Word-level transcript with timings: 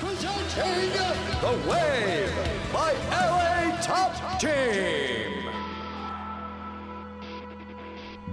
Presenting 0.00 0.92
The 1.42 1.70
Wave 1.70 2.72
by 2.72 2.94
LA 3.10 3.76
Top 3.82 4.40
Team. 4.40 5.59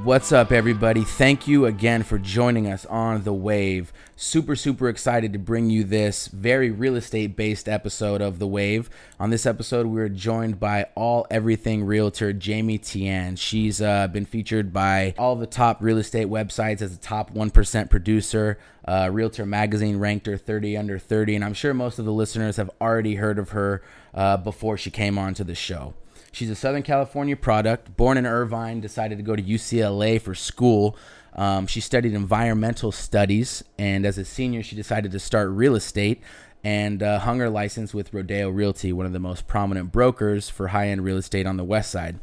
What's 0.03 0.31
up, 0.31 0.51
everybody? 0.51 1.03
Thank 1.03 1.47
you 1.47 1.65
again 1.65 2.03
for 2.03 2.19
joining 2.19 2.67
us 2.67 2.85
on 2.85 3.23
The 3.23 3.33
Wave. 3.33 3.91
Super, 4.15 4.55
super 4.55 4.89
excited 4.89 5.33
to 5.33 5.39
bring 5.39 5.71
you 5.71 5.83
this 5.83 6.27
very 6.27 6.69
real 6.69 6.95
estate 6.95 7.35
based 7.35 7.67
episode 7.67 8.21
of 8.21 8.37
The 8.37 8.47
Wave. 8.47 8.91
On 9.19 9.31
this 9.31 9.45
episode, 9.45 9.87
we're 9.87 10.07
joined 10.07 10.59
by 10.59 10.85
all 10.95 11.25
everything 11.31 11.83
realtor 11.83 12.31
Jamie 12.31 12.77
Tian. 12.77 13.35
She's 13.37 13.81
uh, 13.81 14.07
been 14.07 14.25
featured 14.25 14.71
by 14.71 15.15
all 15.17 15.35
the 15.35 15.47
top 15.47 15.81
real 15.81 15.97
estate 15.97 16.27
websites 16.27 16.81
as 16.81 16.93
a 16.93 16.99
top 16.99 17.33
1% 17.33 17.89
producer. 17.89 18.59
Uh, 18.87 19.09
Realtor 19.11 19.47
Magazine 19.47 19.97
ranked 19.97 20.27
her 20.27 20.37
30 20.37 20.77
under 20.77 20.99
30, 20.99 21.35
and 21.35 21.43
I'm 21.43 21.55
sure 21.55 21.73
most 21.73 21.97
of 21.97 22.05
the 22.05 22.13
listeners 22.13 22.57
have 22.57 22.69
already 22.79 23.15
heard 23.15 23.39
of 23.39 23.49
her 23.49 23.81
uh, 24.13 24.37
before 24.37 24.77
she 24.77 24.91
came 24.91 25.17
on 25.17 25.33
to 25.33 25.43
the 25.43 25.55
show. 25.55 25.95
She's 26.31 26.49
a 26.49 26.55
Southern 26.55 26.83
California 26.83 27.35
product, 27.35 27.95
born 27.97 28.17
in 28.17 28.25
Irvine, 28.25 28.81
decided 28.81 29.17
to 29.17 29.23
go 29.23 29.35
to 29.35 29.41
UCLA 29.41 30.21
for 30.21 30.35
school. 30.35 30.97
Um, 31.33 31.67
she 31.67 31.81
studied 31.81 32.13
environmental 32.13 32.91
studies, 32.91 33.63
and 33.77 34.05
as 34.05 34.17
a 34.17 34.25
senior, 34.25 34.63
she 34.63 34.75
decided 34.75 35.11
to 35.11 35.19
start 35.19 35.49
real 35.49 35.75
estate 35.75 36.21
and 36.63 37.03
uh, 37.03 37.19
hung 37.19 37.39
her 37.39 37.49
license 37.49 37.93
with 37.93 38.13
Rodeo 38.13 38.49
Realty, 38.49 38.91
one 38.91 39.05
of 39.05 39.13
the 39.13 39.19
most 39.19 39.47
prominent 39.47 39.91
brokers 39.91 40.49
for 40.49 40.69
high 40.69 40.89
end 40.89 41.03
real 41.03 41.17
estate 41.17 41.45
on 41.45 41.57
the 41.57 41.63
West 41.63 41.91
Side. 41.91 42.19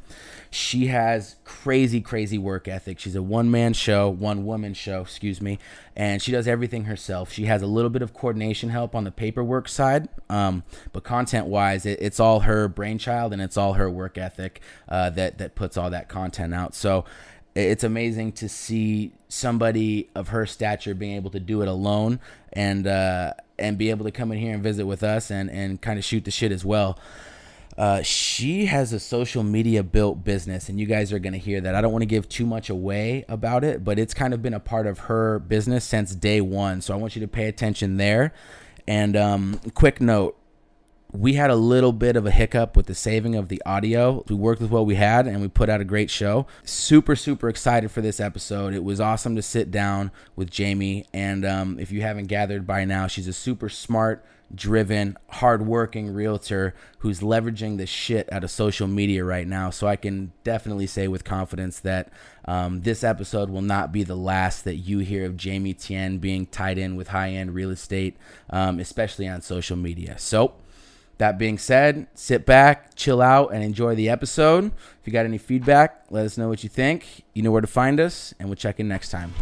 She 0.55 0.87
has 0.87 1.35
crazy, 1.43 2.01
crazy 2.01 2.39
work 2.39 2.69
ethic. 2.69 3.01
She's 3.01 3.17
a 3.17 3.23
one 3.23 3.51
man 3.51 3.73
show, 3.73 4.09
one 4.09 4.47
woman 4.47 4.73
show, 4.73 5.01
excuse 5.01 5.41
me, 5.41 5.59
and 5.97 6.23
she 6.23 6.31
does 6.31 6.47
everything 6.47 6.85
herself. 6.85 7.33
She 7.33 7.47
has 7.47 7.61
a 7.61 7.67
little 7.67 7.91
bit 7.91 8.03
of 8.03 8.15
coordination 8.15 8.71
help 8.71 8.95
on 8.95 9.03
the 9.03 9.11
paperwork 9.11 9.69
side, 9.69 10.09
um, 10.31 10.63
but 10.93 11.03
content 11.03 11.49
wise, 11.49 11.85
it, 11.85 11.99
it's 12.01 12.21
all 12.21 12.41
her 12.41 12.69
brainchild 12.69 13.33
and 13.33 13.43
it's 13.43 13.57
all 13.57 13.73
her 13.73 13.91
work 13.91 14.17
ethic 14.17 14.61
uh, 14.89 15.11
that 15.11 15.39
that 15.39 15.57
puts 15.57 15.77
all 15.77 15.91
that 15.91 16.09
content 16.09 16.55
out. 16.55 16.77
So 16.77 17.05
it's 17.57 17.83
amazing 17.83 18.31
to 18.35 18.49
see 18.49 19.11
somebody 19.27 20.09
of 20.15 20.29
her 20.29 20.47
stature 20.47 20.95
being 20.95 21.17
able 21.17 21.33
to 21.33 21.41
do 21.41 21.63
it 21.63 21.69
alone 21.69 22.21
and 22.53 22.87
uh, 22.87 23.33
and 23.59 23.77
be 23.77 23.91
able 23.91 24.05
to 24.05 24.13
come 24.13 24.31
in 24.31 24.39
here 24.39 24.55
and 24.55 24.63
visit 24.63 24.87
with 24.87 25.03
us 25.03 25.33
and 25.33 25.51
and 25.51 25.83
kind 25.83 25.99
of 25.99 26.05
shoot 26.05 26.25
the 26.25 26.31
shit 26.31 26.53
as 26.53 26.65
well. 26.65 26.97
Uh, 27.77 28.03
she 28.03 28.67
has 28.67 28.93
a 28.93 29.01
social 29.01 29.43
media 29.43 29.83
built 29.83 30.25
business, 30.25 30.69
and 30.69 30.79
you 30.79 30.87
guys 30.87 31.13
are 31.13 31.19
going 31.19 31.33
to 31.33 31.39
hear 31.39 31.61
that. 31.61 31.75
I 31.75 31.81
don't 31.81 31.93
want 31.93 32.03
to 32.03 32.07
give 32.07 32.29
too 32.29 32.47
much 32.47 32.71
away 32.71 33.25
about 33.29 33.65
it, 33.65 33.85
but 33.85 33.99
it's 33.99 34.15
kind 34.15 34.33
of 34.33 34.43
been 34.43 34.55
a 34.55 34.61
part 34.61 34.87
of 34.87 35.01
her 35.01 35.39
business 35.41 35.85
since 35.85 36.15
day 36.15 36.41
one. 36.41 36.81
So 36.81 36.95
I 36.95 36.97
want 36.97 37.17
you 37.17 37.21
to 37.21 37.29
pay 37.29 37.47
attention 37.47 37.97
there. 37.97 38.33
And 38.87 39.17
um, 39.17 39.61
quick 39.75 40.01
note 40.01 40.39
we 41.15 41.35
had 41.35 41.49
a 41.49 41.55
little 41.55 41.93
bit 41.93 42.17
of 42.17 42.27
a 42.27 42.31
hiccup 42.31 42.77
with 42.77 42.87
the 42.87 42.95
saving 42.95 43.37
of 43.37 43.49
the 43.49 43.63
audio. 43.65 44.25
We 44.29 44.35
worked 44.35 44.61
with 44.61 44.73
what 44.73 44.85
we 44.85 44.97
had 44.97 45.29
and 45.29 45.41
we 45.41 45.47
put 45.47 45.71
out 45.71 45.81
a 45.81 45.85
great 45.85 46.11
show. 46.11 46.49
Super, 46.65 47.15
super 47.15 47.49
excited 47.49 47.93
for 47.93 48.01
this 48.01 48.19
episode. 48.19 48.75
It 48.75 48.83
was 48.83 49.01
awesome 49.01 49.37
to 49.37 49.43
sit 49.43 49.71
down 49.71 50.11
with 50.35 50.51
Jamie. 50.51 51.07
And 51.13 51.45
um, 51.45 51.79
if 51.79 51.93
you 51.93 52.03
haven't 52.03 52.27
gathered 52.27 52.67
by 52.67 52.85
now, 52.85 53.07
she's 53.07 53.29
a 53.29 53.33
super 53.33 53.69
smart, 53.69 54.25
driven, 54.53 55.17
hardworking 55.29 56.13
realtor 56.13 56.75
who's 56.99 57.21
leveraging 57.21 57.77
the 57.77 57.87
shit 57.87 58.33
out 58.33 58.45
of 58.45 58.51
social 58.51 58.87
media 58.87 59.25
right 59.25 59.47
now. 59.47 59.71
So 59.71 59.87
I 59.87 59.97
can 59.97 60.33
definitely 60.43 60.87
say 60.87 61.09
with 61.09 61.25
confidence 61.25 61.81
that 61.81 62.11
um, 62.47 62.83
this 62.83 63.05
episode 63.05 63.51
will 63.51 63.63
not 63.63 63.93
be 63.93 64.03
the 64.03 64.17
last 64.17 64.65
that 64.65 64.77
you 64.77 64.99
hear 64.99 65.25
of 65.25 65.37
Jamie 65.37 65.75
Tian 65.75 66.19
being 66.19 66.47
tied 66.47 66.79
in 66.79 66.97
with 66.97 67.09
high 67.09 67.31
end 67.31 67.55
real 67.55 67.71
estate, 67.71 68.17
um, 68.51 68.81
especially 68.81 69.29
on 69.29 69.41
social 69.41 69.77
media. 69.77 70.19
So, 70.19 70.55
that 71.19 71.39
being 71.39 71.59
said, 71.59 72.09
sit 72.15 72.45
back, 72.45 72.97
chill 72.97 73.23
out, 73.23 73.53
and 73.53 73.63
enjoy 73.63 73.95
the 73.95 74.09
episode. 74.09 74.67
If 74.67 75.07
you 75.07 75.13
got 75.13 75.25
any 75.25 75.39
feedback, 75.39 76.05
let 76.11 76.27
us 76.27 76.37
know 76.37 76.49
what 76.49 76.65
you 76.65 76.69
think. 76.69 77.23
You 77.35 77.43
know 77.43 77.53
where 77.53 77.61
to 77.61 77.67
find 77.69 78.01
us, 78.01 78.35
and 78.39 78.49
we'll 78.49 78.57
check 78.57 78.81
in 78.81 78.89
next 78.89 79.11
time. 79.11 79.33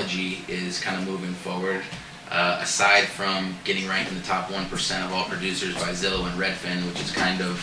Technology 0.00 0.38
is 0.48 0.80
kind 0.80 1.00
of 1.00 1.08
moving 1.08 1.32
forward. 1.34 1.82
Uh, 2.30 2.58
aside 2.60 3.04
from 3.04 3.54
getting 3.64 3.86
ranked 3.88 4.10
in 4.10 4.18
the 4.18 4.24
top 4.24 4.48
1% 4.48 5.04
of 5.04 5.12
all 5.12 5.24
producers 5.26 5.74
by 5.76 5.90
Zillow 5.90 6.28
and 6.28 6.38
Redfin, 6.40 6.84
which 6.88 7.00
is 7.00 7.12
kind 7.12 7.40
of 7.40 7.60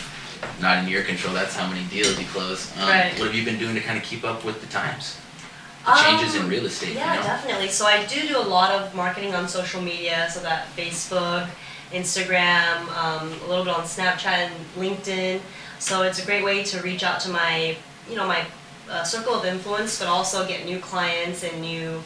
not 0.60 0.82
in 0.82 0.88
your 0.88 1.02
control, 1.02 1.34
that's 1.34 1.54
how 1.54 1.68
many 1.68 1.84
deals 1.88 2.18
you 2.18 2.26
close. 2.26 2.74
Um, 2.78 2.88
Right. 2.88 3.12
What 3.18 3.26
have 3.26 3.34
you 3.34 3.44
been 3.44 3.58
doing 3.58 3.74
to 3.74 3.80
kind 3.80 3.98
of 3.98 4.04
keep 4.04 4.24
up 4.24 4.42
with 4.44 4.60
the 4.62 4.66
times? 4.68 5.18
The 5.84 5.94
changes 5.96 6.34
in 6.34 6.42
Um, 6.42 6.48
real 6.48 6.64
estate, 6.64 6.94
Yeah, 6.94 7.12
you 7.14 7.20
know? 7.20 7.26
definitely. 7.26 7.68
So 7.68 7.86
I 7.86 8.04
do 8.06 8.26
do 8.26 8.38
a 8.38 8.48
lot 8.56 8.70
of 8.72 8.94
marketing 8.94 9.34
on 9.34 9.46
social 9.48 9.82
media, 9.82 10.30
so 10.32 10.40
that 10.40 10.74
Facebook, 10.76 11.46
Instagram, 11.92 12.88
um, 12.96 13.32
a 13.44 13.46
little 13.46 13.64
bit 13.66 13.74
on 13.74 13.84
Snapchat 13.84 14.48
and 14.48 14.54
LinkedIn. 14.78 15.40
So 15.78 16.02
it's 16.02 16.22
a 16.22 16.24
great 16.24 16.42
way 16.42 16.62
to 16.64 16.80
reach 16.80 17.02
out 17.04 17.20
to 17.20 17.28
my, 17.28 17.76
you 18.08 18.16
know, 18.16 18.26
my 18.26 18.46
uh, 18.90 19.04
circle 19.04 19.34
of 19.34 19.44
influence, 19.44 19.98
but 19.98 20.08
also 20.08 20.46
get 20.48 20.64
new 20.64 20.78
clients 20.78 21.42
and 21.44 21.60
new 21.60 22.02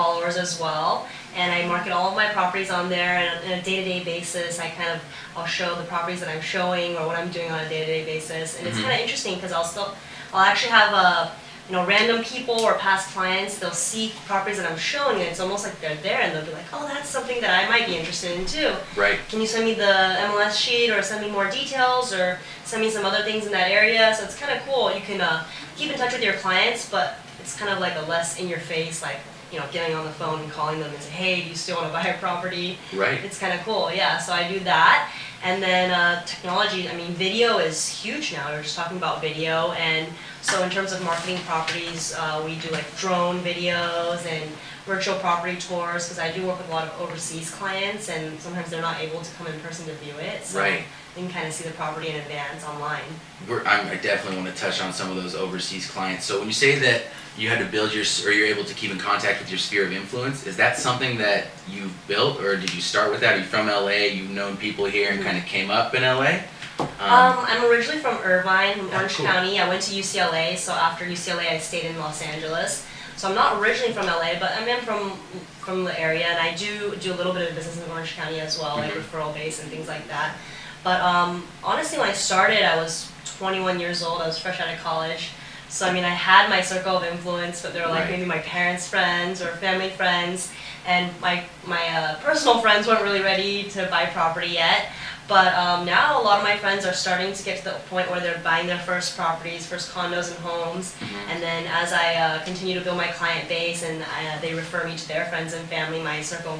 followers 0.00 0.36
as 0.36 0.60
well. 0.60 1.08
And 1.34 1.50
I 1.52 1.66
market 1.66 1.92
all 1.92 2.08
of 2.10 2.16
my 2.22 2.28
properties 2.38 2.70
on 2.70 2.88
there, 2.96 3.14
and 3.18 3.28
on 3.52 3.58
a 3.58 3.62
day-to-day 3.62 4.04
basis, 4.04 4.58
I 4.60 4.68
kind 4.78 4.90
of 4.94 4.98
I'll 5.36 5.46
show 5.58 5.74
the 5.74 5.84
properties 5.84 6.20
that 6.20 6.28
I'm 6.34 6.42
showing 6.42 6.96
or 6.98 7.06
what 7.06 7.16
I'm 7.18 7.30
doing 7.30 7.50
on 7.50 7.60
a 7.66 7.68
day-to-day 7.68 8.04
basis, 8.04 8.58
and 8.58 8.66
it's 8.68 8.76
Mhm. 8.78 8.82
kind 8.84 8.94
of 8.96 9.00
interesting 9.00 9.34
because 9.36 9.52
I'll 9.52 9.64
still 9.74 9.90
I'll 10.34 10.44
actually 10.52 10.72
have 10.72 10.92
a 10.92 11.32
you 11.68 11.74
know, 11.74 11.84
random 11.84 12.22
people 12.22 12.60
or 12.60 12.74
past 12.74 13.04
clients, 13.12 13.58
they'll 13.58 13.72
see 13.90 14.14
properties 14.28 14.56
that 14.60 14.70
I'm 14.70 14.78
showing, 14.78 15.16
and 15.20 15.26
it's 15.30 15.40
almost 15.40 15.64
like 15.66 15.76
they're 15.80 15.96
there, 16.08 16.20
and 16.20 16.30
they'll 16.32 16.44
be 16.44 16.52
like, 16.52 16.68
oh, 16.72 16.86
that's 16.86 17.08
something 17.16 17.40
that 17.40 17.50
I 17.60 17.68
might 17.68 17.86
be 17.88 17.96
interested 17.96 18.30
in 18.38 18.46
too. 18.46 18.70
Right. 18.94 19.18
Can 19.28 19.40
you 19.40 19.48
send 19.48 19.64
me 19.64 19.74
the 19.74 19.92
MLS 20.30 20.54
sheet, 20.64 20.90
or 20.94 21.02
send 21.02 21.22
me 21.26 21.30
more 21.38 21.48
details, 21.50 22.12
or 22.18 22.38
send 22.64 22.82
me 22.84 22.90
some 22.96 23.04
other 23.04 23.22
things 23.24 23.46
in 23.46 23.52
that 23.58 23.68
area? 23.80 24.14
So 24.16 24.22
it's 24.26 24.36
kind 24.42 24.52
of 24.56 24.64
cool. 24.64 24.94
You 24.94 25.00
can 25.00 25.20
uh, 25.20 25.42
keep 25.76 25.90
in 25.90 25.98
touch 25.98 26.12
with 26.12 26.22
your 26.22 26.34
clients, 26.34 26.88
but 26.88 27.18
it's 27.40 27.56
kind 27.58 27.72
of 27.72 27.80
like 27.80 27.96
a 27.96 28.04
less 28.14 28.38
in 28.38 28.46
your 28.48 28.60
face, 28.60 29.02
like, 29.02 29.18
you 29.52 29.58
know, 29.58 29.64
getting 29.72 29.94
on 29.94 30.04
the 30.04 30.10
phone 30.10 30.40
and 30.40 30.50
calling 30.50 30.80
them 30.80 30.90
and 30.92 31.00
say, 31.00 31.10
hey, 31.10 31.42
do 31.42 31.48
you 31.48 31.54
still 31.54 31.76
want 31.76 31.88
to 31.88 31.92
buy 31.92 32.04
a 32.04 32.18
property? 32.18 32.78
Right. 32.92 33.22
It's 33.24 33.38
kind 33.38 33.52
of 33.52 33.60
cool, 33.64 33.90
yeah. 33.92 34.18
So 34.18 34.32
I 34.32 34.50
do 34.50 34.58
that. 34.60 35.12
And 35.44 35.62
then 35.62 35.90
uh, 35.90 36.24
technology, 36.24 36.88
I 36.88 36.96
mean, 36.96 37.12
video 37.12 37.58
is 37.58 37.86
huge 37.86 38.32
now. 38.32 38.50
We 38.50 38.56
are 38.56 38.62
just 38.62 38.74
talking 38.74 38.96
about 38.96 39.20
video. 39.20 39.72
And 39.72 40.08
so, 40.42 40.62
in 40.64 40.70
terms 40.70 40.92
of 40.92 41.04
marketing 41.04 41.38
properties, 41.46 42.14
uh, 42.18 42.42
we 42.44 42.56
do 42.56 42.70
like 42.70 42.84
drone 42.96 43.40
videos 43.40 44.26
and 44.26 44.50
virtual 44.86 45.16
property 45.18 45.56
tours 45.56 46.04
because 46.04 46.18
I 46.18 46.32
do 46.32 46.46
work 46.46 46.58
with 46.58 46.68
a 46.68 46.70
lot 46.72 46.88
of 46.88 47.00
overseas 47.00 47.50
clients 47.50 48.08
and 48.08 48.40
sometimes 48.40 48.70
they're 48.70 48.80
not 48.80 49.00
able 49.00 49.20
to 49.20 49.34
come 49.34 49.48
in 49.48 49.58
person 49.60 49.86
to 49.86 49.92
view 49.94 50.14
it. 50.18 50.44
So 50.44 50.60
Right. 50.60 50.84
They 51.16 51.22
can 51.22 51.30
kind 51.30 51.46
of 51.48 51.52
see 51.54 51.64
the 51.66 51.74
property 51.74 52.08
in 52.08 52.16
advance 52.16 52.62
online. 52.64 53.02
We're, 53.48 53.64
I'm, 53.64 53.86
I 53.86 53.96
definitely 53.96 54.42
want 54.42 54.54
to 54.54 54.60
touch 54.62 54.82
on 54.82 54.92
some 54.92 55.10
of 55.10 55.16
those 55.16 55.34
overseas 55.34 55.90
clients. 55.90 56.26
So 56.26 56.38
when 56.38 56.46
you 56.46 56.52
say 56.52 56.78
that 56.80 57.04
you 57.38 57.48
had 57.48 57.58
to 57.58 57.64
build 57.64 57.94
your, 57.94 58.04
or 58.26 58.32
you're 58.32 58.46
able 58.46 58.64
to 58.64 58.74
keep 58.74 58.90
in 58.90 58.98
contact 58.98 59.40
with 59.40 59.50
your 59.50 59.58
sphere 59.58 59.86
of 59.86 59.92
influence, 59.92 60.46
is 60.46 60.58
that 60.58 60.76
something 60.78 61.16
that 61.18 61.46
you've 61.68 61.92
built, 62.06 62.40
or 62.42 62.56
did 62.56 62.72
you 62.74 62.82
start 62.82 63.10
with 63.10 63.20
that? 63.20 63.34
Are 63.34 63.38
you 63.38 63.44
from 63.44 63.66
LA? 63.66 64.08
You've 64.12 64.30
known 64.30 64.58
people 64.58 64.84
here 64.84 65.10
and 65.10 65.22
kind 65.22 65.38
of 65.38 65.44
came 65.46 65.70
up 65.70 65.94
in 65.94 66.02
LA? 66.02 66.40
Um, 66.78 66.86
I'm 67.00 67.64
originally 67.70 68.00
from 68.00 68.16
Irvine, 68.18 68.74
from 68.76 68.90
Oh, 68.90 68.96
Orange 68.96 69.14
cool. 69.14 69.24
County. 69.26 69.58
I 69.58 69.66
went 69.68 69.80
to 69.82 69.94
UCLA, 69.94 70.58
so 70.58 70.72
after 70.72 71.06
UCLA, 71.06 71.50
I 71.50 71.58
stayed 71.58 71.84
in 71.86 71.98
Los 71.98 72.20
Angeles. 72.20 72.86
So 73.16 73.28
I'm 73.30 73.34
not 73.34 73.58
originally 73.62 73.94
from 73.94 74.04
LA, 74.04 74.34
but 74.38 74.50
I 74.50 74.60
am 74.68 74.84
from 74.84 75.12
from 75.60 75.82
the 75.82 75.98
area, 75.98 76.26
and 76.26 76.38
I 76.38 76.54
do 76.54 76.94
do 76.96 77.12
a 77.12 77.16
little 77.16 77.32
bit 77.32 77.48
of 77.48 77.56
business 77.56 77.82
in 77.84 77.90
Orange 77.90 78.14
County 78.14 78.38
as 78.38 78.56
well, 78.56 78.76
like 78.76 78.92
Mhm. 78.92 79.02
referral 79.02 79.34
base 79.34 79.60
and 79.60 79.68
things 79.68 79.88
like 79.88 80.06
that. 80.06 80.36
But 80.86 81.00
um, 81.00 81.42
honestly, 81.64 81.98
when 81.98 82.08
I 82.08 82.12
started, 82.12 82.62
I 82.62 82.76
was 82.76 83.10
21 83.38 83.80
years 83.80 84.04
old. 84.04 84.22
I 84.22 84.28
was 84.28 84.38
fresh 84.38 84.60
out 84.60 84.72
of 84.72 84.78
college. 84.78 85.30
So 85.68 85.84
I 85.84 85.92
mean, 85.92 86.04
I 86.04 86.10
had 86.10 86.48
my 86.48 86.60
circle 86.60 86.96
of 86.96 87.02
influence, 87.02 87.60
but 87.60 87.72
they 87.74 87.80
were 87.80 87.88
like 87.88 88.04
Right. 88.04 88.10
maybe 88.12 88.24
my 88.24 88.38
parents' 88.38 88.86
friends 88.86 89.42
or 89.42 89.48
family 89.56 89.90
friends, 89.90 90.52
and 90.86 91.10
my 91.20 91.42
my 91.66 91.82
uh, 91.88 92.14
personal 92.20 92.60
friends 92.64 92.86
weren't 92.86 93.02
really 93.02 93.20
ready 93.20 93.64
to 93.70 93.88
buy 93.90 94.06
property 94.06 94.46
yet. 94.64 94.92
But 95.26 95.52
um, 95.54 95.84
now 95.84 96.20
a 96.20 96.22
lot 96.22 96.38
of 96.38 96.44
my 96.44 96.56
friends 96.56 96.86
are 96.86 96.92
starting 96.94 97.32
to 97.32 97.42
get 97.42 97.58
to 97.58 97.64
the 97.64 97.76
point 97.90 98.08
where 98.08 98.20
they're 98.20 98.38
buying 98.44 98.68
their 98.68 98.78
first 98.78 99.16
properties, 99.16 99.66
first 99.66 99.90
condos 99.92 100.30
and 100.30 100.38
homes. 100.38 100.94
Mhm. 101.00 101.30
And 101.30 101.42
then 101.42 101.66
as 101.66 101.92
I 101.92 102.14
uh, 102.14 102.44
continue 102.44 102.78
to 102.78 102.84
build 102.86 102.96
my 102.96 103.08
client 103.08 103.48
base 103.48 103.82
and 103.82 104.02
uh, 104.02 104.38
they 104.40 104.54
refer 104.54 104.86
me 104.86 104.94
to 104.96 105.08
their 105.08 105.24
friends 105.26 105.52
and 105.52 105.68
family, 105.68 106.00
my 106.00 106.22
circle 106.22 106.54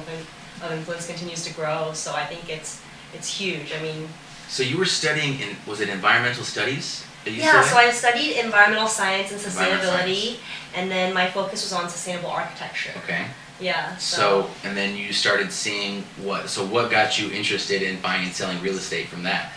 of 0.63 0.69
influence 0.73 1.07
continues 1.07 1.45
to 1.45 1.53
grow. 1.53 1.93
So 1.93 2.13
I 2.13 2.25
think 2.25 2.49
it's 2.49 2.81
it's 3.13 3.27
huge. 3.39 3.73
I 3.77 3.81
mean, 3.81 4.07
So 4.47 4.63
you 4.63 4.77
were 4.77 4.85
studying 4.85 5.39
in 5.39 5.55
was 5.65 5.79
it 5.81 5.89
environmental 5.89 6.43
studies? 6.43 7.03
yeah. 7.25 7.61
So 7.63 7.75
I 7.77 7.91
studied 7.91 8.39
environmental 8.39 8.87
science 8.87 9.31
and 9.31 9.39
sustainability, 9.39 10.37
and 10.75 10.89
then 10.89 11.13
my 11.13 11.29
focus 11.29 11.63
was 11.63 11.73
on 11.73 11.89
sustainable 11.89 12.29
architecture. 12.29 12.91
Okay. 13.03 13.25
Yeah. 13.59 13.97
So 13.97 14.49
and 14.63 14.77
then 14.77 14.95
you 14.95 15.11
started 15.11 15.51
seeing 15.51 16.03
what? 16.23 16.49
So 16.49 16.65
what 16.65 16.89
got 16.91 17.19
you 17.19 17.31
interested 17.31 17.81
in 17.81 17.99
buying 18.01 18.23
and 18.25 18.33
selling 18.33 18.61
real 18.61 18.75
estate 18.75 19.07
from 19.07 19.23
that? 19.23 19.51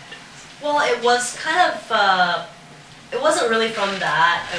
Well, 0.61 0.79
it 0.81 1.03
was 1.03 1.35
kind 1.37 1.71
of, 1.73 1.87
uh, 1.89 2.45
it 3.11 3.19
wasn't 3.19 3.49
really 3.49 3.69
from 3.69 3.89
that. 3.99 4.47
I, 4.53 4.57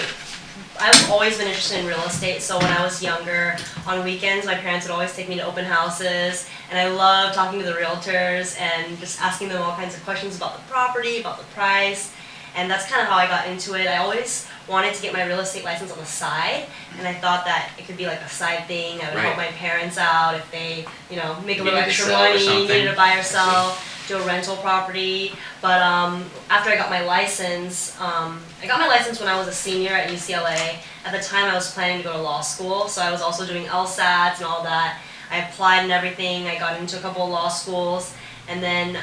I've 0.83 1.11
always 1.13 1.39
been 1.39 1.47
interested 1.47 1.79
in 1.79 1.87
real 1.87 2.03
estate. 2.03 2.43
So 2.43 2.59
when 2.59 2.67
I 2.67 2.83
was 2.83 3.01
younger, 3.01 3.57
on 3.87 4.03
weekends, 4.03 4.45
my 4.45 4.57
parents 4.57 4.85
would 4.85 4.93
always 4.93 5.15
take 5.15 5.29
me 5.29 5.37
to 5.37 5.47
open 5.47 5.65
houses, 5.65 6.49
and 6.71 6.77
I 6.77 6.89
love 6.89 7.35
talking 7.37 7.61
to 7.61 7.65
the 7.65 7.75
realtors 7.75 8.61
and 8.61 8.99
just 8.99 9.23
asking 9.23 9.49
them 9.51 9.63
all 9.63 9.77
kinds 9.77 9.95
of 9.97 10.03
questions 10.03 10.37
about 10.37 10.57
the 10.57 10.63
property, 10.69 11.21
about 11.21 11.39
the 11.39 11.45
price, 11.55 12.13
and 12.57 12.69
that's 12.69 12.87
kind 12.91 13.01
of 13.01 13.07
how 13.07 13.15
I 13.17 13.29
got 13.29 13.47
into 13.47 13.75
it. 13.75 13.87
I 13.87 13.99
always 13.99 14.49
wanted 14.69 14.95
to 14.95 15.03
get 15.03 15.13
my 15.13 15.25
real 15.25 15.39
estate 15.39 15.65
license 15.65 15.93
on 15.93 15.99
the 15.99 16.05
side, 16.05 16.67
and 16.99 17.07
I 17.07 17.15
thought 17.15 17.45
that 17.45 17.71
it 17.79 17.87
could 17.87 17.97
be 17.97 18.07
like 18.07 18.21
a 18.21 18.29
side 18.29 18.67
thing. 18.67 19.01
I 19.01 19.05
would 19.11 19.15
Right. 19.15 19.25
help 19.25 19.37
my 19.37 19.53
parents 19.59 19.99
out 19.99 20.35
if 20.35 20.51
they, 20.51 20.85
you 21.09 21.17
know, 21.17 21.37
make 21.47 21.61
a 21.61 21.63
little 21.63 21.79
extra 21.79 22.13
money, 22.13 22.45
needed 22.67 22.91
to 22.91 22.97
buy 22.97 23.17
or 23.19 23.23
sell, 23.23 23.79
do 24.13 24.23
a 24.23 24.27
rental 24.27 24.57
property. 24.57 25.33
But 25.61 25.81
um, 25.83 26.25
after 26.51 26.71
I 26.71 26.77
got 26.77 26.91
my 26.91 27.05
license, 27.05 27.99
um, 28.01 28.41
I 28.63 28.67
got 28.67 28.79
my 28.79 28.89
license 28.89 29.21
when 29.21 29.29
I 29.29 29.39
was 29.39 29.49
a 29.49 29.53
senior 29.53 29.91
at 29.91 30.09
UCLA. 30.09 30.77
At 31.05 31.13
the 31.13 31.21
time, 31.21 31.51
I 31.51 31.55
was 31.55 31.73
planning 31.73 31.99
to 31.99 32.05
go 32.05 32.13
to 32.13 32.23
law 32.23 32.41
school, 32.41 32.89
so 32.89 33.03
I 33.03 33.11
was 33.11 33.23
also 33.23 33.47
doing 33.47 33.67
LSATs 33.67 34.37
and 34.37 34.47
all 34.47 34.63
that. 34.65 35.01
I 35.31 35.39
applied 35.49 35.81
and 35.81 35.93
everything. 35.93 36.47
I 36.47 36.59
got 36.59 36.79
into 36.79 36.99
a 36.99 37.01
couple 37.01 37.23
of 37.23 37.31
law 37.31 37.49
schools, 37.49 38.15
and 38.49 38.63
then 38.63 38.99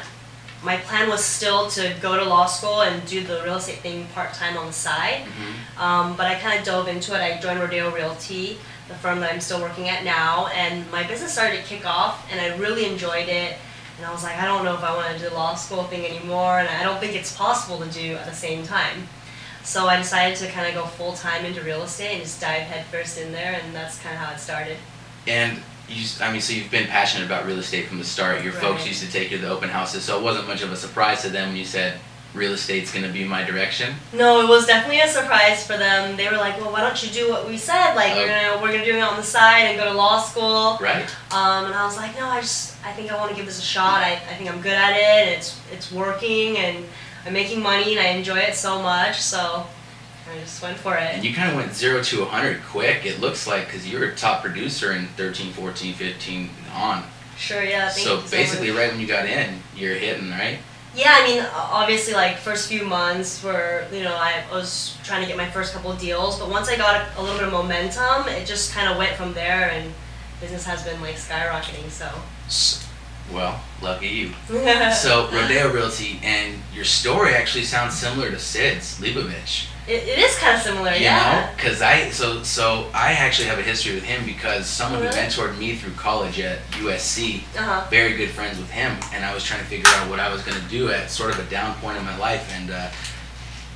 my 0.63 0.77
plan 0.77 1.09
was 1.09 1.23
still 1.23 1.69
to 1.69 1.95
go 2.01 2.17
to 2.17 2.23
law 2.23 2.45
school 2.45 2.81
and 2.81 3.05
do 3.07 3.23
the 3.23 3.41
real 3.43 3.55
estate 3.55 3.79
thing 3.79 4.05
part 4.13 4.33
time 4.33 4.57
on 4.57 4.67
the 4.67 4.73
side. 4.73 5.23
Mm-hmm. 5.23 5.81
Um, 5.81 6.17
but 6.17 6.27
I 6.27 6.35
kind 6.35 6.59
of 6.59 6.65
dove 6.65 6.87
into 6.87 7.15
it. 7.15 7.21
I 7.21 7.39
joined 7.39 7.59
Rodeo 7.59 7.91
Realty, 7.91 8.57
the 8.89 8.95
firm 8.95 9.21
that 9.21 9.31
I'm 9.31 9.39
still 9.39 9.61
working 9.61 9.87
at 9.87 10.03
now, 10.03 10.47
and 10.47 10.89
my 10.91 11.03
business 11.07 11.31
started 11.31 11.57
to 11.57 11.63
kick 11.63 11.85
off, 11.85 12.27
and 12.31 12.39
I 12.39 12.55
really 12.57 12.85
enjoyed 12.85 13.29
it. 13.29 13.57
And 13.99 14.07
I 14.07 14.13
was 14.13 14.23
like, 14.23 14.37
I 14.37 14.45
don't 14.45 14.63
know 14.63 14.73
if 14.75 14.81
I 14.81 14.95
want 14.95 15.11
to 15.11 15.21
do 15.21 15.27
the 15.27 15.35
law 15.35 15.55
school 15.55 15.83
thing 15.83 16.05
anymore, 16.05 16.59
and 16.59 16.69
I 16.69 16.83
don't 16.83 17.01
think 17.01 17.15
it's 17.15 17.35
possible 17.35 17.85
to 17.85 17.91
do 17.91 18.13
at 18.13 18.25
the 18.25 18.33
same 18.33 18.63
time. 18.63 19.09
So 19.61 19.87
I 19.87 19.97
decided 19.97 20.37
to 20.37 20.47
kind 20.47 20.69
of 20.69 20.73
go 20.73 20.89
full 20.89 21.13
time 21.13 21.43
into 21.43 21.61
real 21.61 21.83
estate 21.83 22.13
and 22.13 22.23
just 22.23 22.39
dive 22.39 22.61
headfirst 22.61 23.19
in 23.19 23.33
there, 23.33 23.59
and 23.61 23.75
that's 23.75 23.99
kind 23.99 24.15
of 24.15 24.21
how 24.21 24.33
it 24.33 24.39
started. 24.39 24.77
And 25.27 25.61
you, 25.89 26.05
I 26.21 26.31
mean, 26.31 26.39
so 26.39 26.53
you've 26.53 26.71
been 26.71 26.87
passionate 26.87 27.25
about 27.25 27.45
real 27.45 27.59
estate 27.59 27.87
from 27.87 27.97
the 27.97 28.05
start. 28.05 28.41
Your 28.41 28.53
folks 28.53 28.87
used 28.87 29.03
to 29.03 29.11
take 29.11 29.31
you 29.31 29.37
to 29.37 29.45
the 29.45 29.49
open 29.49 29.67
houses, 29.67 30.05
so 30.05 30.17
it 30.17 30.23
wasn't 30.23 30.47
much 30.47 30.61
of 30.61 30.71
a 30.71 30.77
surprise 30.77 31.21
to 31.23 31.29
them 31.29 31.49
when 31.49 31.57
you 31.57 31.65
said 31.65 31.99
real 32.33 32.53
estate's 32.53 32.91
going 32.93 33.05
to 33.05 33.11
be 33.11 33.23
my 33.23 33.43
direction. 33.43 33.95
No, 34.13 34.41
it 34.41 34.47
was 34.47 34.65
definitely 34.67 34.99
a 35.01 35.07
surprise 35.07 35.65
for 35.65 35.77
them. 35.77 36.15
They 36.15 36.27
were 36.29 36.37
like, 36.37 36.59
"Well, 36.61 36.71
why 36.71 36.81
don't 36.81 37.01
you 37.03 37.09
do 37.09 37.29
what 37.29 37.47
we 37.47 37.57
said? 37.57 37.95
Like, 37.95 38.13
Oh. 38.13 38.17
we're 38.19 38.27
gonna 38.27 38.61
we're 38.61 38.71
gonna 38.71 38.85
do 38.85 38.95
it 38.97 39.01
on 39.01 39.17
the 39.17 39.23
side 39.23 39.61
and 39.65 39.77
go 39.79 39.85
to 39.85 39.93
law 39.93 40.21
school." 40.21 40.77
Right. 40.79 41.09
Um, 41.31 41.65
and 41.65 41.73
I 41.73 41.85
was 41.85 41.97
like, 41.97 42.15
"No, 42.17 42.27
I 42.27 42.41
just 42.41 42.75
I 42.85 42.91
think 42.91 43.11
I 43.11 43.17
want 43.17 43.31
to 43.31 43.35
give 43.35 43.45
this 43.45 43.59
a 43.59 43.63
shot. 43.65 44.01
I, 44.03 44.13
I 44.13 44.35
think 44.35 44.49
I'm 44.49 44.61
good 44.61 44.73
at 44.73 44.95
it. 44.95 45.37
It's 45.37 45.59
it's 45.71 45.91
working, 45.91 46.57
and 46.57 46.85
I'm 47.25 47.33
making 47.33 47.61
money, 47.61 47.97
and 47.97 47.99
I 47.99 48.09
enjoy 48.11 48.37
it 48.39 48.55
so 48.55 48.81
much. 48.81 49.19
So 49.21 49.65
I 50.31 50.39
just 50.39 50.61
went 50.61 50.77
for 50.77 50.95
it." 50.95 51.15
And 51.15 51.23
you 51.25 51.33
kind 51.33 51.49
of 51.49 51.55
went 51.55 51.73
0 51.73 52.03
to 52.03 52.19
100 52.21 52.61
quick, 52.63 53.05
it 53.07 53.19
looks 53.19 53.47
like, 53.47 53.65
because 53.65 53.87
you 53.87 53.97
were 53.97 54.05
a 54.05 54.15
top 54.15 54.43
producer 54.43 54.93
in 54.93 55.07
13, 55.17 55.51
14, 55.51 55.93
15 55.95 56.49
on. 56.75 57.03
Sure, 57.37 57.63
yeah. 57.63 57.89
So 57.89 58.21
basically, 58.29 58.69
right 58.69 58.91
when 58.91 58.99
you 59.01 59.07
got 59.07 59.25
in, 59.25 59.61
you're 59.75 59.95
hitting, 59.95 60.29
right? 60.29 60.59
Yeah, 60.95 61.15
I 61.15 61.27
mean, 61.27 61.45
obviously, 61.53 62.13
like 62.13 62.37
first 62.37 62.67
few 62.67 62.83
months 62.83 63.43
were, 63.43 63.85
you 63.93 64.03
know, 64.03 64.15
I 64.15 64.43
was 64.51 64.97
trying 65.03 65.21
to 65.21 65.27
get 65.27 65.37
my 65.37 65.49
first 65.49 65.73
couple 65.73 65.93
deals, 65.95 66.39
but 66.39 66.49
once 66.49 66.67
I 66.67 66.77
got 66.77 66.95
a, 66.95 67.19
a 67.19 67.21
little 67.21 67.37
bit 67.37 67.47
of 67.47 67.53
momentum, 67.53 68.27
it 68.27 68.47
just 68.47 68.73
kind 68.73 68.89
of 68.89 68.97
went 68.97 69.15
from 69.15 69.33
there, 69.33 69.69
and 69.69 69.93
business 70.41 70.65
has 70.65 70.83
been 70.83 70.99
like 71.01 71.15
skyrocketing. 71.15 71.89
So. 71.89 72.09
Well, 73.33 73.59
lucky 73.81 74.07
you. 74.07 74.31
So, 74.93 75.29
Rodeo 75.31 75.71
Realty, 75.71 76.19
and 76.23 76.55
your 76.73 76.83
story 76.85 77.33
actually 77.35 77.63
sounds 77.63 77.93
similar 77.95 78.31
to 78.31 78.39
Syd's, 78.39 78.99
Leibovitch. 78.99 79.67
It, 79.87 80.07
it 80.07 80.19
is 80.19 80.35
kind 80.37 80.55
of 80.55 80.61
similar, 80.61 80.91
You 80.93 81.05
yeah. 81.05 81.45
know, 81.47 81.55
because 81.55 81.81
I 81.81 82.09
so 82.11 82.43
so 82.43 82.89
I 82.93 83.13
actually 83.13 83.47
have 83.47 83.57
a 83.57 83.63
history 83.63 83.95
with 83.95 84.03
him 84.03 84.23
because 84.25 84.67
someone 84.67 85.01
Really? 85.01 85.15
who 85.15 85.21
mentored 85.21 85.57
me 85.57 85.75
through 85.75 85.93
college 85.93 86.39
at 86.39 86.59
USC, 86.73 87.41
Uh 87.57 87.61
huh. 87.63 87.87
very 87.89 88.13
good 88.15 88.29
friends 88.29 88.57
with 88.59 88.69
him, 88.69 88.95
and 89.13 89.25
I 89.25 89.33
was 89.33 89.43
trying 89.43 89.61
to 89.61 89.65
figure 89.67 89.89
out 89.95 90.09
what 90.09 90.19
I 90.19 90.31
was 90.31 90.41
going 90.43 90.59
to 90.61 90.67
do 90.67 90.89
at 90.91 91.09
sort 91.09 91.31
of 91.33 91.39
a 91.39 91.49
down 91.49 91.73
point 91.81 91.97
in 91.97 92.05
my 92.05 92.17
life. 92.17 92.51
And 92.53 92.69
uh, 92.71 92.89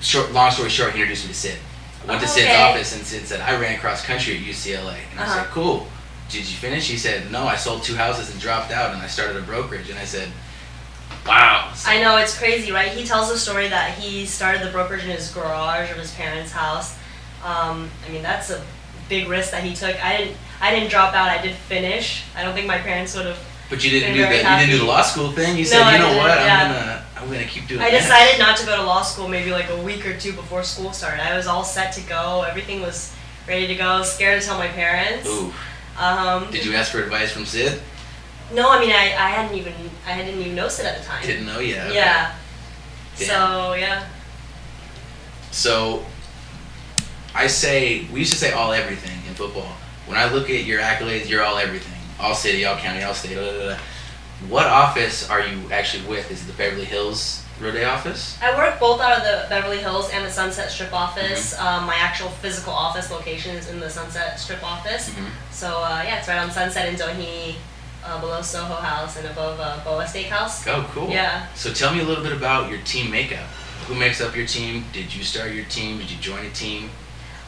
short, 0.01 0.31
long 0.33 0.51
story 0.51 0.69
short, 0.69 0.94
he 0.94 1.01
introduced 1.01 1.25
me 1.25 1.33
to 1.33 1.38
Syd. 1.39 1.57
I 2.03 2.06
went 2.09 2.21
to 2.21 2.27
Syd's 2.27 2.49
Okay. 2.49 2.61
office, 2.61 2.95
and 2.95 3.03
Syd 3.06 3.25
said 3.25 3.41
I 3.41 3.59
ran 3.59 3.79
cross 3.79 4.06
country 4.06 4.35
at 4.38 4.44
UCLA, 4.44 4.97
and 5.11 5.19
I 5.19 5.23
Uh-huh. 5.23 5.35
said, 5.44 5.47
"Cool." 5.51 5.88
Did 6.33 6.50
you 6.50 6.57
finish? 6.57 6.89
He 6.89 6.97
said, 6.97 7.31
"No, 7.31 7.45
I 7.47 7.56
sold 7.56 7.83
two 7.83 7.95
houses 7.95 8.31
and 8.31 8.41
dropped 8.41 8.71
out, 8.71 8.91
and 8.94 9.01
I 9.01 9.07
started 9.07 9.38
a 9.38 9.41
brokerage." 9.41 9.89
And 9.89 10.00
I 10.00 10.06
said, 10.06 10.30
"Wow." 11.27 11.71
So- 11.75 11.89
I 11.89 12.01
know 12.01 12.18
it's 12.18 12.35
crazy, 12.38 12.71
right? 12.71 12.91
He 12.91 13.06
tells 13.06 13.30
the 13.31 13.38
story 13.38 13.68
that 13.69 13.97
he 13.97 14.25
started 14.25 14.62
the 14.63 14.71
brokerage 14.71 15.03
in 15.03 15.09
his 15.12 15.30
garage 15.30 15.91
of 15.91 15.97
his 15.97 16.12
parents' 16.12 16.51
house. 16.51 16.95
Um, 17.45 17.89
I 18.06 18.09
mean, 18.12 18.24
that's 18.24 18.50
a 18.50 18.62
big 19.09 19.27
risk 19.30 19.51
that 19.51 19.63
he 19.63 19.75
took. 19.75 19.95
I 20.03 20.18
didn't. 20.18 20.38
I 20.59 20.71
didn't 20.71 20.89
drop 20.89 21.13
out. 21.13 21.30
I 21.30 21.41
did 21.41 21.56
finish. 21.56 22.24
I 22.35 22.44
don't 22.44 22.53
think 22.53 22.68
my 22.68 22.77
parents 22.80 23.15
would 23.15 23.25
have. 23.27 23.38
But 23.69 23.83
you 23.83 23.91
didn't 23.91 24.13
do 24.13 24.19
you 24.19 24.27
didn't 24.27 24.69
do 24.69 24.77
the 24.80 24.85
law 24.85 25.01
school 25.01 25.31
thing. 25.31 25.56
You 25.57 25.63
No, 25.65 25.69
said, 25.69 25.81
I 25.83 25.94
"You 25.94 26.00
know 26.00 26.09
didn't, 26.09 26.18
what? 26.24 26.38
I'm 26.39 26.71
gonna 26.71 27.06
I'm 27.18 27.27
gonna 27.31 27.44
keep 27.45 27.68
doing." 27.68 27.81
I 27.81 27.91
this." 27.91 28.03
decided 28.03 28.39
not 28.39 28.57
to 28.57 28.65
go 28.65 28.75
to 28.75 28.83
law 28.83 29.01
school 29.03 29.27
maybe 29.27 29.51
like 29.51 29.69
a 29.69 29.77
week 29.77 30.06
or 30.06 30.18
two 30.18 30.33
before 30.33 30.63
school 30.63 30.94
started. 30.94 31.21
I 31.21 31.35
was 31.38 31.45
all 31.47 31.63
set 31.63 31.94
to 31.94 32.01
go. 32.01 32.44
Everything 32.50 32.81
was 32.81 33.12
ready 33.47 33.68
to 33.68 33.75
go. 33.75 34.03
Scared 34.03 34.41
to 34.41 34.47
tell 34.47 34.57
my 34.57 34.68
parents. 34.68 35.27
Ooh. 35.27 35.53
Um, 35.98 36.50
Did 36.51 36.66
you 36.66 36.74
ask 36.74 36.92
for 36.92 37.04
advice 37.04 37.31
from 37.31 37.45
Syd? 37.45 37.81
No, 38.54 38.69
I 38.69 38.80
mean 38.80 38.92
I, 38.92 39.13
I 39.18 39.30
hadn't 39.30 39.57
even 39.57 39.74
I 40.06 40.18
didn't 40.18 40.40
even 40.42 40.56
know 40.56 40.68
Syd 40.68 40.86
at 40.86 41.00
the 41.00 41.06
time. 41.06 41.24
Didn't 41.24 41.45
know 41.45 41.60
yet. 41.60 41.88
okay. 41.88 41.95
Yeah. 41.95 42.36
Damn. 43.18 43.28
So 43.28 43.74
yeah. 43.74 44.07
So, 45.51 46.04
I 47.36 47.45
say 47.45 48.07
we 48.12 48.22
used 48.22 48.34
to 48.34 48.40
say 48.40 48.54
all 48.54 48.74
everything 48.74 49.19
in 49.28 49.36
football. 49.36 49.72
When 50.07 50.18
I 50.18 50.31
look 50.34 50.50
at 50.50 50.66
your 50.66 50.81
accolades, 50.81 51.30
you're 51.30 51.44
all 51.44 51.57
everything. 51.60 51.94
All 52.19 52.34
city, 52.34 52.66
all 52.66 52.75
county, 52.75 53.04
all 53.04 53.13
state. 53.13 53.36
Blah, 53.36 53.51
blah, 53.51 53.62
blah. 53.62 53.78
What 54.50 54.66
office 54.66 55.30
are 55.30 55.45
you 55.45 55.72
actually 55.72 56.07
with? 56.07 56.31
Is 56.31 56.44
it 56.44 56.48
the 56.48 56.57
Beverly 56.57 56.86
Hills 56.86 57.43
Rodeo 57.59 57.88
office? 57.88 58.38
I 58.41 58.55
work 58.57 58.79
both 58.79 59.00
out 59.00 59.17
of 59.17 59.23
the 59.23 59.45
Beverly 59.47 59.77
Hills 59.77 60.09
and 60.11 60.25
the 60.25 60.29
Sunset 60.31 60.71
Strip 60.71 60.91
office. 60.94 61.57
Um, 61.59 61.85
my 61.85 61.95
actual 61.95 62.29
physical 62.29 62.73
office 62.73 63.11
location 63.11 63.55
is 63.55 63.69
in 63.69 63.79
the 63.79 63.89
Sunset 63.89 64.39
Strip 64.39 64.63
office. 64.63 65.09
Mhm. 65.09 65.27
So 65.51 65.67
uh, 65.81 66.01
yeah, 66.05 66.17
it's 66.19 66.27
right 66.27 66.39
on 66.39 66.51
Sunset 66.51 66.89
in 66.89 66.95
Doheny, 66.95 67.55
uh, 68.03 68.19
below 68.19 68.41
Soho 68.41 68.75
House 68.75 69.17
and 69.17 69.27
above 69.27 69.59
uh, 69.59 69.79
Boa 69.83 70.03
Steakhouse. 70.05 70.67
Oh, 70.67 70.89
cool. 70.94 71.09
Yeah. 71.09 71.47
So 71.55 71.71
tell 71.71 71.94
me 71.94 72.01
a 72.01 72.03
little 72.03 72.23
bit 72.23 72.33
about 72.33 72.69
your 72.69 72.79
team 72.81 73.11
makeup. 73.11 73.45
Who 73.88 73.95
makes 73.95 74.19
up 74.19 74.35
your 74.35 74.47
team? 74.47 74.85
Did 74.91 75.13
you 75.13 75.23
start 75.23 75.51
your 75.51 75.65
team? 75.65 75.99
Did 75.99 76.09
you 76.09 76.17
join 76.17 76.45
a 76.45 76.49
team? 76.51 76.89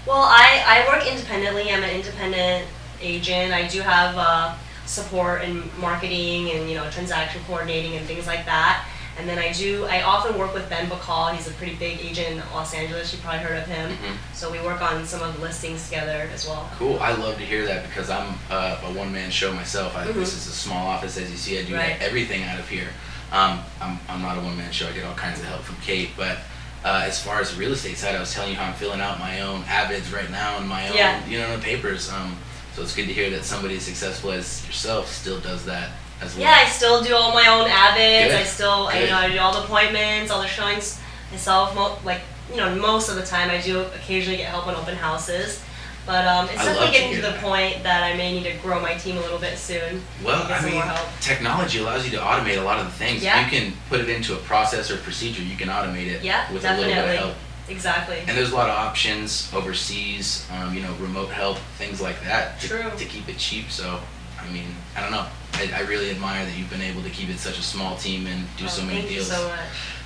Well, 0.05 0.21
I, 0.21 0.63
I 0.67 0.87
work 0.87 1.07
independently. 1.07 1.71
I'm 1.71 1.81
an 1.83 1.89
independent 1.89 2.67
agent. 3.01 3.53
I 3.53 3.67
do 3.67 3.81
have 3.81 4.15
uh, 4.17 4.55
support 4.85 5.41
in 5.43 5.63
marketing 5.79 6.51
and 6.51 6.69
you 6.69 6.75
know 6.75 6.89
transaction 6.91 7.41
coordinating 7.47 7.95
and 7.95 8.05
things 8.05 8.27
like 8.27 8.45
that. 8.45 8.85
And 9.17 9.29
then 9.29 9.39
I 9.39 9.53
do 9.53 9.85
I 9.85 10.01
often 10.01 10.37
work 10.37 10.53
with 10.53 10.69
Ben 10.69 10.87
Bacal. 10.89 11.33
He's 11.33 11.47
a 11.47 11.51
pretty 11.51 11.75
big 11.75 11.99
agent 12.01 12.27
in 12.27 12.37
Los 12.53 12.73
Angeles. 12.73 13.13
You 13.13 13.19
probably 13.19 13.39
heard 13.39 13.57
of 13.57 13.65
him. 13.67 13.91
Mhm. 13.91 14.17
So 14.33 14.51
we 14.51 14.59
work 14.59 14.81
on 14.81 15.05
some 15.05 15.21
of 15.21 15.35
the 15.35 15.41
listings 15.41 15.85
together 15.85 16.29
as 16.33 16.45
well. 16.45 16.69
Cool. 16.77 16.99
I 16.99 17.13
love 17.13 17.37
to 17.37 17.45
hear 17.45 17.65
that 17.65 17.87
because 17.87 18.09
I'm 18.09 18.37
uh, 18.51 18.77
a 18.83 18.91
one 18.91 19.13
man 19.13 19.31
show 19.31 19.53
myself. 19.53 19.95
I, 19.95 20.03
This 20.05 20.15
Mhm. 20.15 20.21
is 20.37 20.47
a 20.47 20.51
small 20.51 20.85
office, 20.87 21.17
as 21.17 21.31
you 21.31 21.37
see. 21.37 21.57
I 21.59 21.63
do 21.63 21.75
Right. 21.75 21.95
everything 22.01 22.43
out 22.43 22.59
of 22.59 22.67
here. 22.67 22.89
Um, 23.31 23.63
I'm, 23.81 23.99
I'm 24.09 24.21
not 24.21 24.37
a 24.37 24.41
one 24.41 24.57
man 24.57 24.71
show. 24.71 24.87
I 24.87 24.91
get 24.91 25.05
all 25.05 25.15
kinds 25.15 25.39
of 25.39 25.45
help 25.45 25.63
from 25.63 25.77
Kate. 25.77 26.09
But 26.17 26.39
uh, 26.83 27.03
as 27.05 27.21
far 27.21 27.39
as 27.39 27.51
the 27.51 27.57
real 27.57 27.71
estate 27.71 27.97
side, 27.97 28.15
I 28.15 28.19
was 28.19 28.33
telling 28.33 28.51
you 28.51 28.57
how 28.57 28.65
I'm 28.65 28.73
filling 28.75 28.99
out 29.01 29.17
my 29.19 29.41
own 29.41 29.63
AVIDs 29.63 30.13
right 30.13 30.29
now 30.29 30.57
and 30.57 30.67
my 30.67 30.89
own, 30.89 30.95
Yeah. 30.95 31.25
you 31.25 31.39
know, 31.39 31.57
papers. 31.59 32.11
Um, 32.11 32.37
so 32.75 32.81
it's 32.83 32.93
good 32.93 33.07
to 33.07 33.13
hear 33.13 33.29
that 33.31 33.45
somebody 33.45 33.77
as 33.77 33.83
successful 33.83 34.31
as 34.33 34.65
yourself 34.67 35.09
still 35.11 35.39
does 35.39 35.63
that 35.65 35.89
as 36.21 36.35
well. 36.35 36.43
Yeah, 36.43 36.57
I 36.63 36.69
still 36.69 37.03
do 37.03 37.15
all 37.15 37.33
my 37.33 37.47
own 37.47 37.69
AVIDs. 37.69 38.27
Good. 38.29 38.35
I 38.35 38.43
still, 38.43 38.87
I, 38.87 38.99
you 38.99 39.07
know, 39.07 39.17
I 39.17 39.31
do 39.31 39.39
all 39.39 39.53
the 39.53 39.63
appointments, 39.63 40.31
all 40.31 40.41
the 40.41 40.47
showings 40.47 40.99
myself. 41.31 41.75
Mo- 41.75 41.97
like, 42.03 42.21
you 42.49 42.57
know, 42.57 42.73
most 42.75 43.09
of 43.09 43.15
the 43.15 43.25
time 43.25 43.49
I 43.49 43.59
do 43.61 43.81
occasionally 43.81 44.37
get 44.37 44.49
help 44.49 44.67
on 44.67 44.75
open 44.75 44.95
houses. 44.95 45.61
But 46.05 46.27
um, 46.27 46.45
it's 46.49 46.59
I 46.59 46.65
definitely 46.65 46.91
getting 46.91 47.07
hear 47.13 47.21
to 47.21 47.25
the 47.25 47.31
that. 47.33 47.41
point 47.41 47.81
that 47.81 48.03
I 48.03 48.15
may 48.15 48.31
need 48.33 48.43
to 48.43 48.53
grow 48.61 48.79
my 48.79 48.93
team 48.93 49.17
a 49.17 49.21
little 49.21 49.39
bit 49.39 49.57
soon. 49.57 50.03
Well, 50.23 50.45
I 50.51 50.63
mean, 50.63 50.83
technology 51.19 51.79
allows 51.79 52.05
you 52.05 52.11
to 52.11 52.17
automate 52.17 52.59
a 52.59 52.61
lot 52.61 52.77
of 52.77 52.85
the 52.85 52.91
things. 52.91 53.23
Yeah. 53.23 53.43
You 53.43 53.49
can 53.49 53.73
put 53.89 53.99
it 54.01 54.07
into 54.09 54.35
a 54.35 54.37
process 54.37 54.91
or 54.91 54.97
procedure. 54.97 55.41
You 55.41 55.55
can 55.57 55.67
automate 55.67 56.05
it 56.05 56.23
Yeah, 56.23 56.45
with 56.53 56.63
a 56.63 56.69
little 56.69 56.83
bit 56.83 56.89
of 56.91 56.95
definitely. 57.05 57.17
help. 57.17 57.35
Exactly. 57.67 58.19
And 58.27 58.37
there's 58.37 58.51
a 58.51 58.55
lot 58.55 58.69
of 58.69 58.75
options 58.77 59.51
overseas, 59.51 60.47
um, 60.53 60.75
you 60.75 60.81
know, 60.83 60.93
remote 60.99 61.29
help, 61.29 61.57
things 61.79 61.99
like 61.99 62.21
that 62.23 62.59
to, 62.59 62.67
True. 62.67 62.91
to 62.95 63.05
keep 63.05 63.27
it 63.27 63.39
cheap. 63.39 63.71
So, 63.71 63.99
I 64.41 64.49
mean, 64.51 64.67
I 64.95 65.01
don't 65.01 65.11
know. 65.11 65.25
I, 65.53 65.71
I 65.75 65.81
really 65.81 66.09
admire 66.11 66.45
that 66.45 66.57
you've 66.57 66.69
been 66.69 66.81
able 66.81 67.01
to 67.03 67.09
keep 67.09 67.29
it 67.29 67.37
such 67.39 67.57
a 67.57 67.63
small 67.63 67.95
team 67.97 68.27
and 68.27 68.45
do 68.57 68.65
Oh, 68.65 68.67
so 68.67 68.83
many 68.83 68.99
thank 68.99 69.09
deals. 69.09 69.27
you 69.29 69.33
so 69.35 69.47
much. 69.47 69.59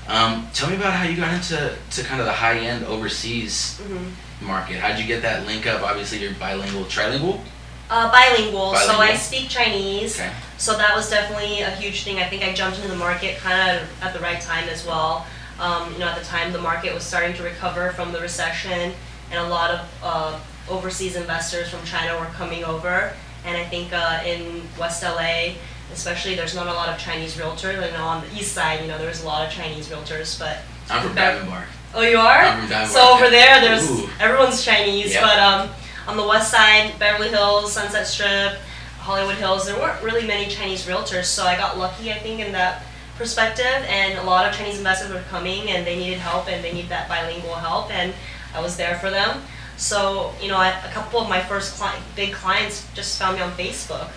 Um, 0.08 0.48
tell 0.54 0.70
me 0.70 0.76
about 0.76 0.94
how 0.94 1.04
you 1.08 1.16
got 1.18 1.34
into 1.34 1.76
to 1.92 2.04
kind 2.04 2.20
of 2.20 2.26
the 2.26 2.34
high 2.34 2.58
end 2.60 2.86
overseas 2.86 3.80
hmm 3.80 4.10
market. 4.42 4.78
How'd 4.80 4.98
you 4.98 5.06
get 5.06 5.22
that 5.24 5.46
link 5.46 5.68
up? 5.68 5.82
Obviously, 5.84 6.20
you're 6.20 6.34
bilingual, 6.36 6.86
trilingual. 6.86 7.42
Uh, 7.90 8.10
bilingual, 8.10 8.74
so 8.76 8.94
I 8.94 9.16
speak 9.16 9.50
Chinese. 9.50 10.18
Okay. 10.18 10.32
So 10.58 10.78
that 10.78 10.96
was 10.96 11.10
definitely 11.10 11.60
a 11.62 11.72
huge 11.72 12.04
thing. 12.06 12.20
I 12.20 12.30
think 12.30 12.44
I 12.44 12.54
jumped 12.54 12.78
into 12.78 12.90
the 12.90 12.96
market 12.96 13.38
kind 13.38 13.78
of 13.78 13.88
at 14.02 14.14
the 14.14 14.20
right 14.20 14.40
time 14.40 14.70
as 14.70 14.86
well. 14.86 15.26
Um, 15.60 15.92
you 15.92 16.00
know, 16.00 16.06
at 16.08 16.18
the 16.18 16.24
time 16.24 16.54
the 16.54 16.62
market 16.62 16.94
was 16.94 17.04
starting 17.04 17.36
to 17.36 17.44
recover 17.44 17.92
from 17.92 18.14
the 18.14 18.22
recession, 18.22 18.94
and 19.32 19.40
a 19.40 19.48
lot 19.50 19.72
of 19.72 20.00
uh, 20.02 20.40
overseas 20.70 21.16
investors 21.18 21.68
from 21.70 21.84
China 21.84 22.18
were 22.18 22.28
coming 22.28 22.64
over. 22.64 23.12
And 23.46 23.58
I 23.58 23.64
think 23.64 23.94
uh, 23.94 24.22
in 24.26 24.62
West 24.80 25.02
LA, 25.04 25.54
especially, 25.94 26.36
there's 26.36 26.56
not 26.56 26.68
a 26.68 26.74
lot 26.74 26.90
of 26.90 26.98
Chinese 27.00 27.36
realtors. 27.36 27.78
I 27.82 27.90
know 27.98 28.04
on 28.06 28.22
the 28.28 28.34
east 28.36 28.54
side, 28.54 28.82
you 28.82 28.88
know, 28.88 28.98
there's 28.98 29.24
a 29.24 29.26
lot 29.26 29.46
of 29.48 29.52
Chinese 29.54 29.88
realtors, 29.90 30.38
but 30.38 30.60
I'm 30.90 31.04
from 31.06 31.16
Diamond 31.16 31.50
Bar. 31.50 31.66
Oh, 31.96 32.02
you 32.02 32.18
are? 32.18 32.40
I'm 32.44 32.60
from 32.62 32.70
Diamond 32.70 32.92
so 32.92 33.00
Bar. 33.00 33.14
over 33.16 33.30
there, 33.30 33.62
there's 33.62 33.90
Ooh. 33.90 34.10
everyone's 34.20 34.64
Chinese, 34.64 35.14
Yep. 35.14 35.22
but 35.24 35.40
um, 35.40 35.70
on 36.08 36.18
the 36.18 36.28
west 36.28 36.52
side, 36.52 36.94
Beverly 37.00 37.30
Hills, 37.30 37.72
Sunset 37.74 38.06
Strip, 38.06 38.58
Hollywood 39.00 39.36
Hills, 39.36 39.66
there 39.66 39.76
weren't 39.80 40.02
really 40.04 40.28
many 40.28 40.48
Chinese 40.48 40.86
realtors. 40.86 41.26
So 41.26 41.44
I 41.46 41.56
got 41.56 41.78
lucky, 41.78 42.12
I 42.12 42.20
think, 42.20 42.40
in 42.42 42.52
that 42.52 42.84
perspective. 43.18 43.66
And 43.88 44.18
a 44.20 44.24
lot 44.24 44.46
of 44.48 44.54
Chinese 44.56 44.78
investors 44.78 45.12
were 45.12 45.24
coming, 45.30 45.70
and 45.70 45.88
they 45.88 45.98
needed 45.98 46.20
help, 46.20 46.48
and 46.48 46.64
they 46.64 46.74
needed 46.74 46.90
that 46.90 47.08
bilingual 47.10 47.56
help, 47.56 47.90
and 47.92 48.14
I 48.54 48.62
was 48.62 48.78
there 48.78 49.00
for 49.00 49.10
them. 49.10 49.42
So 49.80 50.34
you 50.42 50.50
know, 50.50 50.58
I, 50.58 50.70
a 50.70 50.92
couple 50.92 51.20
of 51.22 51.30
my 51.30 51.42
first 51.42 51.80
cli- 51.80 52.00
big 52.16 52.34
clients 52.34 52.86
just 52.94 53.18
found 53.18 53.38
me 53.38 53.42
on 53.42 53.52
Facebook. 53.54 54.10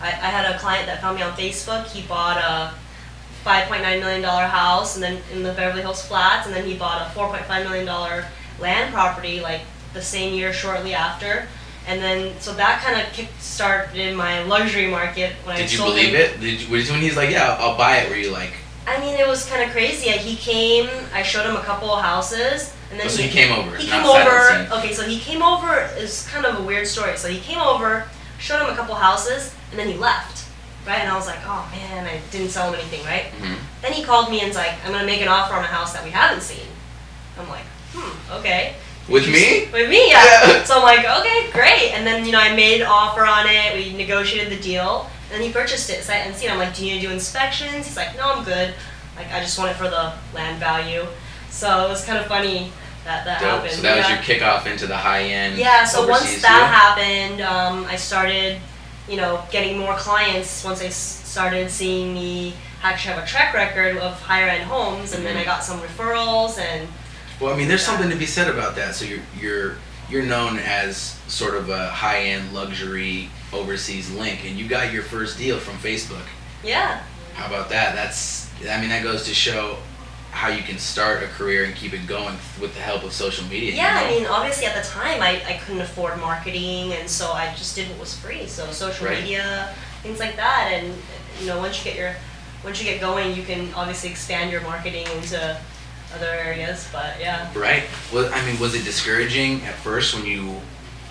I, 0.00 0.08
I 0.08 0.30
had 0.32 0.52
a 0.54 0.58
client 0.58 0.86
that 0.86 1.00
found 1.02 1.16
me 1.16 1.22
on 1.22 1.32
Facebook. 1.32 1.86
He 1.86 2.02
bought 2.08 2.38
a 2.38 2.72
$5.9 3.44 4.00
million 4.00 4.22
house 4.22 4.96
and 4.96 5.02
then 5.02 5.20
in 5.32 5.42
the 5.42 5.52
Beverly 5.52 5.82
Hills 5.82 6.02
Flats, 6.04 6.46
and 6.46 6.56
then 6.56 6.64
he 6.64 6.76
bought 6.76 7.02
a 7.02 7.10
$4.5 7.18 7.64
million 7.64 7.86
land 8.58 8.92
property 8.94 9.40
like 9.40 9.60
the 9.92 10.02
same 10.02 10.34
year 10.34 10.52
shortly 10.52 10.94
after. 10.94 11.46
And 11.86 12.00
then, 12.00 12.38
so 12.40 12.52
that 12.54 12.82
kind 12.82 13.00
of 13.00 13.12
kick 13.12 13.28
started 13.40 14.14
my 14.16 14.42
luxury 14.44 14.86
market 14.86 15.32
when 15.44 15.56
I 15.56 15.60
Did 15.60 15.72
you 15.72 15.78
sold 15.78 15.94
believe 15.94 16.14
him. 16.14 16.20
it? 16.20 16.40
Did 16.40 16.60
you, 16.60 16.68
when 16.70 17.00
he's 17.00 17.16
like, 17.16 17.30
yeah, 17.30 17.56
I'll 17.58 17.76
buy 17.76 17.98
it, 17.98 18.10
were 18.10 18.16
you 18.16 18.30
like, 18.30 18.52
I 18.86 19.00
mean, 19.00 19.18
it 19.18 19.26
was 19.26 19.46
kind 19.48 19.62
of 19.62 19.70
crazy. 19.70 20.10
He 20.10 20.36
came, 20.36 20.88
I 21.12 21.22
showed 21.22 21.46
him 21.48 21.56
a 21.56 21.62
couple 21.62 21.90
of 21.90 22.02
houses, 22.02 22.74
and 22.90 22.98
then 22.98 23.08
so 23.08 23.22
he 23.22 23.28
came 23.28 23.52
over, 23.52 23.76
he 23.76 23.86
came 23.86 24.04
over. 24.04 24.68
Okay, 24.78 24.92
so 24.92 25.02
he 25.04 25.18
came 25.18 25.42
over. 25.42 25.88
It's 25.96 26.28
kind 26.28 26.44
of 26.44 26.58
a 26.58 26.62
weird 26.62 26.86
story. 26.86 27.16
So 27.16 27.28
he 27.28 27.38
came 27.38 27.58
over, 27.58 28.08
showed 28.38 28.60
him 28.62 28.68
a 28.72 28.76
couple 28.76 28.94
houses, 28.94 29.54
and 29.70 29.78
then 29.78 29.88
he 29.88 29.94
left. 29.94 30.48
Right, 30.86 31.00
and 31.00 31.10
I 31.10 31.14
was 31.14 31.26
like, 31.26 31.38
oh 31.44 31.68
man, 31.72 32.06
I 32.06 32.20
didn't 32.30 32.48
sell 32.48 32.68
him 32.72 32.80
anything, 32.80 33.04
right? 33.04 33.26
Mhm. 33.40 33.56
Then 33.82 33.92
he 33.92 34.02
called 34.02 34.30
me 34.30 34.40
and's 34.40 34.56
like, 34.56 34.72
I'm 34.84 34.92
gonna 34.92 35.06
make 35.06 35.20
an 35.20 35.28
offer 35.28 35.54
on 35.54 35.62
a 35.62 35.66
house 35.66 35.92
that 35.92 36.02
we 36.02 36.10
haven't 36.10 36.40
seen. 36.42 36.66
I'm 37.38 37.48
like, 37.48 37.64
hmm, 37.92 38.32
okay. 38.38 38.74
With 39.08 39.26
me? 39.28 39.68
With 39.72 39.90
me, 39.90 40.08
yeah. 40.10 40.24
Yeah. 40.48 40.64
So 40.64 40.76
I'm 40.78 40.82
like, 40.82 41.00
okay, 41.20 41.50
great. 41.52 41.92
And 41.92 42.06
then 42.06 42.24
you 42.24 42.32
know, 42.32 42.38
I 42.40 42.54
made 42.56 42.80
an 42.80 42.86
offer 42.86 43.26
on 43.26 43.46
it. 43.46 43.74
We 43.74 43.92
negotiated 43.96 44.50
the 44.58 44.62
deal, 44.62 45.08
and 45.30 45.38
then 45.38 45.42
he 45.46 45.52
purchased 45.52 45.90
it 45.90 46.02
sight 46.02 46.26
unseen. 46.26 46.50
I'm 46.50 46.58
like, 46.58 46.74
do 46.74 46.84
you 46.86 46.94
need 46.94 47.02
to 47.02 47.06
do 47.08 47.12
inspections? 47.12 47.86
He's 47.86 47.96
like, 47.96 48.16
no, 48.16 48.32
I'm 48.32 48.44
good. 48.44 48.74
Like, 49.16 49.30
I 49.32 49.40
just 49.40 49.58
want 49.58 49.70
it 49.70 49.74
for 49.74 49.88
the 49.90 50.14
land 50.34 50.58
value. 50.58 51.04
So 51.50 51.84
it 51.84 51.88
was 51.88 52.04
kind 52.04 52.18
of 52.18 52.26
funny 52.26 52.72
that 53.04 53.24
that 53.24 53.40
Dope. 53.40 53.50
happened. 53.50 53.72
So 53.72 53.82
that 53.82 53.96
was 53.96 54.08
yeah. 54.08 54.14
your 54.14 54.22
kickoff 54.22 54.66
into 54.66 54.86
the 54.86 54.96
high 54.96 55.22
end. 55.24 55.58
Yeah, 55.58 55.84
so 55.84 56.06
once 56.06 56.42
that 56.42 56.96
deal? 56.96 57.06
happened, 57.06 57.40
um, 57.40 57.84
I 57.86 57.96
started, 57.96 58.60
you 59.08 59.16
know, 59.16 59.42
getting 59.50 59.78
more 59.78 59.96
clients 59.96 60.62
once 60.64 60.80
I 60.82 60.86
s- 60.86 61.22
started 61.24 61.70
seeing 61.70 62.12
me 62.14 62.54
actually 62.82 63.14
have 63.14 63.24
a 63.24 63.26
track 63.26 63.52
record 63.54 63.96
of 63.98 64.20
higher 64.20 64.48
end 64.48 64.64
homes, 64.64 65.12
and 65.14 65.24
then 65.24 65.36
Mhm. 65.36 65.40
I 65.40 65.44
got 65.44 65.62
some 65.64 65.80
referrals, 65.80 66.58
and 66.58 66.88
Well, 67.38 67.52
I 67.54 67.56
mean, 67.56 67.68
there's 67.68 67.84
something 67.84 68.10
to 68.10 68.16
be 68.16 68.26
said 68.26 68.48
about 68.48 68.76
that. 68.76 68.94
So 68.94 69.04
you're 69.06 69.20
you're 69.40 69.76
you're 70.10 70.22
known 70.24 70.58
as 70.58 71.14
sort 71.28 71.54
of 71.54 71.70
a 71.70 71.88
high 71.88 72.22
end 72.24 72.52
luxury 72.52 73.30
overseas 73.52 74.10
link, 74.10 74.40
and 74.44 74.58
you 74.58 74.66
got 74.68 74.92
your 74.92 75.02
first 75.02 75.38
deal 75.38 75.58
from 75.58 75.76
Facebook. 75.78 76.26
yeah, 76.62 77.00
How 77.34 77.46
about 77.46 77.70
that? 77.70 77.94
That's 77.94 78.48
I 78.70 78.78
mean 78.80 78.90
that 78.90 79.02
goes 79.02 79.24
to 79.24 79.34
show 79.34 79.78
how 80.30 80.48
you 80.48 80.62
can 80.62 80.78
start 80.78 81.22
a 81.22 81.26
career 81.26 81.64
and 81.64 81.74
keep 81.74 81.92
it 81.92 82.06
going 82.06 82.36
with 82.60 82.72
the 82.74 82.80
help 82.80 83.02
of 83.04 83.12
social 83.12 83.44
media. 83.46 83.70
you 83.72 83.76
yeah. 83.76 84.02
I 84.04 84.10
mean, 84.10 84.26
obviously 84.26 84.66
at 84.66 84.74
the 84.80 84.88
time 84.88 85.20
I, 85.22 85.42
I 85.46 85.60
couldn't 85.64 85.82
afford 85.82 86.18
marketing, 86.20 86.92
and 86.92 87.08
so 87.08 87.32
I 87.32 87.52
just 87.56 87.74
did 87.76 87.88
what 87.90 87.98
was 88.00 88.16
free. 88.16 88.46
So 88.46 88.70
social 88.70 89.06
Right. 89.06 89.20
media, 89.22 89.74
things 90.02 90.18
like 90.20 90.36
that, 90.36 90.70
and 90.72 90.94
you 91.40 91.46
know, 91.46 91.58
once 91.58 91.78
you 91.78 91.90
get 91.90 91.98
your 91.98 92.14
once 92.64 92.78
you 92.82 92.84
get 92.90 93.00
going, 93.00 93.34
you 93.34 93.42
can 93.42 93.72
obviously 93.74 94.10
expand 94.10 94.50
your 94.52 94.60
marketing 94.60 95.06
into 95.16 95.56
other 96.14 96.26
areas. 96.26 96.86
But 96.92 97.18
yeah. 97.18 97.50
Right. 97.58 97.84
Well, 98.12 98.30
I 98.32 98.44
mean, 98.46 98.58
was 98.60 98.74
it 98.74 98.84
discouraging 98.84 99.62
at 99.64 99.74
first 99.76 100.14
when 100.14 100.26
you, 100.26 100.56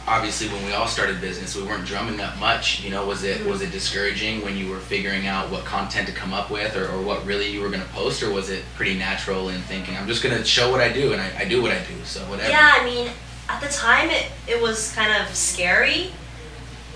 obviously, 0.10 0.48
when 0.50 0.66
we 0.66 0.74
all 0.74 0.88
started 0.88 1.22
business, 1.22 1.56
we 1.56 1.64
weren't 1.64 1.86
drumming 1.86 2.20
up 2.20 2.38
much. 2.40 2.82
You 2.84 2.90
know, 2.90 3.06
was 3.06 3.24
it 3.24 3.46
was 3.46 3.62
it 3.62 3.72
discouraging 3.72 4.44
when 4.44 4.58
you 4.58 4.68
were 4.70 4.80
figuring 4.80 5.28
out 5.28 5.50
what 5.52 5.64
content 5.66 6.08
to 6.08 6.14
come 6.14 6.34
up 6.34 6.50
with, 6.50 6.76
or, 6.76 6.88
or 6.90 7.02
what 7.02 7.26
really 7.26 7.50
you 7.52 7.62
were 7.62 7.70
going 7.70 7.82
to 7.84 7.90
post, 7.90 8.24
or 8.24 8.32
was 8.34 8.50
it 8.50 8.64
pretty 8.76 8.98
natural 8.98 9.50
in 9.50 9.62
thinking, 9.62 9.96
I'm 9.96 10.08
just 10.08 10.24
going 10.24 10.36
to 10.36 10.44
show 10.44 10.72
what 10.72 10.82
I 10.82 10.92
do, 10.92 11.14
and 11.14 11.22
I, 11.22 11.32
I 11.42 11.46
do 11.46 11.62
what 11.62 11.72
I 11.72 11.80
do, 11.86 12.04
so 12.04 12.20
whatever. 12.22 12.50
Yeah, 12.50 12.74
I 12.80 12.84
mean, 12.84 13.10
at 13.48 13.62
the 13.62 13.70
time 13.70 14.10
it, 14.10 14.28
it 14.48 14.62
was 14.62 14.94
kind 14.94 15.12
of 15.22 15.34
scary. 15.36 16.12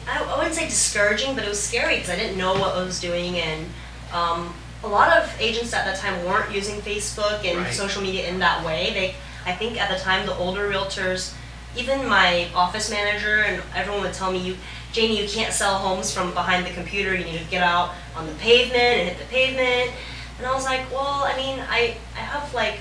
I, 0.08 0.22
I 0.24 0.38
wouldn't 0.38 0.56
say 0.56 0.66
discouraging, 0.66 1.36
but 1.36 1.46
it 1.46 1.50
was 1.50 1.62
scary 1.62 1.96
because 1.96 2.10
I 2.10 2.16
didn't 2.18 2.38
know 2.38 2.54
what 2.54 2.76
I 2.76 2.84
was 2.84 3.00
doing, 3.00 3.38
and 3.38 3.66
um, 4.12 4.54
a 4.84 4.88
lot 4.88 5.16
of 5.18 5.34
agents 5.40 5.74
at 5.74 5.86
that 5.86 5.98
time 6.00 6.26
weren't 6.26 6.54
using 6.54 6.82
Facebook 6.82 7.46
and 7.46 7.60
Right. 7.60 7.74
social 7.74 8.02
media 8.02 8.28
in 8.28 8.40
that 8.40 8.66
way. 8.66 8.92
They, 8.94 9.16
I 9.46 9.56
think 9.56 9.80
at 9.80 9.90
the 9.96 10.04
time, 10.04 10.26
the 10.26 10.36
older 10.36 10.70
realtors, 10.70 11.34
even 11.76 12.08
my 12.08 12.48
office 12.56 12.90
manager 12.90 13.40
and 13.40 13.62
everyone 13.76 14.02
would 14.04 14.14
tell 14.14 14.32
me, 14.32 14.40
"You, 14.40 14.58
Jamie, 14.92 15.22
you 15.22 15.28
can't 15.28 15.54
sell 15.54 15.76
homes 15.76 16.14
from 16.14 16.34
behind 16.34 16.66
the 16.66 16.72
computer. 16.72 17.16
You 17.16 17.26
need 17.26 17.40
to 17.40 17.46
get 17.46 17.64
out 17.64 17.94
on 18.16 18.28
the 18.28 18.34
pavement 18.34 18.76
and 18.82 19.10
hit 19.10 19.18
the 19.18 19.26
pavement." 19.26 19.92
And 20.38 20.48
I 20.48 20.54
was 20.54 20.66
like, 20.66 20.90
"Well, 20.92 21.24
I 21.24 21.36
mean, 21.38 21.60
I, 21.70 21.98
I 22.16 22.20
have 22.20 22.54
like." 22.54 22.80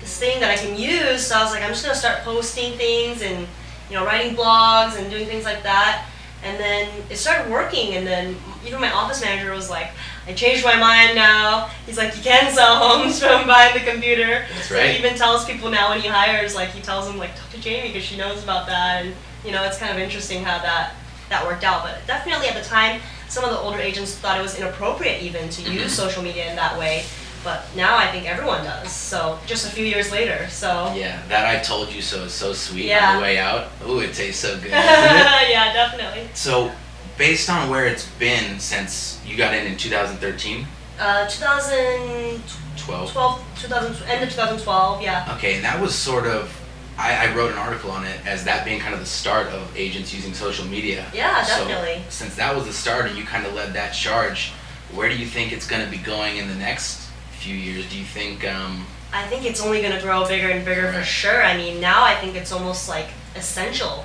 this 0.00 0.18
thing 0.18 0.40
that 0.40 0.50
I 0.50 0.56
can 0.56 0.78
use. 0.78 1.26
So 1.26 1.36
I 1.36 1.42
was 1.42 1.52
like, 1.52 1.62
I'm 1.62 1.70
just 1.70 1.84
gonna 1.84 1.94
start 1.96 2.22
posting 2.22 2.74
things 2.74 3.20
and 3.20 3.46
you 3.90 3.96
know 3.96 4.04
writing 4.04 4.36
blogs 4.36 4.96
and 4.96 5.10
doing 5.10 5.26
things 5.26 5.44
like 5.44 5.62
that. 5.64 6.06
And 6.44 6.58
then 6.58 6.88
it 7.10 7.16
started 7.16 7.50
working. 7.50 7.94
And 7.94 8.06
then 8.06 8.36
even 8.64 8.80
my 8.80 8.92
office 8.92 9.20
manager 9.20 9.52
was 9.52 9.68
like, 9.68 9.90
I 10.28 10.34
changed 10.34 10.62
my 10.64 10.76
mind 10.76 11.14
now. 11.14 11.70
He's 11.86 11.96
like, 11.96 12.14
you 12.16 12.22
can 12.22 12.52
sell 12.52 12.76
homes 12.76 13.18
from 13.22 13.46
behind 13.46 13.74
the 13.80 13.90
computer. 13.90 14.44
That's 14.54 14.70
right. 14.70 14.90
he 14.90 14.98
even 14.98 15.16
tells 15.16 15.46
people 15.46 15.70
now 15.70 15.88
when 15.90 16.00
he 16.00 16.08
hires, 16.08 16.54
like 16.54 16.68
he 16.70 16.80
tells 16.82 17.06
them 17.06 17.16
like 17.16 17.34
talk 17.34 17.50
to 17.50 17.60
Jamie 17.60 17.88
because 17.88 18.04
she 18.04 18.16
knows 18.18 18.42
about 18.44 18.66
that. 18.66 19.04
And 19.06 19.14
you 19.44 19.52
know 19.52 19.64
it's 19.64 19.78
kind 19.78 19.90
of 19.90 19.98
interesting 19.98 20.44
how 20.44 20.58
that 20.58 20.94
that 21.30 21.44
worked 21.46 21.64
out. 21.64 21.82
But 21.82 22.06
definitely 22.06 22.48
at 22.48 22.54
the 22.62 22.68
time, 22.68 23.00
some 23.28 23.42
of 23.44 23.50
the 23.50 23.58
older 23.58 23.78
agents 23.78 24.14
thought 24.16 24.38
it 24.38 24.42
was 24.42 24.58
inappropriate 24.58 25.22
even 25.22 25.48
to 25.48 25.62
Mhm. 25.62 25.72
use 25.72 25.94
social 25.94 26.22
media 26.22 26.50
in 26.50 26.56
that 26.56 26.78
way. 26.78 27.04
But 27.44 27.64
now 27.76 27.96
I 27.96 28.08
think 28.10 28.26
everyone 28.28 28.64
does. 28.64 28.90
So 28.92 29.38
just 29.46 29.66
a 29.66 29.70
few 29.70 29.84
years 29.86 30.10
later. 30.12 30.46
So 30.50 30.92
Yeah, 30.94 31.20
that 31.28 31.46
I 31.46 31.60
told 31.62 31.90
you 31.90 32.02
so 32.02 32.24
is 32.24 32.34
so 32.34 32.52
sweet 32.52 32.86
yeah. 32.86 33.10
on 33.10 33.16
the 33.16 33.22
way 33.22 33.38
out. 33.38 33.68
Ooh, 33.86 34.00
it 34.00 34.12
tastes 34.12 34.42
so 34.42 34.56
good. 34.58 34.70
yeah, 34.72 35.72
definitely. 35.72 36.28
So, 36.34 36.70
based 37.18 37.50
on 37.50 37.68
where 37.68 37.86
it's 37.86 38.06
been 38.18 38.58
since 38.60 39.20
you 39.26 39.36
got 39.36 39.52
in 39.54 39.66
in 39.66 39.76
2013, 39.76 40.66
Uh, 40.98 41.28
2012, 41.28 43.12
12. 43.12 43.44
2000, 43.60 44.08
end 44.08 44.24
of 44.24 44.30
2012. 44.30 45.02
Yeah. 45.02 45.34
Okay, 45.36 45.56
and 45.56 45.64
that 45.64 45.80
was 45.80 45.94
sort 45.94 46.26
of. 46.26 46.54
I, 46.96 47.28
I 47.28 47.34
wrote 47.36 47.52
an 47.52 47.58
article 47.58 47.92
on 47.92 48.04
it 48.04 48.18
as 48.26 48.42
that 48.44 48.64
being 48.64 48.80
kind 48.80 48.92
of 48.92 48.98
the 48.98 49.06
start 49.06 49.46
of 49.48 49.76
agents 49.76 50.12
using 50.12 50.34
social 50.34 50.66
media. 50.66 51.06
Yeah, 51.14 51.44
So, 51.44 51.68
definitely. 51.68 52.02
since 52.08 52.34
that 52.34 52.56
was 52.56 52.66
the 52.66 52.72
start 52.72 53.06
and 53.06 53.16
you 53.16 53.22
kind 53.22 53.46
of 53.46 53.54
led 53.54 53.72
that 53.74 53.92
charge, 53.92 54.50
where 54.92 55.08
do 55.08 55.16
you 55.16 55.26
think 55.26 55.52
it's 55.52 55.64
going 55.68 55.84
to 55.84 55.88
be 55.90 55.98
going 55.98 56.38
in 56.38 56.48
the 56.48 56.56
next 56.56 57.08
few 57.38 57.54
years? 57.54 57.88
Do 57.88 57.96
you 57.96 58.04
think. 58.04 58.44
Um, 58.48 58.84
I 59.12 59.24
think 59.28 59.44
it's 59.44 59.60
only 59.62 59.80
going 59.80 59.94
to 59.96 60.02
grow 60.02 60.26
bigger 60.26 60.48
and 60.48 60.64
bigger 60.64 60.92
for 60.92 61.04
sure. 61.04 61.40
I 61.44 61.56
mean, 61.56 61.80
now 61.80 62.02
I 62.02 62.16
think 62.16 62.34
it's 62.34 62.50
almost 62.50 62.88
like 62.88 63.06
essential, 63.36 64.04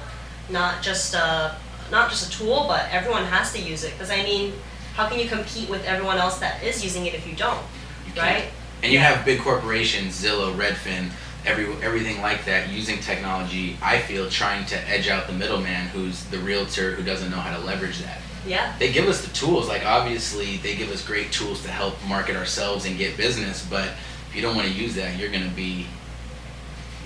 not 0.49 0.83
just 0.83 1.15
a 1.15 1.55
not 1.93 2.09
just 2.09 2.27
a 2.27 2.37
tool, 2.37 2.65
but 2.67 2.87
everyone 2.91 3.23
has 3.25 3.53
to 3.53 3.61
use 3.61 3.85
it. 3.85 3.93
Because 3.93 4.09
I 4.09 4.21
mean, 4.23 4.51
how 4.95 5.07
can 5.07 5.19
you 5.19 5.27
compete 5.29 5.69
with 5.69 5.85
everyone 5.85 6.17
else 6.17 6.39
that 6.39 6.61
is 6.61 6.83
using 6.83 7.05
it 7.05 7.13
if 7.13 7.25
you 7.25 7.35
don't, 7.35 7.63
you 8.05 8.21
right? 8.21 8.45
And 8.81 8.91
you 8.91 8.99
Yeah. 8.99 9.13
have 9.13 9.23
big 9.25 9.39
corporations, 9.39 10.21
Zillow, 10.21 10.53
Redfin, 10.57 11.11
every 11.45 11.65
everything 11.81 12.21
like 12.21 12.43
that, 12.45 12.69
using 12.69 12.99
technology. 12.99 13.77
I 13.81 13.99
feel 13.99 14.29
trying 14.29 14.65
to 14.65 14.89
edge 14.89 15.07
out 15.07 15.27
the 15.27 15.33
middleman, 15.33 15.87
who's 15.89 16.23
the 16.25 16.39
realtor 16.39 16.91
who 16.95 17.03
doesn't 17.03 17.31
know 17.31 17.39
how 17.39 17.55
to 17.55 17.63
leverage 17.63 17.99
that. 17.99 18.17
Yeah. 18.45 18.73
They 18.77 18.91
give 18.91 19.07
us 19.07 19.21
the 19.25 19.33
tools. 19.33 19.69
Like 19.69 19.85
obviously, 19.85 20.57
they 20.57 20.75
give 20.75 20.91
us 20.91 21.05
great 21.05 21.31
tools 21.31 21.61
to 21.63 21.69
help 21.69 21.95
market 22.07 22.35
ourselves 22.35 22.85
and 22.85 22.97
get 22.97 23.15
business. 23.15 23.65
But 23.69 23.87
if 24.29 24.35
you 24.35 24.41
don't 24.41 24.55
want 24.55 24.67
to 24.67 24.73
use 24.73 24.95
that, 24.95 25.17
you're 25.17 25.29
going 25.31 25.47
to 25.47 25.55
be 25.55 25.85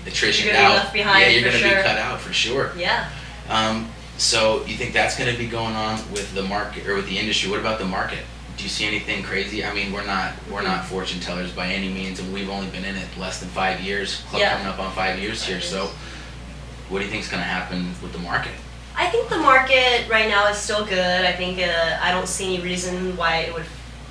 attrition 0.06 0.46
You're 0.46 0.54
gonna 0.56 0.68
be 0.68 0.74
left 0.74 0.92
behind 0.92 1.20
yeah, 1.20 1.28
you're 1.28 1.42
for 1.52 1.58
gonna 1.58 1.68
sure. 1.70 1.82
be 1.82 1.88
cut 1.88 1.98
out 1.98 2.20
for 2.20 2.32
sure. 2.32 2.72
Yeah. 2.76 3.08
Um, 3.48 3.88
so 4.18 4.64
you 4.66 4.76
think 4.76 4.92
that's 4.92 5.16
going 5.16 5.30
to 5.32 5.38
be 5.38 5.46
going 5.46 5.74
on 5.74 5.98
with 6.12 6.34
the 6.34 6.42
market 6.42 6.86
or 6.86 6.94
with 6.96 7.06
the 7.08 7.18
industry? 7.18 7.50
What 7.50 7.60
about 7.60 7.78
the 7.78 7.84
market? 7.86 8.18
Do 8.56 8.64
you 8.64 8.68
see 8.68 8.84
anything 8.84 9.22
crazy? 9.22 9.64
I 9.64 9.72
mean, 9.72 9.92
we're 9.92 10.04
not 10.04 10.32
we're 10.50 10.62
not 10.62 10.80
Mm-hmm. 10.80 10.88
fortune 10.88 11.20
tellers 11.20 11.52
by 11.52 11.68
any 11.68 11.88
means, 11.88 12.18
and 12.18 12.32
we've 12.34 12.50
only 12.50 12.68
been 12.70 12.84
in 12.84 12.96
it 12.96 13.06
less 13.16 13.38
than 13.40 13.48
five 13.50 13.80
years. 13.80 14.22
Club 14.28 14.40
Yeah. 14.40 14.52
coming 14.56 14.66
up 14.66 14.78
on 14.80 14.92
five 14.92 15.18
years 15.18 15.44
here. 15.44 15.60
So, 15.60 15.90
what 16.88 16.98
do 16.98 17.04
you 17.04 17.10
think 17.10 17.22
is 17.22 17.30
going 17.30 17.42
to 17.42 17.48
happen 17.48 17.94
with 18.02 18.12
the 18.12 18.18
market? 18.18 18.52
I 18.96 19.06
think 19.06 19.28
the 19.28 19.38
market 19.38 20.08
right 20.10 20.28
now 20.28 20.48
is 20.48 20.58
still 20.58 20.84
good. 20.84 21.24
I 21.24 21.30
think 21.32 21.60
uh, 21.60 21.98
I 22.02 22.10
don't 22.10 22.26
see 22.26 22.56
any 22.56 22.64
reason 22.64 23.16
why 23.16 23.38
it 23.42 23.54
would 23.54 23.66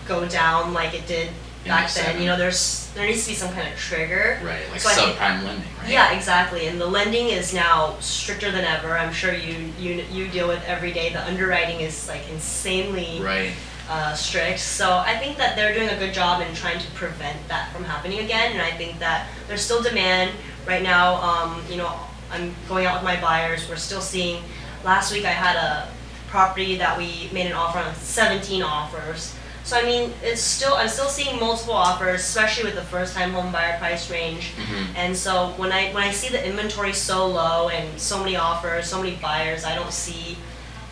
go 0.07 0.25
down 0.29 0.73
like 0.73 0.93
it 0.93 1.05
did 1.07 1.29
back 1.67 1.91
then. 1.93 2.19
You 2.21 2.27
know, 2.27 2.37
there's 2.37 2.89
there 2.95 3.05
needs 3.05 3.23
to 3.23 3.29
be 3.29 3.35
some 3.35 3.53
kind 3.53 3.71
of 3.71 3.77
trigger. 3.79 4.39
Right, 4.43 4.69
like 4.71 4.79
So 4.81 4.89
subprime 4.89 5.43
lending, 5.43 5.63
right? 5.79 5.89
Yeah, 5.89 6.11
exactly. 6.13 6.67
And 6.67 6.79
the 6.81 6.87
lending 6.87 7.27
is 7.29 7.53
now 7.53 7.97
stricter 7.99 8.51
than 8.51 8.65
ever. 8.65 8.97
I'm 8.97 9.13
sure 9.13 9.33
you 9.33 9.71
you 9.79 10.03
you 10.11 10.27
deal 10.29 10.47
with 10.47 10.63
every 10.65 10.91
day. 10.91 11.11
The 11.13 11.23
underwriting 11.25 11.81
is 11.81 12.07
like 12.07 12.27
insanely 12.29 13.19
Right. 13.21 13.53
uh, 13.89 14.13
strict. 14.15 14.59
So 14.59 14.97
I 15.05 15.17
think 15.17 15.37
that 15.37 15.55
they're 15.55 15.73
doing 15.73 15.89
a 15.89 15.97
good 15.97 16.13
job 16.13 16.41
in 16.41 16.53
trying 16.55 16.79
to 16.79 16.87
prevent 16.91 17.47
that 17.49 17.71
from 17.71 17.83
happening 17.83 18.19
again. 18.19 18.53
And 18.53 18.61
I 18.61 18.71
think 18.71 18.99
that 18.99 19.27
there's 19.47 19.61
still 19.61 19.81
demand 19.83 20.31
right 20.65 20.81
now. 20.83 21.15
Um, 21.21 21.63
you 21.69 21.77
know, 21.77 21.93
I'm 22.31 22.53
going 22.67 22.85
out 22.85 22.95
with 22.95 23.03
my 23.03 23.19
buyers. 23.21 23.69
We're 23.69 23.75
still 23.77 24.01
seeing. 24.01 24.43
Last 24.83 25.11
week 25.13 25.25
I 25.25 25.31
had 25.31 25.55
a 25.55 25.89
property 26.27 26.75
that 26.77 26.97
we 26.97 27.29
made 27.31 27.45
an 27.47 27.53
offer 27.53 27.79
on 27.79 27.95
17 27.95 28.61
offers. 28.61 29.33
So 29.67 29.75
I 29.75 29.83
mean, 29.83 30.13
it's 30.23 30.39
still 30.41 30.75
I'm 30.75 30.87
still 30.87 31.09
seeing 31.09 31.37
multiple 31.41 31.73
offers, 31.73 32.21
especially 32.21 32.63
with 32.63 32.75
the 32.75 32.83
first-time 32.83 33.33
home 33.33 33.51
buyer 33.51 33.77
price 33.79 34.09
range. 34.09 34.53
Mhm. 34.55 34.87
And 34.95 35.17
so 35.17 35.49
when 35.57 35.73
I 35.73 35.91
when 35.91 36.03
I 36.03 36.11
see 36.13 36.29
the 36.29 36.41
inventory 36.41 36.93
so 36.93 37.27
low 37.27 37.67
and 37.67 37.99
so 37.99 38.17
many 38.19 38.37
offers, 38.37 38.89
so 38.89 38.97
many 38.97 39.17
buyers, 39.17 39.65
I 39.65 39.75
don't 39.75 39.91
see 39.91 40.37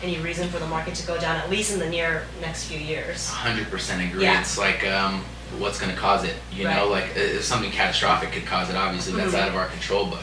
any 0.02 0.18
reason 0.18 0.50
for 0.50 0.58
the 0.58 0.66
market 0.66 0.94
to 0.96 1.06
go 1.06 1.18
down 1.18 1.36
at 1.36 1.48
least 1.48 1.72
in 1.72 1.78
the 1.78 1.88
near 1.88 2.24
next 2.42 2.64
few 2.64 2.78
years. 2.78 3.30
hundred 3.30 3.70
percent 3.70 4.02
agree. 4.02 4.24
Yeah. 4.24 4.40
It's 4.42 4.58
like 4.58 4.86
um, 4.86 5.24
what's 5.56 5.80
going 5.80 5.90
to 5.94 5.98
cause 5.98 6.24
it? 6.24 6.34
You 6.52 6.64
know, 6.64 6.86
like 6.88 7.16
if 7.16 7.42
something 7.44 7.70
catastrophic 7.70 8.30
could 8.32 8.44
cause 8.44 8.68
it, 8.68 8.76
obviously 8.76 9.14
that's 9.14 9.32
Mhm. 9.32 9.40
out 9.40 9.48
of 9.48 9.56
our 9.56 9.68
control. 9.68 10.04
But 10.04 10.20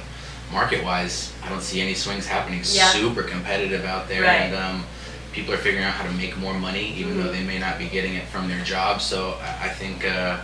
market 0.52 0.84
wise, 0.84 1.32
I 1.44 1.50
don't 1.50 1.64
see 1.64 1.82
any 1.82 1.96
swings 1.96 2.28
happening. 2.28 2.62
Yeah. 2.68 2.90
Super 2.90 3.24
competitive 3.24 3.84
out 3.84 4.08
there, 4.08 4.22
Right. 4.22 4.42
and 4.42 4.56
um, 4.56 4.86
people 5.34 5.54
are 5.54 5.58
figuring 5.58 5.84
out 5.86 5.94
how 5.94 6.06
to 6.06 6.12
make 6.14 6.38
more 6.38 6.54
money, 6.54 6.94
even 6.96 7.18
though 7.18 7.30
Mhm. 7.30 7.34
they 7.34 7.44
may 7.44 7.60
not 7.60 7.78
be 7.78 7.88
getting 7.88 8.14
it 8.16 8.28
from 8.28 8.48
their 8.48 8.64
job. 8.64 9.02
So 9.02 9.38
I, 9.42 9.66
I 9.66 9.70
think. 9.70 10.06
Uh, 10.06 10.38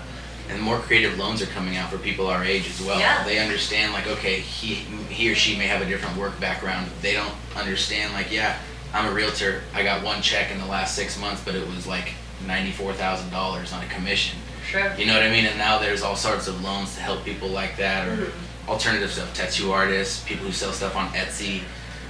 and 0.52 0.60
more 0.60 0.80
creative 0.80 1.16
loans 1.20 1.44
are 1.44 1.46
coming 1.46 1.78
out 1.78 1.92
for 1.92 2.00
people 2.00 2.26
our 2.26 2.44
age 2.44 2.68
as 2.68 2.82
well. 2.82 3.00
Yeah. 3.00 3.24
They 3.24 3.38
understand 3.38 3.94
like, 3.94 4.08
okay, 4.08 4.40
he 4.40 4.74
he 5.08 5.32
or 5.32 5.36
she 5.36 5.56
may 5.56 5.68
have 5.68 5.80
a 5.84 5.86
different 5.86 6.18
work 6.18 6.40
background. 6.40 6.90
They 7.04 7.14
don't 7.14 7.36
understand 7.56 8.14
like, 8.16 8.32
yeah, 8.32 8.58
I'm 8.92 9.06
a 9.06 9.12
realtor. 9.12 9.62
I 9.76 9.84
got 9.84 10.04
one 10.04 10.24
check 10.24 10.50
in 10.50 10.58
the 10.58 10.66
last 10.66 10.96
six 10.96 11.20
months, 11.20 11.40
but 11.46 11.54
it 11.54 11.68
was 11.68 11.86
like 11.86 12.14
ninety-four 12.48 12.94
thousand 12.94 13.30
dollars 13.30 13.72
on 13.74 13.84
a 13.84 13.88
commission. 13.90 14.40
Sure. 14.68 14.92
You 14.98 15.06
know 15.06 15.14
what 15.14 15.22
I 15.22 15.30
mean? 15.30 15.46
And 15.46 15.56
now 15.60 15.78
there's 15.78 16.02
all 16.02 16.16
sorts 16.16 16.48
of 16.48 16.64
loans 16.64 16.96
to 16.96 17.02
help 17.02 17.24
people 17.24 17.50
like 17.50 17.78
that, 17.78 18.08
or 18.08 18.18
Mhm. 18.18 18.32
alternative 18.68 19.12
stuff, 19.12 19.32
tattoo 19.36 19.72
artists, 19.72 20.24
people 20.24 20.48
who 20.48 20.52
sell 20.52 20.74
stuff 20.74 20.96
on 20.96 21.14
Etsy, 21.14 21.62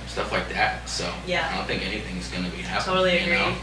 stuff 0.10 0.32
like 0.32 0.50
that. 0.50 0.90
So 0.90 1.10
Yeah. 1.26 1.48
I 1.52 1.58
don't 1.58 1.68
think 1.68 1.86
anything's 1.86 2.28
gonna 2.28 2.50
be 2.50 2.62
happening. 2.64 2.96
Totally 2.96 3.14
you 3.18 3.24
agree. 3.34 3.34
know? 3.38 3.56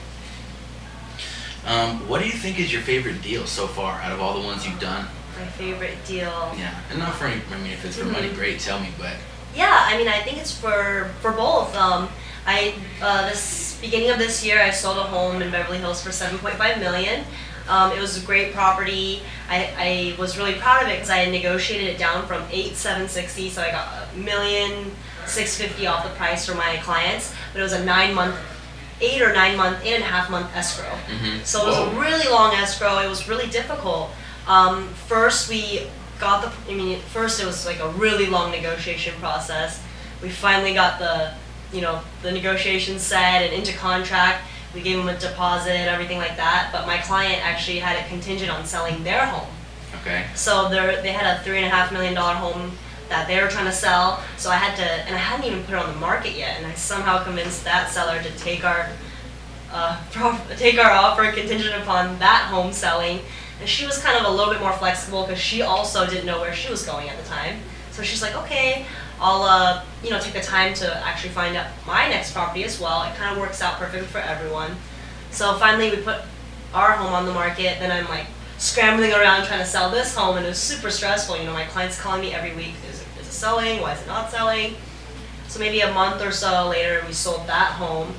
Um, 1.67 2.09
what 2.09 2.21
do 2.23 2.27
you 2.27 2.33
think 2.33 2.61
is 2.61 2.73
your 2.73 2.83
favorite 2.83 3.23
deal 3.23 3.45
so 3.47 3.67
far 3.67 4.01
out 4.01 4.13
of 4.13 4.21
all 4.23 4.41
the 4.41 4.47
ones 4.47 4.65
you've 4.67 4.79
done? 4.81 5.09
My 5.39 5.47
favorite 5.49 5.99
deal. 6.07 6.55
Yeah, 6.57 6.73
and 6.91 6.99
not 6.99 7.15
for 7.15 7.27
any, 7.27 7.43
I 7.53 7.59
mean, 7.59 7.73
if 7.73 7.85
it's 7.85 7.97
for 7.97 8.05
money, 8.05 8.29
Mhm. 8.29 8.37
great. 8.37 8.61
Tell 8.61 8.79
me, 8.81 8.89
but 8.99 9.15
Yeah, 9.55 9.85
I 9.87 9.97
mean, 9.97 10.07
I 10.07 10.21
think 10.23 10.37
it's 10.39 10.53
for 10.53 11.11
for 11.23 11.33
both. 11.33 11.75
Um, 11.75 12.09
I 12.47 12.75
uh, 13.03 13.29
this 13.29 13.77
beginning 13.81 14.11
of 14.11 14.19
this 14.19 14.45
year, 14.45 14.61
I 14.63 14.71
sold 14.71 14.99
a 14.99 15.03
home 15.03 15.41
in 15.43 15.51
Beverly 15.51 15.79
Hills 15.79 16.03
for 16.03 16.11
7.5 16.13 16.79
million. 16.79 17.25
Um, 17.69 17.91
it 17.93 17.99
was 18.01 18.17
a 18.23 18.25
great 18.27 18.55
property. 18.55 19.23
I, 19.51 19.71
I 19.79 20.15
was 20.21 20.37
really 20.39 20.55
proud 20.55 20.83
of 20.85 20.89
it 20.89 20.95
because 20.97 21.11
I 21.11 21.17
had 21.19 21.33
negotiated 21.33 21.89
it 21.89 21.99
down 21.99 22.27
from 22.27 22.45
eight 22.53 22.77
seven 22.77 23.09
sixty, 23.09 23.51
so 23.51 23.61
I 23.63 23.71
got 23.73 23.89
a 24.15 24.17
million 24.19 24.95
six 25.27 25.57
fifty 25.57 25.87
off 25.87 26.05
the 26.05 26.11
price 26.11 26.47
for 26.47 26.55
my 26.55 26.77
clients. 26.83 27.33
But 27.53 27.61
it 27.61 27.63
was 27.63 27.73
a 27.73 27.85
nine 27.85 28.15
month, 28.15 28.37
eight 29.01 29.21
or 29.23 29.33
nine 29.33 29.57
month, 29.57 29.79
eight 29.85 29.95
and 29.95 30.03
a 30.05 30.07
half 30.07 30.31
month 30.31 30.55
escrow. 30.55 30.93
Mhm. 31.09 31.45
So 31.45 31.63
it 31.65 31.69
was 31.69 31.79
a 31.79 31.91
really 32.01 32.29
long 32.31 32.55
escrow. 32.55 32.99
It 32.99 33.09
was 33.09 33.29
really 33.29 33.47
difficult. 33.49 34.11
Um, 34.47 34.89
first, 35.09 35.49
we 35.49 35.87
got 36.21 36.43
the. 36.43 36.73
I 36.73 36.75
mean, 36.77 37.01
first 37.13 37.41
it 37.41 37.47
was 37.47 37.67
like 37.67 37.81
a 37.81 37.89
really 37.91 38.27
long 38.27 38.51
negotiation 38.51 39.15
process. 39.21 39.81
We 40.23 40.31
finally 40.31 40.73
got 40.73 40.99
the, 40.99 41.33
you 41.73 41.83
know, 41.83 42.01
the 42.23 42.33
negotiation 42.33 42.99
set 42.99 43.43
and 43.43 43.53
into 43.53 43.73
contract. 43.77 44.45
We 44.75 44.81
gave 44.83 44.97
them 44.99 45.09
a 45.09 45.19
deposit, 45.19 45.73
everything 45.91 46.19
like 46.19 46.37
that. 46.37 46.71
But 46.73 46.87
my 46.87 46.99
client 46.99 47.45
actually 47.45 47.79
had 47.81 47.97
it 47.97 48.09
contingent 48.09 48.51
on 48.51 48.65
selling 48.67 49.03
their 49.05 49.27
home. 49.27 49.49
okay. 50.01 50.25
So 50.35 50.69
they 50.69 51.01
they 51.03 51.13
had 51.13 51.27
a 51.37 51.43
three 51.43 51.59
and 51.59 51.67
a 51.67 51.71
half 51.71 51.93
million 51.93 52.15
dollar 52.15 52.35
home 52.35 52.77
that 53.09 53.29
they 53.29 53.41
were 53.41 53.49
trying 53.49 53.67
to 53.67 53.73
sell. 53.73 54.23
So 54.37 54.51
I 54.51 54.57
had 54.57 54.77
to, 54.77 54.83
and 54.83 55.15
I 55.15 55.19
hadn't 55.19 55.47
even 55.47 55.63
put 55.65 55.75
it 55.75 55.79
on 55.79 55.93
the 55.93 56.01
market 56.01 56.37
yet, 56.37 56.59
and 56.59 56.67
I 56.67 56.75
somehow 56.75 57.23
convinced 57.23 57.65
that 57.65 57.91
seller 57.91 58.23
to 58.23 58.31
take 58.39 58.65
our, 58.65 58.89
uh, 59.73 60.01
take 60.57 60.79
our 60.79 60.91
offer 60.91 61.31
contingent 61.33 61.83
upon 61.83 62.19
that 62.19 62.49
home 62.51 62.73
selling. 62.73 63.21
And 63.61 63.69
she 63.69 63.87
was 63.87 63.99
kind 63.99 64.19
of 64.19 64.31
a 64.31 64.37
little 64.37 64.53
bit 64.53 64.61
more 64.61 64.73
flexible 64.73 65.23
because 65.23 65.41
she 65.41 65.63
also 65.63 66.07
didn't 66.07 66.27
know 66.27 66.41
where 66.41 66.55
she 66.55 66.71
was 66.71 66.85
going 66.85 67.09
at 67.09 67.17
the 67.17 67.29
time. 67.29 67.61
So 67.91 68.03
she's 68.03 68.21
like, 68.21 68.37
okay, 68.37 68.85
I'll, 69.19 69.43
uh, 69.43 69.83
you 70.03 70.11
know, 70.11 70.21
take 70.21 70.35
the 70.35 70.41
time 70.41 70.75
to 70.75 70.97
actually 71.07 71.31
find 71.31 71.57
out 71.57 71.67
my 71.87 72.09
next 72.09 72.33
property 72.33 72.65
as 72.65 72.79
well. 72.79 73.03
It 73.05 73.15
kind 73.15 73.33
of 73.33 73.41
works 73.41 73.63
out 73.63 73.79
perfect 73.79 74.05
for 74.07 74.19
everyone. 74.19 74.77
So 75.31 75.55
finally, 75.55 75.91
we 75.91 75.97
put 75.97 76.21
our 76.75 76.93
home 76.93 77.15
on 77.15 77.25
the 77.25 77.33
market. 77.33 77.79
Then 77.79 77.91
I'm 77.91 78.09
like 78.11 78.27
scrambling 78.59 79.13
around 79.13 79.47
trying 79.47 79.61
to 79.61 79.67
sell 79.67 79.91
this 79.91 80.15
home, 80.15 80.37
and 80.37 80.45
it 80.45 80.51
was 80.51 80.59
super 80.59 80.91
stressful. 80.91 81.39
You 81.39 81.45
know, 81.45 81.53
my 81.53 81.65
clients 81.65 82.01
calling 82.01 82.21
me 82.21 82.35
every 82.35 82.55
week: 82.55 82.75
it 82.87 82.91
selling? 83.37 83.81
Why 83.81 83.93
is 83.93 84.03
it 84.03 84.07
not 84.07 84.31
selling? 84.31 84.75
So 85.49 85.61
maybe 85.61 85.81
a 85.81 85.93
month 85.93 86.23
or 86.23 86.33
so 86.33 86.69
later, 86.69 87.03
we 87.07 87.13
sold 87.13 87.47
that 87.47 87.73
home, 87.73 88.13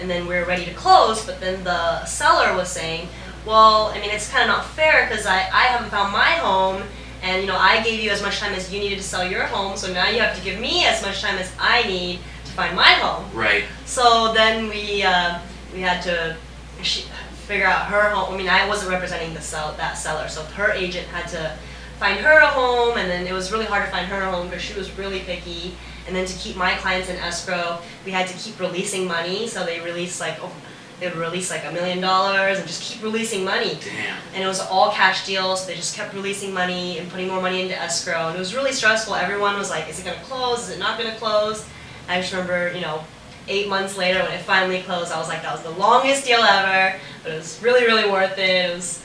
and 0.00 0.08
then 0.08 0.26
we 0.26 0.34
were 0.34 0.44
ready 0.44 0.64
to 0.64 0.74
close. 0.74 1.24
But 1.24 1.40
then 1.40 1.62
the 1.64 2.04
seller 2.06 2.56
was 2.56 2.70
saying, 2.70 3.08
"Well, 3.44 3.86
I 3.94 4.00
mean, 4.00 4.10
it's 4.10 4.30
kind 4.30 4.42
of 4.42 4.48
not 4.48 4.64
fair 4.64 5.06
because 5.08 5.26
I 5.26 5.38
I 5.52 5.64
haven't 5.72 5.90
found 5.90 6.12
my 6.12 6.32
home." 6.32 6.82
And 7.22 7.42
you 7.42 7.48
know, 7.48 7.56
I 7.56 7.82
gave 7.82 8.00
you 8.00 8.10
as 8.10 8.22
much 8.22 8.38
time 8.38 8.54
as 8.54 8.72
you 8.72 8.80
needed 8.80 8.96
to 8.96 9.04
sell 9.04 9.28
your 9.28 9.44
home, 9.44 9.76
so 9.76 9.92
now 9.92 10.08
you 10.08 10.20
have 10.20 10.36
to 10.36 10.42
give 10.42 10.58
me 10.58 10.86
as 10.86 11.02
much 11.02 11.20
time 11.20 11.36
as 11.36 11.52
I 11.58 11.82
need 11.82 12.20
to 12.46 12.52
find 12.52 12.74
my 12.74 12.92
home. 12.92 13.24
Right. 13.34 13.64
So 13.84 14.32
then 14.32 14.68
we 14.68 15.02
uh, 15.02 15.38
we 15.74 15.80
had 15.80 16.02
to 16.04 16.36
she, 16.82 17.04
figure 17.46 17.66
out 17.66 17.86
her 17.86 18.08
home. 18.10 18.34
I 18.34 18.38
mean, 18.38 18.48
I 18.48 18.66
wasn't 18.66 18.90
representing 18.90 19.34
the 19.34 19.40
sell 19.40 19.74
that 19.76 19.98
seller, 19.98 20.28
so 20.28 20.42
her 20.44 20.72
agent 20.72 21.06
had 21.08 21.28
to 21.28 21.52
find 22.00 22.18
her 22.18 22.38
a 22.38 22.46
home, 22.46 22.96
and 22.96 23.08
then 23.10 23.26
it 23.26 23.32
was 23.32 23.52
really 23.52 23.66
hard 23.66 23.84
to 23.84 23.90
find 23.90 24.06
her 24.06 24.22
a 24.22 24.30
home 24.32 24.48
because 24.48 24.62
she 24.62 24.74
was 24.74 24.90
really 24.98 25.20
picky. 25.20 25.76
And 26.06 26.16
then 26.16 26.24
to 26.26 26.36
keep 26.38 26.56
my 26.56 26.74
clients 26.76 27.10
in 27.10 27.16
escrow, 27.16 27.78
we 28.04 28.10
had 28.10 28.26
to 28.26 28.34
keep 28.38 28.58
releasing 28.58 29.06
money. 29.06 29.46
So 29.46 29.64
they 29.64 29.80
released 29.80 30.18
like 30.18 30.38
oh, 30.40 30.50
they 30.98 31.08
would 31.08 31.16
release 31.16 31.50
like 31.50 31.64
a 31.64 31.72
million 31.72 32.00
dollars 32.00 32.58
and 32.58 32.66
just 32.66 32.82
keep 32.82 33.02
releasing 33.02 33.42
money 33.44 33.78
Damn. 33.82 34.18
and 34.34 34.44
it 34.44 34.46
was 34.46 34.60
all 34.60 34.90
cash 34.92 35.24
deals. 35.26 35.66
They 35.66 35.74
just 35.74 35.96
kept 35.96 36.12
releasing 36.14 36.52
money 36.52 36.98
and 36.98 37.10
putting 37.10 37.28
more 37.28 37.40
money 37.40 37.62
into 37.62 37.78
escrow, 37.78 38.28
and 38.28 38.36
it 38.36 38.38
was 38.38 38.54
really 38.54 38.72
stressful. 38.72 39.14
Everyone 39.14 39.56
was 39.56 39.70
like, 39.70 39.88
"Is 39.88 40.00
it 40.00 40.04
gonna 40.04 40.22
close? 40.24 40.68
Is 40.68 40.76
it 40.76 40.78
not 40.78 40.98
gonna 40.98 41.16
close?" 41.16 41.66
I 42.08 42.20
just 42.20 42.32
remember, 42.32 42.72
you 42.74 42.80
know, 42.80 43.04
eight 43.48 43.68
months 43.68 43.96
later 43.96 44.20
when 44.22 44.32
it 44.32 44.42
finally 44.42 44.82
closed, 44.82 45.12
I 45.12 45.18
was 45.18 45.28
like, 45.28 45.42
"That 45.42 45.52
was 45.52 45.62
the 45.62 45.70
longest 45.70 46.24
deal 46.26 46.42
ever," 46.42 46.98
but 47.22 47.32
it 47.32 47.36
was 47.36 47.58
really, 47.62 47.84
really 47.86 48.10
worth 48.10 48.38
it. 48.38 48.70
It 48.70 48.74
was, 48.74 49.02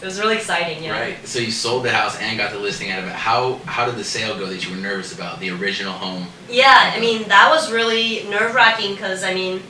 it 0.00 0.04
was 0.04 0.20
really 0.20 0.36
exciting, 0.36 0.82
know. 0.82 0.92
Right. 0.92 1.26
So 1.26 1.40
you 1.40 1.50
sold 1.50 1.84
the 1.84 1.90
house 1.90 2.16
and 2.20 2.38
got 2.38 2.52
the 2.52 2.58
listing 2.58 2.90
out 2.90 3.00
of 3.00 3.06
it. 3.06 3.12
How 3.12 3.54
how 3.64 3.84
did 3.84 3.96
the 3.96 4.04
sale 4.04 4.38
go 4.38 4.46
that 4.46 4.64
you 4.64 4.74
were 4.74 4.80
nervous 4.80 5.12
about? 5.12 5.40
The 5.40 5.50
original 5.50 5.92
home. 5.92 6.28
Yeah, 6.48 6.92
I 6.94 7.00
mean 7.00 7.26
that 7.28 7.50
was 7.50 7.72
really 7.72 8.24
nerve 8.30 8.54
wracking 8.54 8.92
because 8.92 9.24
I 9.24 9.34
mean, 9.34 9.60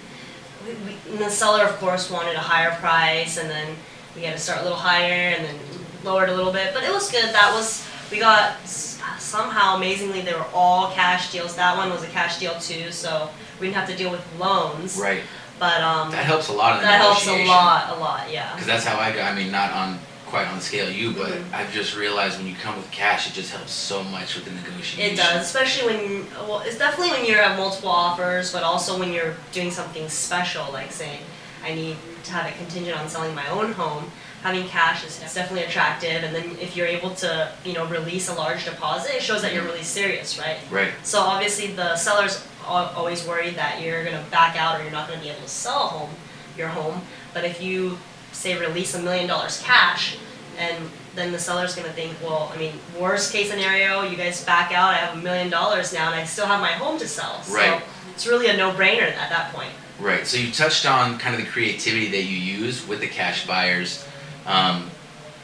we, 0.66 0.74
we, 0.84 1.16
the 1.16 1.30
seller 1.30 1.64
of 1.64 1.76
course 1.78 2.10
wanted 2.10 2.34
a 2.34 2.40
higher 2.40 2.72
price, 2.76 3.38
and 3.38 3.48
then 3.48 3.74
we 4.14 4.22
had 4.22 4.34
to 4.34 4.38
start 4.38 4.60
a 4.60 4.62
little 4.62 4.78
higher, 4.78 5.34
and 5.34 5.44
then 5.46 5.56
lowered 6.04 6.28
a 6.28 6.34
little 6.34 6.52
bit. 6.52 6.74
But 6.74 6.84
it 6.84 6.92
was 6.92 7.10
good. 7.10 7.24
That 7.34 7.52
was 7.54 7.86
we 8.10 8.18
got 8.18 8.58
somehow 8.66 9.76
amazingly 9.76 10.20
they 10.20 10.34
were 10.34 10.46
all 10.52 10.90
cash 10.92 11.32
deals. 11.32 11.56
That 11.56 11.76
one 11.76 11.88
was 11.90 12.02
a 12.02 12.08
cash 12.08 12.38
deal 12.38 12.58
too, 12.60 12.90
so 12.90 13.30
we 13.60 13.66
didn't 13.66 13.76
have 13.76 13.88
to 13.88 13.96
deal 13.96 14.10
with 14.10 14.24
loans. 14.38 14.98
Right. 15.00 15.22
But 15.58 15.80
um, 15.80 16.12
That 16.12 16.24
helps 16.24 16.48
a 16.48 16.52
lot 16.52 16.74
in 16.74 16.82
the 16.82 16.86
that 16.86 17.00
helps 17.00 17.26
a 17.26 17.46
lot, 17.46 17.96
a 17.96 17.98
lot. 17.98 18.30
Yeah. 18.30 18.52
Because 18.52 18.66
that's 18.66 18.84
how 18.84 18.98
I 18.98 19.12
got. 19.12 19.32
I 19.32 19.34
mean, 19.34 19.50
not 19.50 19.72
on 19.72 19.98
quite 20.28 20.46
on 20.46 20.56
the 20.56 20.60
scale 20.64 20.90
you, 20.90 21.12
but 21.12 21.30
Mhm. 21.30 21.52
I've 21.52 21.72
just 21.72 21.94
realized 21.96 22.38
when 22.38 22.46
you 22.46 22.54
come 22.62 22.76
with 22.76 22.90
cash, 22.90 23.26
it 23.26 23.32
just 23.34 23.50
helps 23.52 23.72
so 23.72 24.02
much 24.04 24.34
with 24.34 24.44
the 24.44 24.50
negotiation. 24.52 25.00
It 25.00 25.16
does, 25.16 25.44
especially 25.46 25.86
when 25.94 26.26
well, 26.48 26.60
it's 26.60 26.76
definitely 26.78 27.12
when 27.12 27.24
you 27.24 27.36
have 27.36 27.56
multiple 27.56 27.90
offers, 27.90 28.52
but 28.52 28.62
also 28.62 28.98
when 28.98 29.12
you're 29.12 29.34
doing 29.52 29.70
something 29.70 30.08
special, 30.08 30.66
like 30.72 30.92
saying, 30.92 31.20
I 31.64 31.74
need 31.74 31.96
to 32.24 32.32
have 32.32 32.46
it 32.46 32.56
contingent 32.56 32.98
on 32.98 33.08
selling 33.08 33.34
my 33.34 33.48
own 33.48 33.72
home. 33.72 34.10
Having 34.42 34.68
cash 34.68 35.04
is 35.04 35.20
it's 35.20 35.34
definitely 35.34 35.64
attractive, 35.64 36.22
and 36.22 36.32
then 36.34 36.56
if 36.60 36.76
you're 36.76 36.86
able 36.86 37.10
to, 37.16 37.48
you 37.64 37.72
know, 37.72 37.84
release 37.86 38.28
a 38.28 38.34
large 38.34 38.64
deposit, 38.64 39.16
it 39.16 39.22
shows 39.22 39.42
that 39.42 39.52
you're 39.52 39.64
really 39.64 39.82
serious, 39.82 40.38
right? 40.38 40.58
Right. 40.70 40.92
So 41.02 41.20
obviously 41.20 41.68
the 41.68 41.96
seller's 41.96 42.40
al- 42.64 42.92
always 42.94 43.24
worried 43.24 43.56
that 43.56 43.80
you're 43.80 44.04
gonna 44.04 44.22
back 44.30 44.56
out 44.56 44.78
or 44.78 44.82
you're 44.84 44.92
not 44.92 45.08
gonna 45.08 45.20
be 45.20 45.30
able 45.30 45.42
to 45.42 45.48
sell 45.48 45.82
a 45.82 45.86
home, 45.88 46.10
your 46.56 46.68
home. 46.68 47.02
But 47.34 47.44
if 47.44 47.60
you 47.60 47.98
say 48.38 48.58
release 48.58 48.94
a 48.94 49.00
million 49.02 49.26
dollars 49.26 49.60
cash, 49.64 50.16
and 50.58 50.88
then 51.16 51.32
the 51.32 51.38
seller's 51.38 51.74
gonna 51.74 51.88
think, 51.92 52.12
well, 52.22 52.50
I 52.54 52.58
mean, 52.58 52.72
worst 52.98 53.32
case 53.32 53.50
scenario, 53.50 54.02
you 54.02 54.16
guys 54.16 54.44
back 54.44 54.70
out, 54.72 54.94
I 54.94 54.98
have 54.98 55.18
a 55.18 55.20
million 55.20 55.50
dollars 55.50 55.92
now, 55.92 56.06
and 56.06 56.14
I 56.14 56.24
still 56.24 56.46
have 56.46 56.60
my 56.60 56.72
home 56.72 56.98
to 57.00 57.08
sell. 57.08 57.42
Right. 57.50 57.82
It's 58.14 58.26
really 58.26 58.46
a 58.48 58.56
no-brainer 58.56 59.12
at 59.16 59.28
that 59.30 59.52
point. 59.52 59.72
Right. 59.98 60.24
So 60.26 60.36
you 60.36 60.52
touched 60.52 60.86
on 60.86 61.18
kind 61.18 61.34
of 61.34 61.40
the 61.40 61.48
creativity 61.48 62.08
that 62.10 62.22
you 62.22 62.36
use 62.38 62.86
with 62.86 63.00
the 63.00 63.08
cash 63.08 63.46
buyers. 63.48 64.04
Um, 64.46 64.88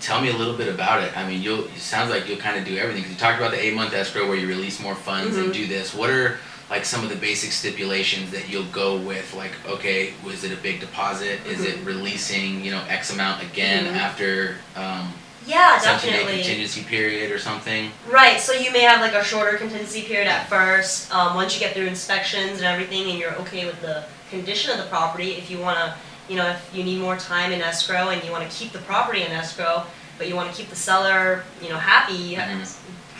tell 0.00 0.20
me 0.20 0.30
a 0.30 0.36
little 0.36 0.56
bit 0.56 0.68
about 0.68 1.02
it. 1.02 1.16
I 1.16 1.26
mean, 1.28 1.42
you'll 1.42 1.64
it 1.64 1.76
sounds 1.78 2.10
like 2.10 2.28
you'll 2.28 2.38
kind 2.38 2.56
of 2.56 2.64
do 2.64 2.76
everything. 2.78 3.02
'Cause 3.02 3.10
you 3.12 3.18
talked 3.18 3.38
about 3.38 3.50
the 3.50 3.64
eight 3.64 3.74
month 3.74 3.92
escrow 3.94 4.28
where 4.28 4.36
you 4.36 4.46
release 4.46 4.78
more 4.78 4.94
funds 4.94 5.36
and 5.36 5.48
Mhm. 5.50 5.54
do 5.54 5.66
this. 5.66 5.92
What 5.92 6.10
are 6.10 6.38
like 6.70 6.84
some 6.84 7.02
of 7.04 7.10
the 7.10 7.16
basic 7.16 7.52
stipulations 7.52 8.30
that 8.30 8.48
you'll 8.48 8.64
go 8.72 8.96
with? 8.96 9.34
Like, 9.34 9.52
okay, 9.66 10.14
was 10.24 10.44
it 10.44 10.52
a 10.52 10.56
big 10.56 10.80
deposit? 10.80 11.40
Is 11.46 11.62
it 11.64 11.78
releasing 11.84 12.64
you 12.64 12.70
know 12.70 12.82
X 12.88 13.12
amount 13.12 13.42
again 13.42 13.84
Mhm. 13.86 13.96
after 13.96 14.56
um, 14.76 15.12
Yeah, 15.46 15.78
definitely. 15.82 16.36
contingency 16.36 16.82
period 16.84 17.30
or 17.30 17.38
something? 17.38 17.92
Right, 18.08 18.40
so 18.40 18.52
you 18.52 18.70
may 18.72 18.80
have 18.80 19.00
like 19.00 19.12
a 19.12 19.22
shorter 19.22 19.58
contingency 19.58 20.02
period 20.02 20.26
at 20.26 20.48
first. 20.48 21.12
Um, 21.14 21.34
once 21.34 21.54
you 21.54 21.60
get 21.60 21.74
through 21.74 21.86
inspections 21.86 22.58
and 22.58 22.64
everything, 22.64 23.10
and 23.10 23.18
you're 23.18 23.34
okay 23.36 23.66
with 23.66 23.80
the 23.82 24.04
condition 24.30 24.70
of 24.72 24.78
the 24.78 24.86
property, 24.86 25.32
if 25.32 25.50
you 25.50 25.58
want 25.58 25.78
to, 25.78 25.94
you 26.30 26.36
know, 26.36 26.46
if 26.48 26.70
you 26.74 26.82
need 26.82 26.98
more 27.00 27.16
time 27.18 27.52
in 27.52 27.60
escrow 27.60 28.08
and 28.08 28.24
you 28.24 28.30
want 28.32 28.50
to 28.50 28.56
keep 28.56 28.72
the 28.72 28.78
property 28.80 29.20
in 29.22 29.30
escrow, 29.32 29.84
but 30.16 30.28
you 30.28 30.34
want 30.34 30.50
to 30.50 30.56
keep 30.56 30.70
the 30.70 30.76
seller, 30.76 31.44
you 31.60 31.68
know, 31.68 31.76
happy, 31.76 32.14
you 32.14 32.38
Mhm. 32.38 32.66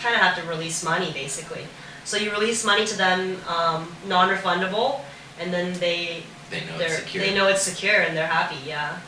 kind 0.01 0.15
of 0.15 0.21
have 0.23 0.35
to 0.37 0.43
release 0.45 0.83
money 0.83 1.13
basically. 1.13 1.67
So 2.05 2.17
you 2.17 2.31
release 2.31 2.65
money 2.65 2.87
to 2.87 2.97
them, 2.97 3.37
um, 3.49 3.95
non-refundable, 4.07 5.01
and 5.41 5.53
then 5.53 5.73
they 5.81 6.23
They 6.51 6.61
know 6.61 6.77
it's 6.79 6.97
secure. 6.97 7.25
they 7.25 7.35
know 7.35 7.47
it's 7.49 7.63
secure 7.63 8.01
and 8.03 8.17
they're 8.17 8.27
happy. 8.27 8.57
Yeah, 8.67 8.99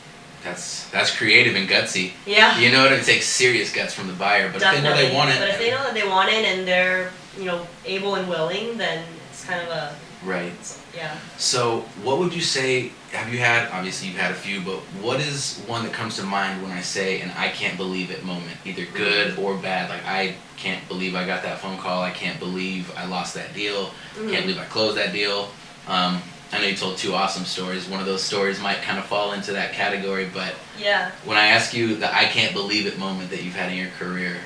That's 0.43 0.89
that's 0.89 1.15
creative 1.15 1.55
and 1.55 1.67
gutsy. 1.69 2.11
yeah. 2.25 2.57
You 2.59 2.71
know? 2.71 2.85
It 2.85 3.03
takes 3.03 3.25
serious 3.27 3.71
guts 3.73 3.93
from 3.93 4.07
the 4.07 4.13
buyer, 4.13 4.51
but 4.51 4.61
if 4.61 4.71
they 4.71 4.81
know 4.81 4.95
they 4.95 5.13
want 5.13 5.29
it, 5.31 5.39
But 5.39 5.49
if 5.49 5.59
they 5.59 5.69
know 5.71 5.83
that 5.83 5.93
they 5.93 6.07
want 6.07 6.29
it 6.29 6.43
and 6.45 6.67
they're, 6.67 7.11
you 7.37 7.45
know, 7.45 7.67
able 7.85 8.15
and 8.15 8.27
willing, 8.27 8.77
then 8.77 9.03
it's 9.29 9.45
kind 9.45 9.61
of 9.61 9.69
a, 9.69 9.95
right. 10.23 10.51
Yeah. 10.97 11.15
So, 11.37 11.81
what 12.03 12.17
would 12.19 12.33
you 12.33 12.41
say? 12.41 12.91
Have 13.11 13.31
you 13.31 13.39
had? 13.39 13.69
Obviously, 13.71 14.09
you've 14.09 14.17
had 14.17 14.31
a 14.31 14.35
few, 14.35 14.59
but 14.61 14.79
what 15.01 15.19
is 15.21 15.59
one 15.67 15.83
that 15.83 15.93
comes 15.93 16.17
to 16.17 16.23
mind 16.23 16.61
when 16.63 16.71
I 16.71 16.81
say 16.81 17.21
an 17.21 17.31
"I 17.37 17.49
can't 17.49 17.77
believe 17.77 18.09
it" 18.11 18.25
moment, 18.25 18.57
either 18.65 18.85
good 18.93 19.37
or 19.39 19.55
bad? 19.55 19.89
Like 19.89 20.05
I 20.05 20.35
can't 20.57 20.85
believe 20.87 21.15
I 21.15 21.25
got 21.25 21.43
that 21.43 21.59
phone 21.59 21.77
call. 21.77 22.01
I 22.03 22.11
can't 22.11 22.39
believe 22.39 22.91
I 22.97 23.05
lost 23.05 23.35
that 23.35 23.53
deal. 23.53 23.91
Mhm. 24.17 24.31
Can't 24.31 24.45
believe 24.45 24.59
I 24.59 24.65
closed 24.65 24.97
that 24.97 25.13
deal. 25.13 25.49
Um, 25.87 26.21
I 26.51 26.59
know 26.59 26.65
you 26.67 26.75
told 26.75 26.97
two 26.97 27.13
awesome 27.13 27.45
stories. 27.45 27.85
One 27.87 27.99
of 27.99 28.05
those 28.05 28.23
stories 28.23 28.59
might 28.59 28.81
kind 28.81 28.97
of 28.97 29.05
fall 29.05 29.33
into 29.33 29.51
that 29.53 29.73
category, 29.73 30.25
but 30.33 30.53
Yeah. 30.79 31.11
when 31.25 31.37
I 31.37 31.47
ask 31.47 31.73
you 31.73 31.95
the 31.95 32.09
"I 32.13 32.25
can't 32.25 32.53
believe 32.53 32.87
it" 32.87 32.97
moment 32.97 33.29
that 33.29 33.43
you've 33.43 33.55
had 33.55 33.71
in 33.71 33.77
your 33.77 33.91
career, 33.99 34.37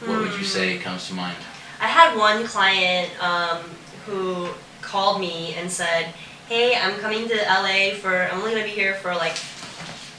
what 0.00 0.18
would 0.20 0.32
you 0.32 0.38
Hmm. 0.38 0.56
say 0.58 0.78
comes 0.78 1.06
to 1.08 1.14
mind? 1.14 1.36
I 1.80 1.86
had 1.88 2.16
one 2.16 2.46
client 2.46 3.10
um, 3.22 3.58
who 4.06 4.48
called 4.90 5.20
me 5.20 5.54
and 5.54 5.70
said, 5.70 6.12
"Hey, 6.48 6.76
I'm 6.76 6.98
coming 6.98 7.28
to 7.28 7.34
LA 7.34 7.94
for. 7.94 8.28
I'm 8.30 8.40
only 8.40 8.52
gonna 8.52 8.64
be 8.64 8.70
here 8.70 8.94
for 8.94 9.14
like 9.14 9.36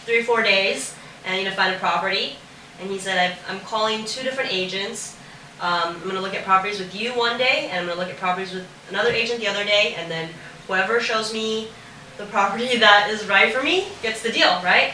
three 0.05 0.19
or 0.21 0.23
four 0.23 0.41
days, 0.41 0.95
and 1.25 1.33
I 1.33 1.37
need 1.37 1.49
to 1.49 1.55
find 1.55 1.75
a 1.75 1.79
property." 1.79 2.37
And 2.79 2.89
he 2.89 2.97
said, 2.97 3.17
I've, 3.17 3.37
"I'm 3.49 3.59
calling 3.61 4.05
two 4.05 4.23
different 4.23 4.51
agents. 4.51 5.17
Um, 5.59 5.99
I'm 6.01 6.07
gonna 6.07 6.21
look 6.21 6.33
at 6.33 6.45
properties 6.45 6.79
with 6.79 6.95
you 6.95 7.11
one 7.11 7.37
day, 7.37 7.69
and 7.69 7.81
I'm 7.81 7.87
gonna 7.87 7.99
look 7.99 8.09
at 8.09 8.17
properties 8.17 8.53
with 8.53 8.65
another 8.89 9.11
agent 9.11 9.39
the 9.41 9.47
other 9.47 9.65
day, 9.65 9.95
and 9.97 10.09
then 10.09 10.29
whoever 10.67 10.99
shows 11.01 11.33
me 11.33 11.67
the 12.17 12.25
property 12.25 12.77
that 12.87 13.09
is 13.09 13.27
right 13.27 13.53
for 13.53 13.61
me 13.61 13.87
gets 14.01 14.21
the 14.23 14.31
deal, 14.31 14.61
right?" 14.63 14.93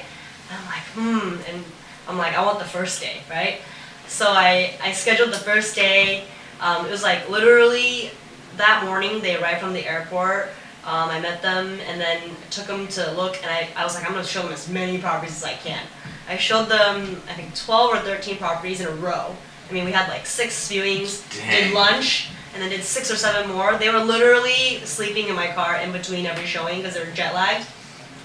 And 0.49 0.59
I'm 0.59 0.65
like, 0.65 0.85
"Hmm," 0.95 1.49
and 1.49 1.63
I'm 2.07 2.17
like, 2.17 2.35
"I 2.35 2.43
want 2.43 2.59
the 2.59 2.65
first 2.65 2.99
day, 2.99 3.21
right?" 3.29 3.61
So 4.07 4.25
I 4.31 4.73
I 4.81 4.91
scheduled 4.91 5.31
the 5.31 5.45
first 5.51 5.75
day. 5.75 6.25
Um, 6.59 6.87
it 6.87 6.91
was 6.91 7.03
like 7.03 7.29
literally 7.29 8.09
that 8.57 8.83
morning 8.85 9.21
they 9.21 9.35
arrived 9.35 9.61
from 9.61 9.73
the 9.73 9.85
airport. 9.87 10.49
Um, 10.83 11.09
I 11.09 11.19
met 11.19 11.41
them 11.41 11.79
and 11.87 11.99
then 11.99 12.21
took 12.49 12.65
them 12.65 12.87
to 12.89 13.11
look, 13.11 13.37
and 13.43 13.51
I, 13.51 13.67
I 13.75 13.83
was 13.83 13.95
like, 13.95 14.05
I'm 14.05 14.13
gonna 14.13 14.25
show 14.25 14.43
them 14.43 14.53
as 14.53 14.69
many 14.69 14.97
properties 14.99 15.35
as 15.37 15.43
I 15.43 15.53
can. 15.53 15.85
I 16.29 16.37
showed 16.37 16.65
them, 16.65 17.21
I 17.29 17.33
think, 17.33 17.55
12 17.55 17.93
or 17.93 17.99
13 17.99 18.37
properties 18.37 18.81
in 18.81 18.87
a 18.87 18.91
row. 18.91 19.35
I 19.69 19.73
mean, 19.73 19.85
we 19.85 19.91
had 19.91 20.09
like 20.09 20.25
six 20.25 20.69
viewings, 20.69 21.23
Dang. 21.37 21.65
did 21.65 21.73
lunch, 21.73 22.29
and 22.53 22.61
then 22.61 22.69
did 22.69 22.83
six 22.83 23.11
or 23.11 23.15
seven 23.15 23.49
more. 23.51 23.77
They 23.77 23.89
were 23.89 23.99
literally 23.99 24.79
sleeping 24.85 25.27
in 25.27 25.35
my 25.35 25.47
car 25.47 25.77
in 25.77 25.91
between 25.91 26.25
every 26.25 26.45
showing 26.45 26.77
because 26.77 26.93
they 26.95 27.03
were 27.03 27.11
jet 27.11 27.33
lagged. 27.33 27.67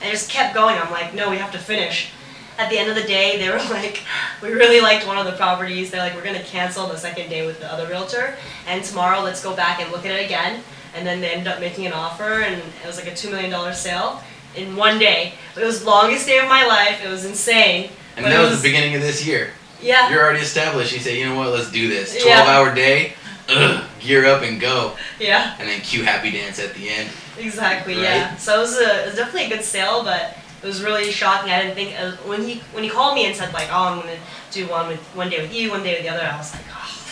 I 0.00 0.10
just 0.10 0.30
kept 0.30 0.54
going. 0.54 0.76
I'm 0.78 0.90
like, 0.90 1.14
no, 1.14 1.30
we 1.30 1.38
have 1.38 1.52
to 1.52 1.58
finish. 1.58 2.10
At 2.58 2.70
the 2.70 2.78
end 2.78 2.90
of 2.90 2.96
the 2.96 3.02
day, 3.02 3.38
they 3.38 3.48
were 3.48 3.56
like, 3.70 4.02
we 4.42 4.50
really 4.50 4.80
liked 4.80 5.06
one 5.06 5.18
of 5.18 5.26
the 5.26 5.32
properties. 5.32 5.90
They're 5.90 6.00
like, 6.00 6.14
we're 6.14 6.24
gonna 6.24 6.42
cancel 6.42 6.86
the 6.86 6.96
second 6.96 7.28
day 7.28 7.46
with 7.46 7.60
the 7.60 7.72
other 7.72 7.86
realtor, 7.86 8.34
and 8.66 8.84
tomorrow 8.84 9.20
let's 9.22 9.42
go 9.42 9.54
back 9.56 9.80
and 9.80 9.90
look 9.92 10.04
at 10.04 10.12
it 10.12 10.24
again. 10.24 10.62
And 10.94 11.06
then 11.06 11.20
they 11.22 11.30
ended 11.30 11.48
up 11.48 11.60
making 11.60 11.86
an 11.86 11.92
offer, 11.92 12.42
and 12.42 12.60
it 12.60 12.86
was 12.86 12.98
like 12.98 13.08
a 13.08 13.14
two 13.14 13.30
million 13.30 13.50
dollar 13.50 13.72
sale 13.72 14.22
in 14.54 14.76
one 14.76 14.98
day. 14.98 15.34
It 15.56 15.64
was 15.64 15.80
the 15.80 15.86
longest 15.86 16.26
day 16.26 16.38
of 16.38 16.48
my 16.48 16.66
life. 16.66 17.02
It 17.04 17.08
was 17.08 17.24
insane. 17.24 17.90
And 18.16 18.26
that 18.26 18.32
it 18.32 18.38
was 18.38 18.60
the 18.60 18.68
beginning 18.68 18.94
of 18.94 19.00
this 19.00 19.26
year. 19.26 19.52
Yeah. 19.80 20.10
You're 20.10 20.22
already 20.22 20.40
established. 20.40 20.92
You 20.92 21.00
say, 21.00 21.18
you 21.18 21.26
know 21.26 21.36
what? 21.36 21.48
Let's 21.48 21.70
do 21.70 21.88
this. 21.88 22.14
Yeah. 22.14 22.42
Twelve 22.44 22.48
hour 22.48 22.74
day. 22.74 23.14
Ugh, 23.48 23.84
gear 23.98 24.26
up 24.26 24.42
and 24.42 24.60
go. 24.60 24.96
Yeah. 25.18 25.56
And 25.58 25.68
then 25.68 25.80
cue 25.80 26.04
happy 26.04 26.30
dance 26.30 26.58
at 26.58 26.74
the 26.74 26.88
end. 26.88 27.08
Exactly. 27.38 27.94
Right. 27.94 28.02
Yeah. 28.02 28.36
So 28.36 28.58
it 28.58 28.60
was, 28.60 28.78
a, 28.78 29.02
it 29.02 29.06
was 29.06 29.14
definitely 29.16 29.46
a 29.46 29.56
good 29.56 29.64
sale, 29.64 30.04
but 30.04 30.36
it 30.62 30.66
was 30.66 30.82
really 30.82 31.10
shocking. 31.10 31.52
I 31.52 31.62
didn't 31.62 31.74
think 31.74 31.98
uh, 31.98 32.12
when 32.28 32.42
he 32.42 32.56
when 32.72 32.84
he 32.84 32.90
called 32.90 33.14
me 33.14 33.26
and 33.26 33.34
said 33.36 33.52
like, 33.52 33.68
oh, 33.70 33.84
I'm 33.84 34.00
gonna 34.00 34.18
do 34.50 34.66
one 34.68 34.88
with 34.88 35.00
one 35.14 35.28
day 35.30 35.40
with 35.42 35.52
you, 35.54 35.70
one 35.70 35.82
day 35.82 35.94
with 35.94 36.02
the 36.02 36.08
other. 36.10 36.22
I 36.24 36.36
was 36.36 36.52
like, 36.54 36.62
oh, 36.70 37.02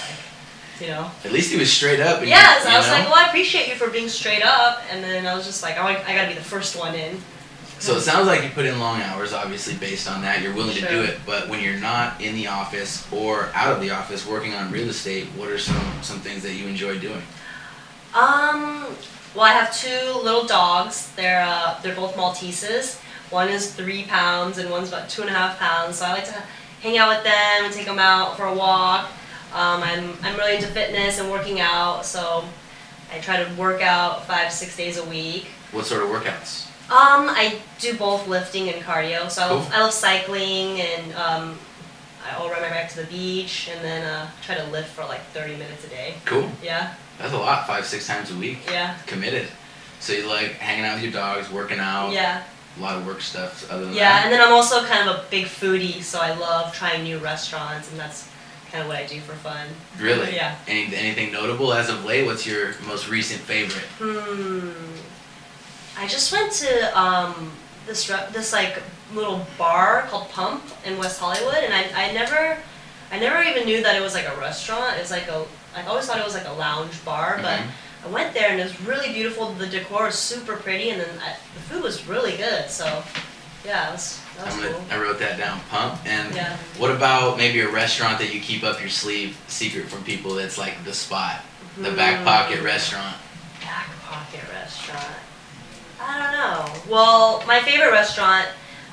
like, 0.79 0.81
you 0.81 0.89
know. 0.89 1.11
At 1.25 1.33
least 1.33 1.51
he 1.53 1.59
was 1.59 1.73
straight 1.73 2.01
up. 2.01 2.21
And 2.21 2.29
Yes. 2.29 2.65
you 2.65 2.71
I 2.71 2.79
was 2.79 2.87
know? 2.87 2.93
like, 2.95 3.05
well, 3.07 3.17
I 3.17 3.29
appreciate 3.29 3.69
you 3.69 3.75
for 3.75 3.89
being 3.91 4.09
straight 4.09 4.43
up, 4.45 4.83
and 4.91 5.03
then 5.03 5.27
I 5.27 5.35
was 5.35 5.45
just 5.47 5.63
like, 5.63 5.77
I, 5.79 5.97
I 6.05 6.15
gotta 6.15 6.29
be 6.29 6.35
the 6.35 6.41
first 6.45 6.77
one 6.79 6.95
in. 6.95 7.21
So 7.81 7.97
it 7.97 8.03
sounds 8.03 8.27
like 8.27 8.43
you 8.43 8.51
put 8.51 8.67
in 8.67 8.79
long 8.79 9.01
hours, 9.01 9.33
obviously 9.33 9.75
based 9.75 10.07
on 10.07 10.21
that. 10.21 10.43
You're 10.43 10.53
willing 10.55 10.75
to 10.77 10.87
do 10.87 11.01
it. 11.03 11.19
But 11.25 11.49
when 11.49 11.65
you're 11.65 11.81
not 11.81 12.21
in 12.21 12.35
the 12.35 12.47
office 12.47 13.11
or 13.11 13.49
out 13.55 13.73
of 13.73 13.81
the 13.81 13.91
office 13.91 14.27
working 14.27 14.53
on 14.53 14.71
real 14.71 14.91
estate, 14.91 15.25
what 15.29 15.49
are 15.49 15.59
some 15.59 15.81
some 16.03 16.19
things 16.21 16.43
that 16.43 16.53
you 16.53 16.67
enjoy 16.69 16.99
doing? 16.99 17.23
Um, 18.15 18.85
well, 19.35 19.45
I 19.47 19.53
have 19.53 19.75
two 19.75 20.21
little 20.23 20.45
dogs. 20.45 21.11
They're 21.17 21.43
uh, 21.43 21.81
they're 21.83 21.95
both 21.97 22.15
Malteses. 22.17 23.01
One 23.31 23.49
is 23.49 23.73
three 23.75 24.05
pounds 24.05 24.59
and 24.59 24.71
one's 24.71 24.89
about 24.89 25.09
two 25.09 25.23
and 25.23 25.31
a 25.31 25.35
half 25.35 25.59
pounds. 25.59 25.99
So 25.99 26.05
I 26.07 26.13
like 26.15 26.25
to 26.27 26.43
hang 26.83 26.99
out 26.99 27.09
with 27.15 27.25
them 27.25 27.65
and 27.65 27.73
take 27.73 27.87
them 27.87 27.99
out 27.99 28.37
for 28.37 28.45
a 28.47 28.55
walk. 28.55 29.07
Um, 29.53 29.83
I'm 29.83 30.15
I'm 30.23 30.37
really 30.37 30.57
into 30.57 30.69
fitness 30.69 31.19
and 31.19 31.31
working 31.31 31.61
out, 31.61 32.05
so 32.07 32.45
I 33.13 33.19
try 33.19 33.43
to 33.43 33.53
work 33.55 33.83
out 33.83 34.27
five 34.27 34.53
six 34.53 34.77
days 34.77 34.97
a 34.99 35.05
week. 35.05 35.47
What 35.73 35.87
sort 35.87 36.03
of 36.03 36.09
workouts? 36.09 36.67
Um, 36.91 37.29
I 37.29 37.59
do 37.79 37.97
both 37.97 38.27
lifting 38.27 38.69
and 38.69 38.83
cardio. 38.83 39.31
So 39.31 39.43
I 39.43 39.47
love, 39.51 39.65
Cool. 39.67 39.75
I 39.77 39.81
love 39.83 39.93
cycling 39.93 40.81
and 40.81 41.13
um, 41.15 41.59
I'll 42.33 42.49
run 42.51 42.61
my 42.63 42.69
bike 42.69 42.89
to 42.91 42.97
the 43.03 43.07
beach 43.07 43.69
and 43.73 43.85
then 43.85 44.05
uh, 44.05 44.29
try 44.43 44.57
to 44.57 44.65
lift 44.71 44.89
for 44.91 45.05
like 45.05 45.21
30 45.33 45.53
minutes 45.57 45.85
a 45.85 45.89
day. 45.89 46.15
Cool. 46.25 46.51
Yeah, 46.63 46.95
That's 47.19 47.33
a 47.33 47.39
lot. 47.39 47.67
Five 47.69 47.87
six 47.87 48.07
times 48.09 48.33
a 48.33 48.37
week. 48.37 48.59
yeah, 48.69 48.97
Committed. 49.07 49.47
So 50.01 50.13
you 50.15 50.27
like 50.29 50.53
hanging 50.55 50.85
out 50.85 50.95
with 50.95 51.05
your 51.05 51.13
dogs, 51.13 51.49
working 51.51 51.79
out. 51.79 52.11
yeah. 52.13 52.43
A 52.81 52.83
lot 52.83 52.97
of 52.97 53.07
work 53.07 53.21
stuff. 53.21 53.71
Other 53.71 53.85
than 53.85 53.95
Yeah, 53.95 54.09
that. 54.11 54.25
and 54.25 54.33
then 54.33 54.41
I'm 54.41 54.55
also 54.55 54.83
kind 54.87 55.07
of 55.07 55.17
a 55.17 55.25
big 55.31 55.45
foodie, 55.45 56.03
so 56.03 56.19
I 56.19 56.33
love 56.35 56.73
trying 56.75 57.05
new 57.05 57.19
restaurants, 57.19 57.91
and 57.91 58.01
that's 58.01 58.27
kind 58.73 58.81
of 58.81 58.89
what 58.89 58.97
I 58.97 59.05
do 59.05 59.21
for 59.21 59.35
fun. 59.35 59.67
Really? 59.99 60.35
Yeah. 60.35 60.57
Any, 60.67 60.95
anything 60.97 61.31
notable 61.31 61.75
as 61.75 61.91
of 61.91 62.07
late? 62.07 62.25
What's 62.25 62.47
your 62.47 62.75
most 62.87 63.07
recent 63.11 63.41
favorite? 63.43 63.85
Hmm. 63.99 64.71
I 65.99 66.07
just 66.07 66.33
went 66.33 66.53
to 66.53 66.99
um, 66.99 67.53
this 67.87 68.07
this 68.33 68.53
like 68.55 68.83
little 69.13 69.45
bar 69.59 70.07
called 70.09 70.31
Pump 70.31 70.63
in 70.87 70.97
West 70.97 71.21
Hollywood, 71.21 71.63
and 71.63 71.75
I, 71.75 72.09
I 72.09 72.13
never 72.13 72.57
I 73.13 73.19
never 73.19 73.43
even 73.43 73.65
knew 73.67 73.83
that 73.83 73.95
it 73.95 74.01
was 74.01 74.15
like 74.15 74.27
a 74.27 74.35
restaurant. 74.41 74.97
It's 74.99 75.11
like 75.11 75.29
a 75.29 75.45
I 75.77 75.85
always 75.87 76.07
thought 76.07 76.17
it 76.19 76.25
was 76.25 76.33
like 76.35 76.47
a 76.49 76.53
lounge 76.53 77.05
bar, 77.05 77.39
but 77.43 77.59
Mhm. 77.61 77.67
I 78.05 78.09
went 78.09 78.33
there 78.35 78.51
and 78.51 78.61
it 78.61 78.65
was 78.65 78.81
really 78.83 79.13
beautiful. 79.13 79.53
The 79.53 79.67
decor 79.67 80.05
was 80.07 80.15
super 80.15 80.57
pretty, 80.57 80.91
and 80.91 81.01
then 81.01 81.09
I, 81.23 81.35
the 81.55 81.61
food 81.61 81.83
was 81.83 82.07
really 82.07 82.37
good. 82.37 82.71
So 82.71 83.03
yeah, 83.65 83.89
it 83.91 83.93
was 83.93 84.19
that 84.39 84.47
was 84.47 84.55
gonna, 84.57 84.73
cool. 84.73 84.85
I 84.91 84.99
wrote 84.99 85.19
that 85.19 85.37
down. 85.39 85.61
Pump. 85.69 86.01
And 86.07 86.35
Yeah. 86.35 86.57
what 86.79 86.91
about 86.91 87.37
maybe 87.37 87.61
a 87.61 87.69
restaurant 87.71 88.19
that 88.19 88.33
you 88.33 88.41
keep 88.41 88.65
up 88.65 88.81
your 88.81 88.89
sleeve, 88.89 89.37
secret 89.49 89.89
from 89.89 90.03
people? 90.05 90.35
That's 90.35 90.57
like 90.57 90.83
the 90.85 90.95
spot, 90.95 91.43
the 91.77 91.93
back 91.93 92.19
Hmm. 92.21 92.25
pocket 92.25 92.63
restaurant. 92.63 93.17
Back 93.61 93.89
pocket 94.09 94.41
restaurant. 94.53 95.05
I 96.01 96.19
don't 96.19 96.33
know. 96.33 96.81
Well, 96.91 97.45
my 97.47 97.61
favorite 97.61 97.91
restaurant 97.93 98.49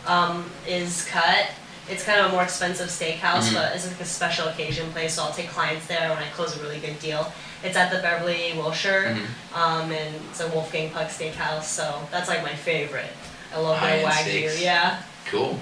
um, 0.06 0.50
is 0.68 1.06
Cut. 1.06 1.50
It's 1.90 2.04
kind 2.04 2.20
of 2.20 2.26
a 2.28 2.30
more 2.34 2.44
expensive 2.44 2.90
steakhouse, 2.90 3.48
Mhm. 3.50 3.54
but 3.54 3.74
it's 3.76 3.88
like 3.88 4.00
a 4.02 4.06
special 4.06 4.50
occasion 4.50 4.92
place, 4.92 5.14
so 5.14 5.24
I'll 5.24 5.34
take 5.34 5.50
clients 5.50 5.88
there 5.88 6.10
when 6.10 6.18
I 6.20 6.28
close 6.36 6.58
a 6.58 6.60
really 6.62 6.80
good 6.80 7.00
deal. 7.00 7.32
It's 7.64 7.76
at 7.76 7.92
the 7.92 7.98
Beverly 8.00 8.54
Wilshire, 8.56 9.16
Mhm. 9.18 9.58
um, 9.58 9.92
and 9.92 10.16
it's 10.30 10.40
a 10.40 10.48
Wolfgang 10.50 10.92
Puck 10.92 11.10
Steakhouse, 11.10 11.64
so 11.64 12.08
that's 12.12 12.30
like 12.30 12.44
my 12.44 12.54
favorite. 12.54 13.12
I 13.54 13.58
love 13.58 13.80
their 13.82 13.90
High-end 13.90 14.08
wagyu. 14.08 14.22
steaks. 14.50 14.60
Yeah. 14.62 14.98
Cool. 15.26 15.60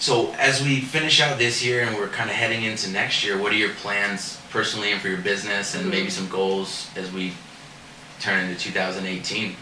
So 0.00 0.34
as 0.38 0.60
we 0.60 0.80
finish 0.80 1.20
out 1.20 1.38
this 1.38 1.62
year 1.62 1.82
and 1.82 1.96
we're 1.96 2.08
kind 2.08 2.28
of 2.28 2.36
heading 2.36 2.64
into 2.64 2.90
next 2.90 3.22
year, 3.24 3.38
what 3.38 3.52
are 3.52 3.56
your 3.56 3.70
plans 3.74 4.38
personally 4.50 4.90
and 4.92 5.00
for 5.00 5.08
your 5.08 5.18
business, 5.18 5.74
and 5.74 5.84
Mhm. 5.86 5.90
maybe 5.90 6.10
some 6.10 6.28
goals 6.28 6.86
as 6.96 7.10
we 7.12 7.34
turn 8.20 8.40
into 8.48 8.60
2018? 8.60 9.56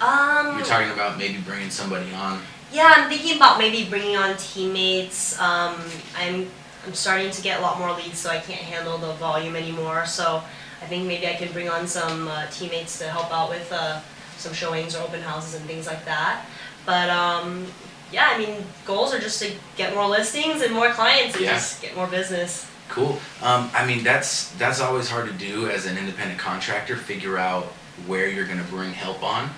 Um, 0.00 0.56
You're 0.58 0.66
talking 0.66 0.90
about 0.90 1.16
maybe 1.18 1.38
bringing 1.38 1.70
somebody 1.70 2.12
on. 2.12 2.42
Yeah, 2.72 2.92
I'm 2.96 3.08
thinking 3.08 3.36
about 3.36 3.58
maybe 3.58 3.84
bringing 3.84 4.16
on 4.16 4.36
teammates. 4.36 5.38
Um, 5.38 5.76
I'm 6.18 6.50
I'm 6.86 6.94
starting 6.94 7.30
to 7.30 7.42
get 7.42 7.58
a 7.58 7.62
lot 7.62 7.78
more 7.78 7.92
leads, 7.92 8.18
so 8.18 8.30
I 8.30 8.38
can't 8.38 8.60
handle 8.62 8.96
the 8.98 9.12
volume 9.14 9.56
anymore. 9.56 10.06
So 10.06 10.42
I 10.82 10.86
think 10.86 11.06
maybe 11.06 11.26
I 11.26 11.34
can 11.34 11.52
bring 11.52 11.68
on 11.68 11.86
some 11.86 12.28
uh, 12.28 12.46
teammates 12.50 12.98
to 12.98 13.08
help 13.08 13.32
out 13.32 13.50
with 13.50 13.70
uh, 13.72 14.00
some 14.36 14.52
showings 14.52 14.94
or 14.94 15.02
open 15.02 15.20
houses 15.20 15.54
and 15.54 15.64
things 15.66 15.86
like 15.86 16.04
that. 16.04 16.44
But 16.86 17.10
um, 17.10 17.66
yeah, 18.12 18.28
I 18.32 18.38
mean, 18.38 18.64
goals 18.86 19.12
are 19.12 19.18
just 19.18 19.42
to 19.42 19.52
get 19.76 19.94
more 19.94 20.06
listings 20.08 20.62
and 20.62 20.72
more 20.72 20.90
clients 20.90 21.34
and 21.34 21.44
Yeah. 21.44 21.54
just 21.54 21.82
get 21.82 21.94
more 21.96 22.06
business. 22.06 22.70
Cool. 22.88 23.18
Um, 23.42 23.70
I 23.74 23.84
mean, 23.86 24.02
that's 24.02 24.50
that's 24.52 24.80
always 24.80 25.10
hard 25.10 25.26
to 25.26 25.32
do 25.34 25.68
as 25.68 25.84
an 25.84 25.98
independent 25.98 26.38
contractor. 26.38 26.96
Figure 26.96 27.36
out 27.36 27.64
where 28.06 28.28
you're 28.28 28.46
going 28.46 28.58
to 28.58 28.64
bring 28.64 28.92
help 28.92 29.22
on, 29.22 29.50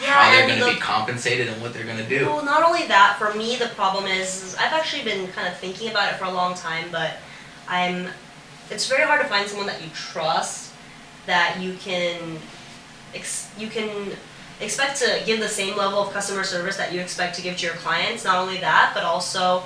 how 0.00 0.30
they're 0.30 0.46
going 0.46 0.58
to 0.60 0.64
the- 0.64 0.70
be 0.72 0.80
compensated, 0.80 1.48
and 1.48 1.60
what 1.60 1.74
they're 1.74 1.84
going 1.84 1.98
to 1.98 2.08
do. 2.08 2.24
Well, 2.24 2.44
not 2.44 2.62
only 2.62 2.86
that, 2.86 3.16
for 3.18 3.34
me, 3.36 3.56
the 3.56 3.66
problem 3.74 4.06
is, 4.06 4.42
is 4.42 4.54
I've 4.54 4.72
actually 4.72 5.02
been 5.04 5.28
kind 5.32 5.46
of 5.48 5.58
thinking 5.58 5.90
about 5.90 6.10
it 6.14 6.16
for 6.16 6.24
a 6.24 6.30
long 6.30 6.54
time, 6.54 6.86
but 6.90 7.18
I'm. 7.68 8.08
It's 8.70 8.88
very 8.88 9.04
hard 9.04 9.20
to 9.20 9.28
find 9.28 9.48
someone 9.48 9.66
that 9.66 9.82
you 9.82 9.90
trust, 9.94 10.72
that 11.26 11.60
you 11.60 11.74
can, 11.74 12.38
you 13.58 13.68
can 13.68 14.12
expect 14.60 14.98
to 15.00 15.22
give 15.26 15.40
the 15.40 15.48
same 15.48 15.76
level 15.76 15.98
of 15.98 16.12
customer 16.12 16.44
service 16.44 16.76
that 16.76 16.92
you 16.92 17.00
expect 17.00 17.36
to 17.36 17.42
give 17.42 17.56
to 17.58 17.66
your 17.66 17.74
clients. 17.76 18.24
Not 18.24 18.38
only 18.38 18.58
that, 18.58 18.92
but 18.94 19.02
also, 19.02 19.62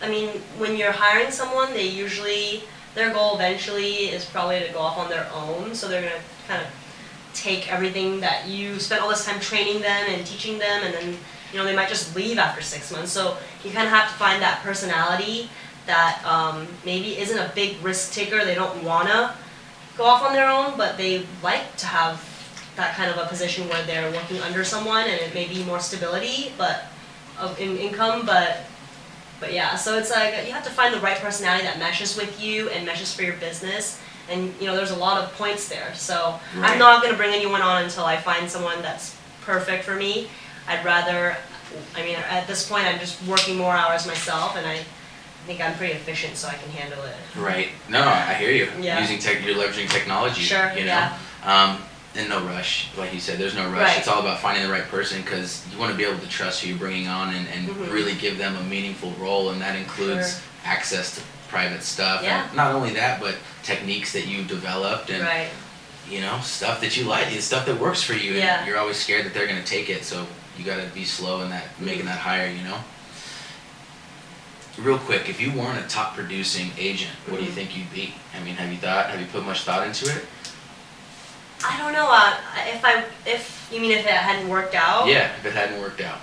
I 0.00 0.08
mean, 0.08 0.28
when 0.58 0.76
you're 0.76 0.92
hiring 0.92 1.30
someone, 1.30 1.72
they 1.72 1.88
usually 1.88 2.62
their 2.94 3.12
goal 3.12 3.36
eventually 3.36 4.10
is 4.10 4.24
probably 4.24 4.60
to 4.60 4.72
go 4.72 4.80
off 4.80 4.98
on 4.98 5.08
their 5.08 5.28
own. 5.32 5.74
So 5.74 5.88
they're 5.88 6.02
gonna 6.02 6.22
kind 6.46 6.62
of 6.62 6.68
take 7.34 7.72
everything 7.72 8.20
that 8.20 8.46
you 8.48 8.78
spent 8.80 9.02
all 9.02 9.08
this 9.08 9.24
time 9.24 9.40
training 9.40 9.80
them 9.80 10.06
and 10.08 10.26
teaching 10.26 10.58
them, 10.58 10.82
and 10.82 10.94
then 10.94 11.16
you 11.52 11.58
know 11.58 11.64
they 11.64 11.76
might 11.76 11.88
just 11.88 12.14
leave 12.16 12.38
after 12.38 12.60
six 12.60 12.90
months. 12.92 13.12
So 13.12 13.36
you 13.64 13.70
kind 13.70 13.86
of 13.86 13.92
have 13.92 14.08
to 14.08 14.14
find 14.14 14.42
that 14.42 14.62
personality 14.62 15.50
that 15.88 16.22
um, 16.24 16.68
maybe 16.84 17.18
isn't 17.18 17.38
a 17.38 17.50
big 17.54 17.82
risk 17.82 18.12
taker. 18.12 18.44
They 18.44 18.54
don't 18.54 18.84
wanna 18.84 19.34
go 19.96 20.04
off 20.04 20.22
on 20.22 20.32
their 20.34 20.48
own, 20.48 20.76
but 20.76 20.96
they 20.96 21.26
like 21.42 21.76
to 21.78 21.86
have 21.86 22.22
that 22.76 22.94
kind 22.94 23.10
of 23.10 23.16
a 23.16 23.26
position 23.26 23.68
where 23.68 23.82
they're 23.84 24.12
working 24.12 24.38
under 24.42 24.62
someone 24.62 25.02
and 25.02 25.20
it 25.20 25.34
may 25.34 25.48
be 25.48 25.64
more 25.64 25.80
stability, 25.80 26.52
but 26.56 26.84
of 27.40 27.58
in 27.58 27.76
income, 27.76 28.24
but 28.24 28.64
but 29.40 29.52
yeah, 29.52 29.76
so 29.76 29.96
it's 29.98 30.10
like 30.10 30.46
you 30.46 30.52
have 30.52 30.64
to 30.64 30.70
find 30.70 30.92
the 30.92 31.00
right 31.00 31.16
personality 31.16 31.64
that 31.64 31.78
meshes 31.78 32.16
with 32.16 32.40
you 32.40 32.68
and 32.70 32.84
meshes 32.84 33.14
for 33.14 33.22
your 33.22 33.36
business. 33.36 34.00
And 34.28 34.52
you 34.60 34.66
know, 34.66 34.76
there's 34.76 34.90
a 34.90 34.96
lot 34.96 35.22
of 35.22 35.32
points 35.34 35.68
there. 35.68 35.94
So 35.94 36.38
Right. 36.56 36.72
I'm 36.72 36.78
not 36.78 37.02
gonna 37.02 37.16
bring 37.16 37.32
anyone 37.32 37.62
on 37.62 37.82
until 37.84 38.04
I 38.04 38.16
find 38.18 38.50
someone 38.50 38.82
that's 38.82 39.16
perfect 39.42 39.84
for 39.84 39.94
me. 39.94 40.28
I'd 40.68 40.84
rather, 40.84 41.36
I 41.96 42.02
mean, 42.02 42.16
at 42.16 42.46
this 42.46 42.68
point, 42.68 42.84
I'm 42.84 42.98
just 42.98 43.22
working 43.26 43.56
more 43.56 43.74
hours 43.74 44.06
myself, 44.06 44.54
and 44.56 44.66
I 44.66 44.84
think 45.48 45.60
I'm 45.62 45.74
pretty 45.76 45.94
efficient, 45.94 46.36
so 46.36 46.46
I 46.48 46.54
can 46.54 46.68
handle 46.70 47.02
it. 47.04 47.16
Right. 47.34 47.68
No, 47.88 48.02
I 48.02 48.34
hear 48.34 48.50
you. 48.50 48.68
Yeah. 48.78 49.00
Using 49.00 49.18
tech, 49.18 49.42
you're 49.44 49.56
leveraging 49.56 49.88
technology. 49.88 50.42
Sure, 50.42 50.70
You 50.74 50.80
know. 50.84 50.84
yeah. 50.84 51.18
Um, 51.42 51.82
and 52.14 52.28
no 52.28 52.44
rush, 52.44 52.88
like 52.98 53.14
you 53.14 53.20
said. 53.20 53.38
There's 53.38 53.54
no 53.54 53.64
rush. 53.70 53.80
Right. 53.80 53.98
It's 53.98 54.08
all 54.08 54.20
about 54.20 54.40
finding 54.40 54.62
the 54.64 54.70
right 54.70 54.84
person 54.88 55.22
because 55.22 55.64
you 55.72 55.78
want 55.78 55.90
to 55.90 55.96
be 55.96 56.04
able 56.04 56.18
to 56.20 56.28
trust 56.28 56.62
who 56.62 56.68
you're 56.68 56.78
bringing 56.78 57.08
on 57.08 57.34
and, 57.34 57.48
and 57.48 57.68
Mhm. 57.68 57.90
really 57.90 58.14
give 58.14 58.36
them 58.36 58.56
a 58.56 58.62
meaningful 58.62 59.12
role, 59.12 59.50
and 59.50 59.60
that 59.62 59.74
includes 59.74 60.32
Sure. 60.34 60.40
access 60.66 61.14
to 61.14 61.22
private 61.48 61.82
stuff. 61.82 62.22
Yeah. 62.22 62.44
And 62.46 62.54
not 62.54 62.74
only 62.74 62.90
that, 62.94 63.18
but 63.20 63.36
techniques 63.62 64.12
that 64.12 64.26
you've 64.26 64.48
developed 64.48 65.08
and 65.08 65.22
Right. 65.24 65.48
you 66.10 66.20
know 66.20 66.40
stuff 66.42 66.80
that 66.82 66.94
you 66.98 67.04
like, 67.04 67.32
it's 67.32 67.46
stuff 67.46 67.64
that 67.66 67.78
works 67.78 68.02
for 68.02 68.12
you. 68.14 68.32
Yeah. 68.34 68.58
And 68.58 68.66
you're 68.68 68.78
always 68.78 68.98
scared 68.98 69.24
that 69.24 69.32
they're 69.32 69.46
gonna 69.46 69.62
take 69.62 69.88
it, 69.88 70.04
so 70.04 70.26
you 70.58 70.64
gotta 70.64 70.86
be 70.94 71.04
slow 71.06 71.40
in 71.42 71.48
that 71.50 71.64
making 71.80 72.04
that 72.06 72.18
hire. 72.18 72.48
You 72.50 72.64
know. 72.68 72.78
Real 74.78 74.98
quick, 74.98 75.28
if 75.28 75.40
you 75.40 75.50
weren't 75.52 75.84
a 75.84 75.88
top 75.88 76.14
producing 76.14 76.70
agent, 76.78 77.10
what 77.26 77.38
do 77.38 77.44
you 77.44 77.50
Mhm. 77.50 77.54
think 77.54 77.76
you'd 77.76 77.92
be? 77.92 78.14
I 78.36 78.40
mean, 78.40 78.56
have 78.56 78.70
you 78.70 78.78
thought? 78.78 79.10
Have 79.10 79.20
you 79.20 79.26
put 79.26 79.44
much 79.44 79.62
thought 79.62 79.84
into 79.86 80.08
it? 80.08 80.24
I 81.64 81.76
don't 81.78 81.92
know. 81.92 82.08
Uh, 82.08 82.34
if 82.68 82.84
I, 82.84 83.02
if 83.26 83.66
you 83.72 83.80
mean 83.80 83.90
if 83.90 84.06
it 84.06 84.12
hadn't 84.12 84.48
worked 84.48 84.76
out, 84.76 85.08
Yeah, 85.08 85.30
if 85.36 85.44
it 85.44 85.52
hadn't 85.54 85.80
worked 85.80 86.00
out. 86.00 86.18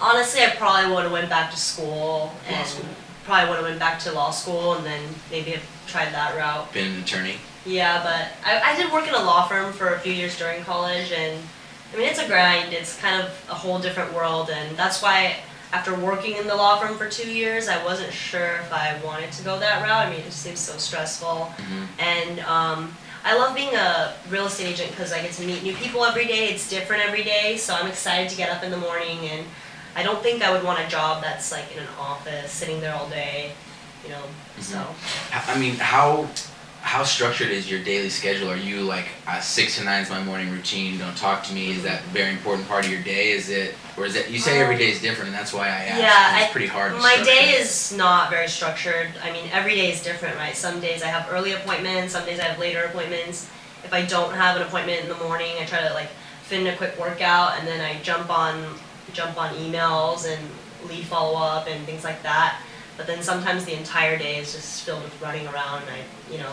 honestly, 0.00 0.44
I 0.44 0.50
probably 0.50 0.92
would 0.92 1.04
have 1.04 1.12
went 1.12 1.28
back 1.30 1.52
to 1.52 1.56
school 1.56 2.34
Law 2.48 2.56
and 2.56 2.66
school. 2.66 2.86
probably 3.24 3.48
would 3.50 3.56
have 3.58 3.66
went 3.66 3.78
back 3.78 4.00
to 4.00 4.10
law 4.12 4.32
school 4.32 4.74
and 4.74 4.84
then 4.84 5.14
maybe 5.30 5.52
have 5.52 5.62
tried 5.86 6.12
that 6.12 6.36
route. 6.36 6.72
Been 6.72 6.88
an 6.96 7.02
attorney. 7.02 7.38
Yeah, 7.64 8.02
but 8.02 8.28
I, 8.44 8.72
I 8.72 8.76
did 8.76 8.90
work 8.90 9.06
in 9.06 9.14
a 9.14 9.22
law 9.22 9.46
firm 9.46 9.72
for 9.72 9.94
a 9.94 10.00
few 10.00 10.12
years 10.12 10.36
during 10.36 10.64
college, 10.64 11.12
and 11.12 11.40
I 11.94 11.96
mean, 11.96 12.08
it's 12.08 12.18
a 12.18 12.26
grind. 12.26 12.72
It's 12.72 12.96
kind 12.96 13.22
of 13.22 13.30
a 13.48 13.54
whole 13.54 13.78
different 13.78 14.12
world, 14.12 14.50
and 14.50 14.76
that's 14.76 15.00
why 15.00 15.36
after 15.72 15.94
working 15.94 16.36
in 16.36 16.46
the 16.46 16.54
law 16.54 16.78
firm 16.80 16.96
for 16.98 17.08
two 17.08 17.30
years, 17.30 17.68
I 17.68 17.82
wasn't 17.84 18.12
sure 18.12 18.56
if 18.56 18.72
I 18.72 18.98
wanted 19.04 19.30
to 19.32 19.42
go 19.44 19.58
that 19.58 19.82
route. 19.82 20.06
I 20.06 20.10
mean, 20.10 20.20
it 20.20 20.24
just 20.26 20.42
seems 20.42 20.58
so 20.60 20.76
stressful, 20.78 21.52
Mhm. 21.58 21.86
and 21.98 22.40
um, 22.40 22.96
I 23.24 23.36
love 23.36 23.54
being 23.54 23.74
a 23.74 24.14
real 24.30 24.46
estate 24.46 24.66
agent 24.72 24.90
because 24.90 25.12
I 25.12 25.20
get 25.22 25.32
to 25.34 25.42
meet 25.42 25.62
new 25.62 25.74
people 25.74 26.04
every 26.04 26.26
day. 26.26 26.48
It's 26.48 26.68
different 26.68 27.04
every 27.04 27.22
day, 27.22 27.56
so 27.56 27.74
I'm 27.74 27.86
excited 27.86 28.30
to 28.30 28.36
get 28.36 28.50
up 28.50 28.62
in 28.64 28.70
the 28.70 28.78
morning, 28.78 29.28
and 29.28 29.46
I 29.94 30.02
don't 30.02 30.22
think 30.22 30.42
I 30.42 30.50
would 30.50 30.64
want 30.64 30.80
a 30.80 30.88
job 30.88 31.22
that's 31.22 31.52
like 31.52 31.70
in 31.72 31.80
an 31.82 31.88
office, 31.98 32.50
sitting 32.50 32.80
there 32.80 32.94
all 32.94 33.08
day, 33.08 33.52
you 34.04 34.10
know. 34.10 34.22
So. 34.60 34.82
I 35.32 35.56
mean, 35.58 35.76
how 35.76 36.28
how 36.82 37.04
structured 37.04 37.50
is 37.50 37.70
your 37.70 37.82
daily 37.84 38.08
schedule? 38.08 38.50
Are 38.50 38.56
you 38.56 38.80
like 38.82 39.06
uh, 39.26 39.40
six 39.40 39.78
to 39.78 39.84
nine 39.84 40.02
is 40.02 40.10
my 40.10 40.22
morning 40.22 40.50
routine? 40.50 40.98
Don't 40.98 41.16
talk 41.16 41.44
to 41.44 41.54
me. 41.54 41.70
Is 41.70 41.82
that 41.84 42.00
a 42.00 42.06
very 42.08 42.30
important 42.32 42.66
part 42.68 42.84
of 42.84 42.90
your 42.90 43.02
day? 43.02 43.30
Is 43.32 43.48
it 43.50 43.74
or 43.96 44.06
is 44.06 44.16
it? 44.16 44.30
You 44.30 44.38
say 44.38 44.60
every 44.60 44.74
Um, 44.74 44.80
day 44.80 44.90
is 44.90 45.00
different, 45.00 45.28
and 45.30 45.38
that's 45.38 45.52
why 45.52 45.66
I 45.66 45.70
asked. 45.70 46.00
Yeah, 46.00 46.40
it's 46.42 46.52
pretty 46.52 46.66
hard. 46.66 46.92
To 46.92 46.98
My 46.98 47.22
day 47.22 47.50
is 47.58 47.92
not 47.92 48.30
very 48.30 48.48
structured. 48.48 49.08
I 49.22 49.30
mean, 49.30 49.48
every 49.52 49.74
day 49.74 49.92
is 49.92 50.02
different, 50.02 50.36
right? 50.36 50.56
Some 50.56 50.80
days 50.80 51.02
I 51.02 51.08
have 51.08 51.28
early 51.30 51.52
appointments, 51.52 52.12
some 52.14 52.24
days 52.24 52.40
I 52.40 52.44
have 52.44 52.58
later 52.58 52.84
appointments. 52.84 53.48
If 53.84 53.92
I 53.92 54.02
don't 54.02 54.34
have 54.34 54.56
an 54.56 54.62
appointment 54.62 55.02
in 55.02 55.08
the 55.08 55.16
morning, 55.24 55.52
I 55.60 55.64
try 55.66 55.86
to 55.86 55.92
like 55.94 56.08
fit 56.42 56.60
in 56.60 56.66
a 56.66 56.76
quick 56.76 56.98
workout 56.98 57.58
and 57.58 57.68
then 57.68 57.80
I 57.80 58.00
jump 58.02 58.30
on 58.30 58.64
jump 59.12 59.38
on 59.38 59.54
emails 59.54 60.26
and 60.26 60.40
lead 60.88 61.04
follow 61.04 61.38
up 61.38 61.66
and 61.68 61.84
things 61.86 62.04
like 62.04 62.22
that. 62.22 62.60
But 62.96 63.06
then 63.06 63.22
sometimes 63.22 63.64
the 63.64 63.76
entire 63.76 64.18
day 64.18 64.38
is 64.38 64.52
just 64.52 64.82
filled 64.82 65.02
with 65.02 65.20
running 65.22 65.46
around 65.48 65.82
and 65.82 65.90
I, 65.90 66.32
you 66.32 66.38
know, 66.38 66.52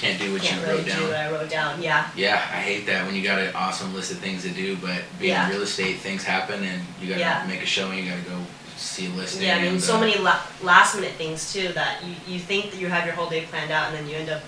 can't 0.00 0.18
do 0.20 0.32
what 0.32 0.42
can't 0.42 0.60
you 0.60 0.66
really 0.66 0.78
wrote 0.78 0.84
do 0.86 0.90
down. 0.92 1.02
what 1.08 1.16
I 1.16 1.30
wrote 1.32 1.50
down. 1.50 1.82
Yeah. 1.82 2.10
Yeah, 2.16 2.34
I 2.34 2.56
hate 2.60 2.86
that 2.86 3.06
when 3.06 3.14
you 3.14 3.22
got 3.22 3.38
an 3.38 3.54
awesome 3.54 3.94
list 3.94 4.12
of 4.12 4.18
things 4.18 4.42
to 4.42 4.50
do, 4.50 4.76
but 4.76 5.02
being 5.18 5.32
Yeah. 5.32 5.46
in 5.46 5.52
real 5.52 5.62
estate, 5.62 6.00
things 6.00 6.22
happen, 6.22 6.62
and 6.64 6.82
you 7.00 7.08
gotta 7.08 7.20
Yeah. 7.20 7.44
make 7.48 7.62
a 7.62 7.66
showing. 7.66 8.04
You 8.04 8.10
gotta 8.10 8.22
go 8.22 8.38
see 8.76 9.06
a 9.06 9.10
listing. 9.10 9.42
Yeah, 9.42 9.56
I 9.56 9.62
mean, 9.62 9.80
so 9.80 9.98
many 9.98 10.16
la- 10.18 10.40
last 10.62 10.96
minute 10.96 11.12
things 11.16 11.52
too 11.52 11.68
that 11.68 12.02
you, 12.04 12.34
you 12.34 12.38
think 12.40 12.70
that 12.72 12.78
you 12.80 12.88
have 12.88 13.06
your 13.06 13.14
whole 13.14 13.28
day 13.30 13.42
planned 13.42 13.70
out 13.70 13.88
and 13.88 13.96
then 13.96 14.08
you 14.08 14.16
end 14.16 14.28
up 14.28 14.42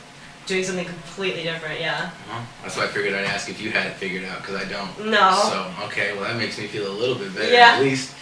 doing 0.47 0.65
something 0.65 0.85
completely 0.85 1.43
different. 1.43 1.81
Yeah. 1.81 2.11
Well, 2.31 2.43
that's 2.63 2.77
why 2.77 2.85
I 2.85 2.89
figured 2.89 3.15
I'd 3.15 3.25
ask 3.25 3.49
if 3.49 3.61
you 3.61 3.71
had 3.71 3.87
it 3.87 3.95
figured 3.97 4.25
out 4.27 4.43
because 4.43 4.57
I 4.57 4.65
don't. 4.65 5.07
No. 5.07 5.39
So 5.51 5.73
okay, 5.87 6.13
well 6.15 6.25
that 6.25 6.37
makes 6.37 6.59
me 6.59 6.67
feel 6.67 6.89
a 6.91 6.93
little 6.93 7.15
bit 7.15 7.35
better 7.35 7.53
Yeah. 7.53 7.77
at 7.77 7.81
least. 7.83 8.13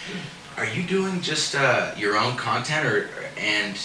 Are 0.57 0.65
you 0.65 0.83
doing 0.83 1.21
just 1.21 1.55
uh, 1.55 1.91
your 1.97 2.17
own 2.17 2.35
content 2.37 2.85
or 2.85 3.09
and 3.37 3.77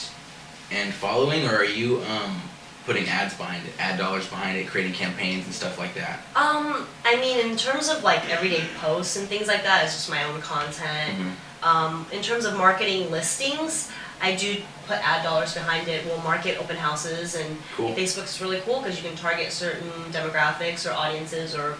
and 0.70 0.94
following, 0.94 1.46
or 1.46 1.56
are 1.56 1.64
you 1.64 2.02
um, 2.08 2.40
putting 2.84 3.08
ads 3.08 3.34
behind 3.34 3.66
it, 3.66 3.72
ad 3.78 3.98
dollars 3.98 4.26
behind 4.28 4.58
it, 4.58 4.66
creating 4.66 4.92
campaigns 4.92 5.44
and 5.44 5.54
stuff 5.54 5.78
like 5.78 5.94
that? 5.94 6.20
Um, 6.34 6.86
I 7.04 7.16
mean, 7.16 7.38
in 7.38 7.56
terms 7.56 7.88
of 7.88 8.02
like 8.02 8.28
everyday 8.28 8.64
posts 8.80 9.16
and 9.16 9.28
things 9.28 9.46
like 9.48 9.62
that, 9.62 9.84
it's 9.84 9.94
just 9.94 10.10
my 10.10 10.24
own 10.24 10.40
content. 10.40 11.18
Mhm. 11.18 11.32
Um, 11.66 12.06
in 12.12 12.22
terms 12.22 12.44
of 12.44 12.56
marketing 12.56 13.10
listings, 13.10 13.88
I 14.20 14.34
do 14.34 14.62
put 14.86 14.98
ad 15.06 15.22
dollars 15.24 15.54
behind 15.54 15.86
it. 15.88 16.04
We'll 16.06 16.18
market 16.18 16.58
open 16.58 16.76
houses, 16.76 17.34
and 17.36 17.56
Cool. 17.76 17.94
Facebook's 17.94 18.40
really 18.40 18.60
cool 18.60 18.80
because 18.80 19.00
you 19.00 19.08
can 19.08 19.16
target 19.16 19.52
certain 19.52 19.90
demographics 20.12 20.88
or 20.88 20.92
audiences 20.92 21.54
or, 21.54 21.76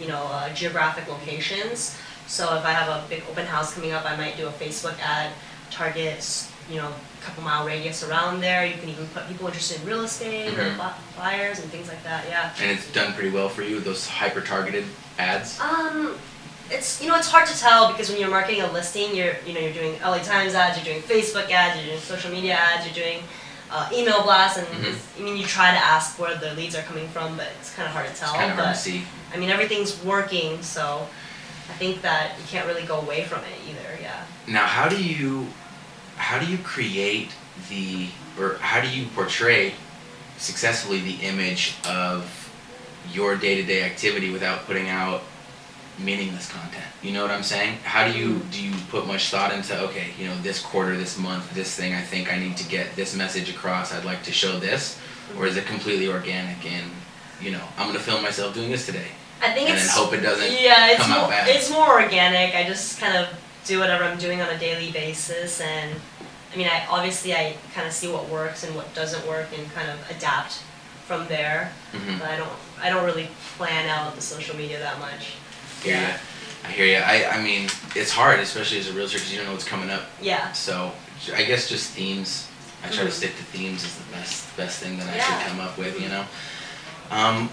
you 0.00 0.08
know, 0.08 0.22
uh, 0.32 0.48
geographic 0.54 1.06
locations. 1.08 1.96
So 2.26 2.54
if 2.56 2.64
I 2.64 2.72
have 2.72 2.88
a 2.88 3.04
big 3.08 3.24
open 3.30 3.44
house 3.46 3.74
coming 3.74 3.92
up, 3.92 4.04
I 4.06 4.16
might 4.16 4.36
do 4.36 4.46
a 4.46 4.52
Facebook 4.52 4.98
ad, 5.02 5.32
target, 5.70 6.24
you 6.70 6.76
know, 6.76 6.92
couple 7.20 7.42
mile 7.42 7.66
radius 7.66 8.02
around 8.02 8.40
there. 8.40 8.64
You 8.66 8.74
can 8.74 8.88
even 8.88 9.06
put 9.08 9.28
people 9.28 9.46
interested 9.46 9.80
in 9.80 9.86
real 9.86 10.02
estate 10.02 10.48
or 10.58 10.62
Mhm. 10.70 10.76
bu- 10.76 11.18
buyers 11.20 11.58
and 11.58 11.70
things 11.70 11.88
like 11.88 12.02
that. 12.04 12.24
Yeah. 12.28 12.50
And 12.60 12.70
it's 12.70 12.86
done 12.92 13.12
pretty 13.14 13.30
well 13.30 13.48
for 13.48 13.62
you. 13.62 13.80
Those 13.80 14.06
hyper 14.06 14.40
targeted 14.40 14.84
ads. 15.18 15.58
Um, 15.60 16.16
it's 16.70 17.00
you 17.02 17.08
know 17.08 17.16
it's 17.16 17.28
hard 17.28 17.46
to 17.48 17.58
tell 17.58 17.88
because 17.92 18.08
when 18.10 18.20
you're 18.20 18.30
marketing 18.30 18.62
a 18.62 18.70
listing, 18.72 19.14
you're 19.14 19.34
you 19.46 19.52
know 19.54 19.60
you're 19.60 19.72
doing 19.72 19.98
LA 20.02 20.18
Times 20.18 20.54
ads, 20.54 20.76
you're 20.76 20.84
doing 20.94 21.02
Facebook 21.02 21.50
ads, 21.50 21.76
you're 21.78 21.86
doing 21.86 22.00
social 22.00 22.30
media 22.30 22.54
ads, 22.54 22.84
you're 22.86 22.94
doing 22.94 23.22
uh, 23.72 23.88
email 23.92 24.22
blasts, 24.22 24.58
and 24.58 24.66
Mhm. 24.68 24.94
I 25.18 25.22
mean 25.22 25.36
you 25.36 25.46
try 25.46 25.70
to 25.72 25.78
ask 25.78 26.18
where 26.18 26.34
the 26.36 26.54
leads 26.54 26.74
are 26.74 26.82
coming 26.82 27.08
from, 27.10 27.36
but 27.36 27.48
it's 27.60 27.70
kind 27.70 27.86
of 27.86 27.92
hard 27.94 28.06
to 28.12 28.14
tell. 28.18 28.30
It's 28.30 28.38
kind 28.38 28.50
of 28.50 28.56
but 28.56 28.64
hard 28.66 28.76
to 28.76 28.82
see. 28.82 29.04
I 29.34 29.36
mean 29.36 29.50
everything's 29.50 29.96
working, 29.98 30.62
so 30.62 31.06
I 31.68 31.72
think 31.74 32.02
that 32.02 32.32
you 32.38 32.44
can't 32.50 32.66
really 32.66 32.82
go 32.82 32.96
away 32.98 33.24
from 33.24 33.40
it 33.40 33.60
either. 33.68 33.98
Yeah. 34.02 34.22
Now, 34.48 34.66
how 34.66 34.88
do 34.88 34.96
you 35.00 35.46
how 36.20 36.38
do 36.38 36.46
you 36.46 36.58
create 36.58 37.30
the 37.70 38.08
or 38.38 38.54
how 38.58 38.80
do 38.80 38.88
you 38.88 39.06
portray 39.14 39.72
successfully 40.36 41.00
the 41.00 41.16
image 41.26 41.74
of 41.88 42.36
your 43.10 43.36
day-to-day 43.36 43.82
activity 43.82 44.30
without 44.30 44.66
putting 44.66 44.88
out 44.88 45.22
meaningless 45.98 46.50
content. 46.50 46.84
You 47.02 47.12
know 47.12 47.22
what 47.22 47.30
I'm 47.30 47.42
saying? 47.42 47.78
How 47.84 48.06
do 48.06 48.18
you 48.18 48.28
Mm-hmm. 48.28 48.50
do 48.50 48.62
you 48.62 48.74
put 48.90 49.06
much 49.06 49.30
thought 49.30 49.52
into 49.52 49.78
okay, 49.88 50.08
you 50.18 50.26
know, 50.26 50.36
this 50.42 50.62
quarter, 50.62 50.96
this 50.96 51.18
month, 51.18 51.52
this 51.54 51.74
thing 51.74 51.94
I 51.94 52.02
think 52.02 52.32
I 52.32 52.38
need 52.38 52.56
to 52.58 52.68
get 52.68 52.94
this 52.96 53.16
message 53.16 53.50
across. 53.50 53.92
I'd 53.92 54.04
like 54.04 54.22
to 54.24 54.32
show 54.32 54.58
this 54.58 55.00
or 55.36 55.46
is 55.46 55.56
it 55.56 55.64
completely 55.66 56.08
organic 56.08 56.64
and 56.70 56.90
you 57.40 57.50
know, 57.50 57.64
I'm 57.78 57.86
going 57.86 57.98
to 57.98 58.04
film 58.04 58.22
myself 58.22 58.54
doing 58.54 58.70
this 58.70 58.84
today. 58.84 59.08
I 59.42 59.52
think 59.54 59.70
And 59.70 59.78
then 59.78 59.84
it's 59.84 59.96
hope 59.96 60.12
it 60.12 60.20
doesn't 60.20 60.52
yeah, 60.52 60.90
it's 60.90 61.02
come 61.02 61.12
out 61.12 61.30
more 61.30 61.40
it's 61.46 61.70
more 61.70 62.02
organic. 62.02 62.54
I 62.54 62.64
just 62.64 63.00
kind 63.00 63.16
of 63.16 63.28
do 63.64 63.78
whatever 63.78 64.04
I'm 64.04 64.18
doing 64.18 64.40
on 64.40 64.48
a 64.48 64.58
daily 64.58 64.90
basis, 64.90 65.60
and 65.60 66.00
I 66.52 66.56
mean, 66.56 66.66
I 66.66 66.84
obviously 66.88 67.32
I 67.34 67.54
kind 67.74 67.86
of 67.86 67.92
see 67.92 68.08
what 68.10 68.28
works 68.28 68.64
and 68.64 68.74
what 68.74 68.92
doesn't 68.94 69.26
work, 69.26 69.46
and 69.56 69.70
kind 69.72 69.88
of 69.90 69.98
adapt 70.10 70.62
from 71.06 71.26
there. 71.28 71.72
Mhm. 71.92 72.18
But 72.18 72.28
I 72.30 72.36
don't 72.36 72.52
I 72.82 72.88
don't 72.90 73.04
really 73.04 73.28
plan 73.56 73.88
out 73.88 74.14
the 74.16 74.22
social 74.22 74.56
media 74.56 74.78
that 74.80 74.98
much. 74.98 75.34
Yeah. 75.84 76.16
I 76.64 76.68
hear 76.72 76.84
you. 76.86 76.96
I, 76.96 77.36
I 77.38 77.40
mean, 77.42 77.70
it's 77.96 78.10
hard, 78.10 78.38
especially 78.40 78.78
as 78.80 78.88
a 78.88 78.92
realtor, 78.92 79.14
because 79.14 79.30
you 79.32 79.38
don't 79.38 79.46
know 79.46 79.52
what's 79.52 79.64
coming 79.64 79.90
up. 79.90 80.02
Yeah. 80.20 80.52
So 80.52 80.92
I 81.34 81.44
guess 81.44 81.68
just 81.68 81.90
themes. 81.90 82.46
I 82.84 82.88
try 82.88 83.04
to 83.04 83.10
Mhm. 83.10 83.12
stick 83.12 83.36
to 83.36 83.42
themes 83.44 83.84
is 83.84 83.94
the 83.94 84.04
best 84.12 84.56
best 84.56 84.78
thing 84.80 84.98
that 84.98 85.08
I 85.08 85.16
Yeah. 85.16 85.38
could 85.38 85.46
come 85.48 85.60
up 85.60 85.78
with. 85.78 86.00
You 86.00 86.08
know. 86.08 86.24
Um, 87.10 87.50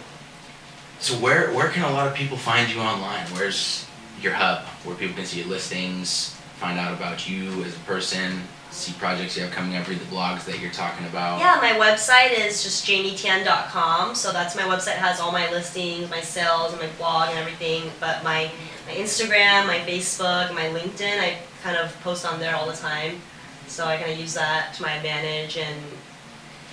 so 0.99 1.13
where 1.15 1.51
where 1.53 1.69
can 1.69 1.83
a 1.83 1.91
lot 1.91 2.07
of 2.07 2.15
people 2.15 2.37
find 2.37 2.69
you 2.71 2.79
online? 2.81 3.25
Where's 3.33 3.85
your 4.21 4.33
hub 4.33 4.65
where 4.83 4.95
people 4.95 5.15
can 5.15 5.25
see 5.25 5.39
your 5.39 5.47
listings, 5.47 6.33
find 6.59 6.79
out 6.79 6.93
about 6.93 7.27
you 7.29 7.63
as 7.63 7.75
a 7.75 7.79
person, 7.79 8.47
see 8.71 8.93
projects 8.93 9.35
you 9.35 9.43
have 9.43 9.51
coming 9.51 9.75
up, 9.75 9.87
read 9.87 9.99
the 9.99 10.05
blogs 10.05 10.45
that 10.45 10.59
you're 10.59 10.71
talking 10.71 11.05
about. 11.07 11.39
Yeah, 11.39 11.57
my 11.61 11.79
website 11.79 12.37
is 12.37 12.63
just 12.63 12.85
jamietian.com. 12.85 14.15
So 14.15 14.31
that's 14.31 14.55
my 14.55 14.63
website 14.63 14.95
has 14.95 15.19
all 15.19 15.31
my 15.31 15.49
listings, 15.51 16.09
my 16.09 16.21
sales, 16.21 16.71
and 16.73 16.81
my 16.81 16.89
blog 16.97 17.29
and 17.29 17.39
everything. 17.39 17.91
But 17.99 18.23
my 18.23 18.51
my 18.85 18.93
Instagram, 18.93 19.67
my 19.67 19.79
Facebook, 19.79 20.53
my 20.53 20.67
LinkedIn, 20.67 21.19
I 21.19 21.37
kind 21.63 21.77
of 21.77 21.97
post 22.01 22.25
on 22.25 22.39
there 22.39 22.55
all 22.55 22.67
the 22.67 22.75
time. 22.75 23.21
So 23.67 23.85
I 23.85 23.97
kind 23.97 24.11
of 24.11 24.19
use 24.19 24.33
that 24.35 24.73
to 24.75 24.81
my 24.81 24.93
advantage. 24.93 25.57
And 25.57 25.81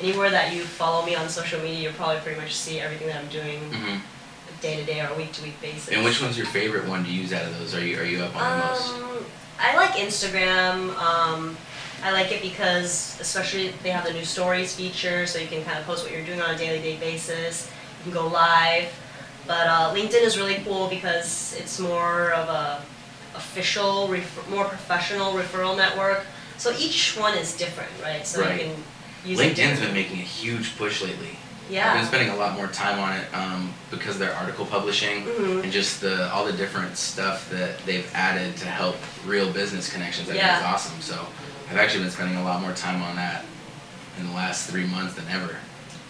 anywhere 0.00 0.30
that 0.30 0.54
you 0.54 0.62
follow 0.62 1.04
me 1.04 1.14
on 1.14 1.28
social 1.28 1.61
media, 1.61 1.80
you'll 1.80 1.92
probably 1.92 2.20
pretty 2.20 2.40
much 2.40 2.54
see 2.54 2.80
everything 2.80 3.09
that 3.09 3.16
I'm 3.16 3.28
doing 3.28 3.61
hmm 3.72 3.98
day 4.64 4.76
to 4.76 4.85
day 4.85 5.00
or 5.02 5.14
week 5.14 5.30
to 5.33 5.42
week 5.42 5.61
basis. 5.61 5.88
And 5.88 6.04
which 6.04 6.22
one's 6.22 6.38
your 6.38 6.46
favorite 6.46 6.88
one 6.88 7.04
to 7.04 7.11
use 7.11 7.33
out 7.33 7.44
of 7.44 7.59
those? 7.59 7.74
Are 7.74 7.87
you 7.87 7.98
are 7.98 8.04
you 8.04 8.22
up 8.22 8.35
on 8.35 8.59
the 8.59 8.66
most? 8.66 8.94
Um, 8.94 9.24
I 9.59 9.76
like 9.76 9.90
Instagram. 9.90 10.96
Um, 10.96 11.57
I 12.02 12.12
like 12.12 12.33
it 12.33 12.42
because, 12.42 13.18
especially, 13.20 13.72
they 13.83 13.90
have 13.90 14.04
the 14.04 14.12
new 14.12 14.24
stories 14.24 14.74
feature, 14.74 15.26
so 15.26 15.38
you 15.38 15.46
can 15.46 15.64
kind 15.64 15.78
of 15.78 15.87
post 15.87 16.04
what 16.04 16.12
you're 16.12 16.24
doing 16.24 16.40
on 16.40 16.54
a 16.54 16.59
daily 16.59 16.80
day 16.80 16.96
basis. 16.96 17.70
You 18.04 18.12
can 18.12 18.20
go 18.22 18.26
live. 18.28 18.88
But 19.46 19.66
uh, 19.66 19.94
LinkedIn 19.94 20.22
is 20.22 20.37
really 20.38 20.57
cool 20.64 20.88
because 20.88 21.54
it's 21.59 21.78
more 21.78 22.33
of 22.33 22.48
a 22.48 22.83
official, 23.35 24.09
ref- 24.09 24.48
more 24.50 24.64
professional 24.64 25.33
referral 25.33 25.76
network. 25.76 26.24
So 26.57 26.72
each 26.78 27.16
one 27.18 27.37
is 27.37 27.57
different, 27.57 27.90
right? 28.02 28.26
So 28.26 28.40
Right. 28.40 28.52
you 28.61 28.66
can 28.68 28.85
use 29.24 29.40
it 29.40 29.57
LinkedIn's 29.57 29.80
been 29.80 29.92
making 29.94 30.18
a 30.20 30.22
huge 30.22 30.76
push 30.78 31.02
lately. 31.02 31.37
Yeah. 31.68 31.90
I've 31.92 31.98
been 31.98 32.07
spending 32.07 32.28
a 32.30 32.37
lot 32.37 32.54
more 32.57 32.68
time 32.68 32.98
on 33.00 33.14
it 33.16 33.24
um, 33.35 33.72
because 33.90 34.14
of 34.16 34.18
their 34.20 34.35
article 34.35 34.66
publishing 34.66 35.24
Mhm. 35.24 35.62
and 35.64 35.72
just 35.72 36.00
the 36.00 36.30
all 36.33 36.44
the 36.44 36.52
different 36.52 36.96
stuff 36.96 37.48
that 37.50 37.78
they've 37.87 38.09
added 38.14 38.57
to 38.59 38.66
help 38.66 38.96
real 39.26 39.50
business 39.50 39.90
connections. 39.90 40.28
I 40.28 40.33
think 40.33 40.42
Yeah. 40.44 40.59
is 40.59 40.64
awesome. 40.64 41.00
So 41.00 41.26
I've 41.70 41.77
actually 41.77 42.03
been 42.05 42.12
spending 42.12 42.37
a 42.37 42.44
lot 42.44 42.61
more 42.61 42.72
time 42.72 43.03
on 43.03 43.16
that 43.16 43.44
in 44.18 44.27
the 44.27 44.33
last 44.33 44.70
three 44.70 44.87
months 44.87 45.14
than 45.14 45.27
ever. 45.29 45.57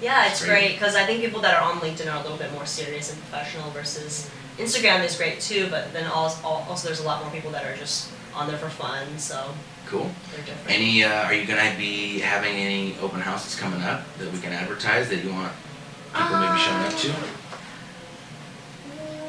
Yeah, 0.00 0.26
it's 0.30 0.40
Great. 0.44 0.50
great 0.50 0.72
because 0.72 0.94
I 0.96 1.06
think 1.06 1.20
people 1.22 1.40
that 1.42 1.54
are 1.54 1.62
on 1.62 1.78
LinkedIn 1.80 2.12
are 2.12 2.18
a 2.18 2.22
little 2.22 2.36
bit 2.36 2.52
more 2.52 2.66
serious 2.66 3.10
and 3.12 3.20
professional 3.22 3.70
versus 3.70 4.28
Instagram 4.58 5.04
is 5.04 5.16
great 5.16 5.40
too, 5.40 5.68
but 5.70 5.92
then 5.92 6.06
also, 6.06 6.46
also 6.46 6.88
there's 6.88 7.00
a 7.00 7.04
lot 7.04 7.22
more 7.22 7.32
people 7.32 7.50
that 7.52 7.64
are 7.64 7.76
just 7.76 8.10
on 8.34 8.48
there 8.48 8.58
for 8.58 8.68
fun, 8.68 9.06
so 9.18 9.54
Cool. 9.86 10.10
they're 10.34 10.44
different. 10.44 10.70
Any? 10.70 11.04
Uh, 11.04 11.24
are 11.24 11.34
you 11.34 11.46
gonna 11.46 11.74
be 11.78 12.18
having 12.18 12.54
any 12.56 12.96
open 13.00 13.20
houses 13.20 13.58
coming 13.58 13.82
up 13.82 14.02
that 14.18 14.30
we 14.32 14.40
can 14.40 14.52
advertise 14.52 15.08
that 15.08 15.22
you 15.24 15.30
want 15.32 15.52
people 16.14 16.38
maybe 16.40 16.58
showing 16.58 16.82
up 16.84 16.94
to? 16.98 17.14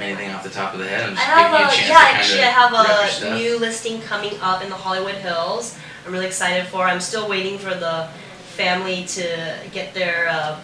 Anything 0.03 0.31
off 0.31 0.43
the 0.43 0.49
top 0.49 0.73
of 0.73 0.79
the 0.79 0.87
head? 0.87 1.09
I'm 1.09 1.17
I 1.17 1.21
have 1.21 1.51
giving 1.51 1.59
you 1.59 1.65
a 1.65 1.67
a 1.69 1.71
chance 1.71 1.89
yeah, 1.89 2.17
actually 2.19 2.41
I 2.43 2.51
have 2.51 3.31
a 3.33 3.35
new 3.35 3.59
listing 3.59 4.01
coming 4.01 4.33
up 4.41 4.61
in 4.61 4.69
the 4.69 4.75
Hollywood 4.75 5.15
Hills. 5.15 5.77
I'm 6.05 6.11
really 6.13 6.27
excited 6.27 6.67
for. 6.67 6.83
I'm 6.83 6.99
still 7.01 7.27
waiting 7.27 7.57
for 7.57 7.73
the 7.73 8.07
family 8.55 9.05
to 9.05 9.59
get 9.71 9.93
their. 9.93 10.27
Uh, 10.29 10.59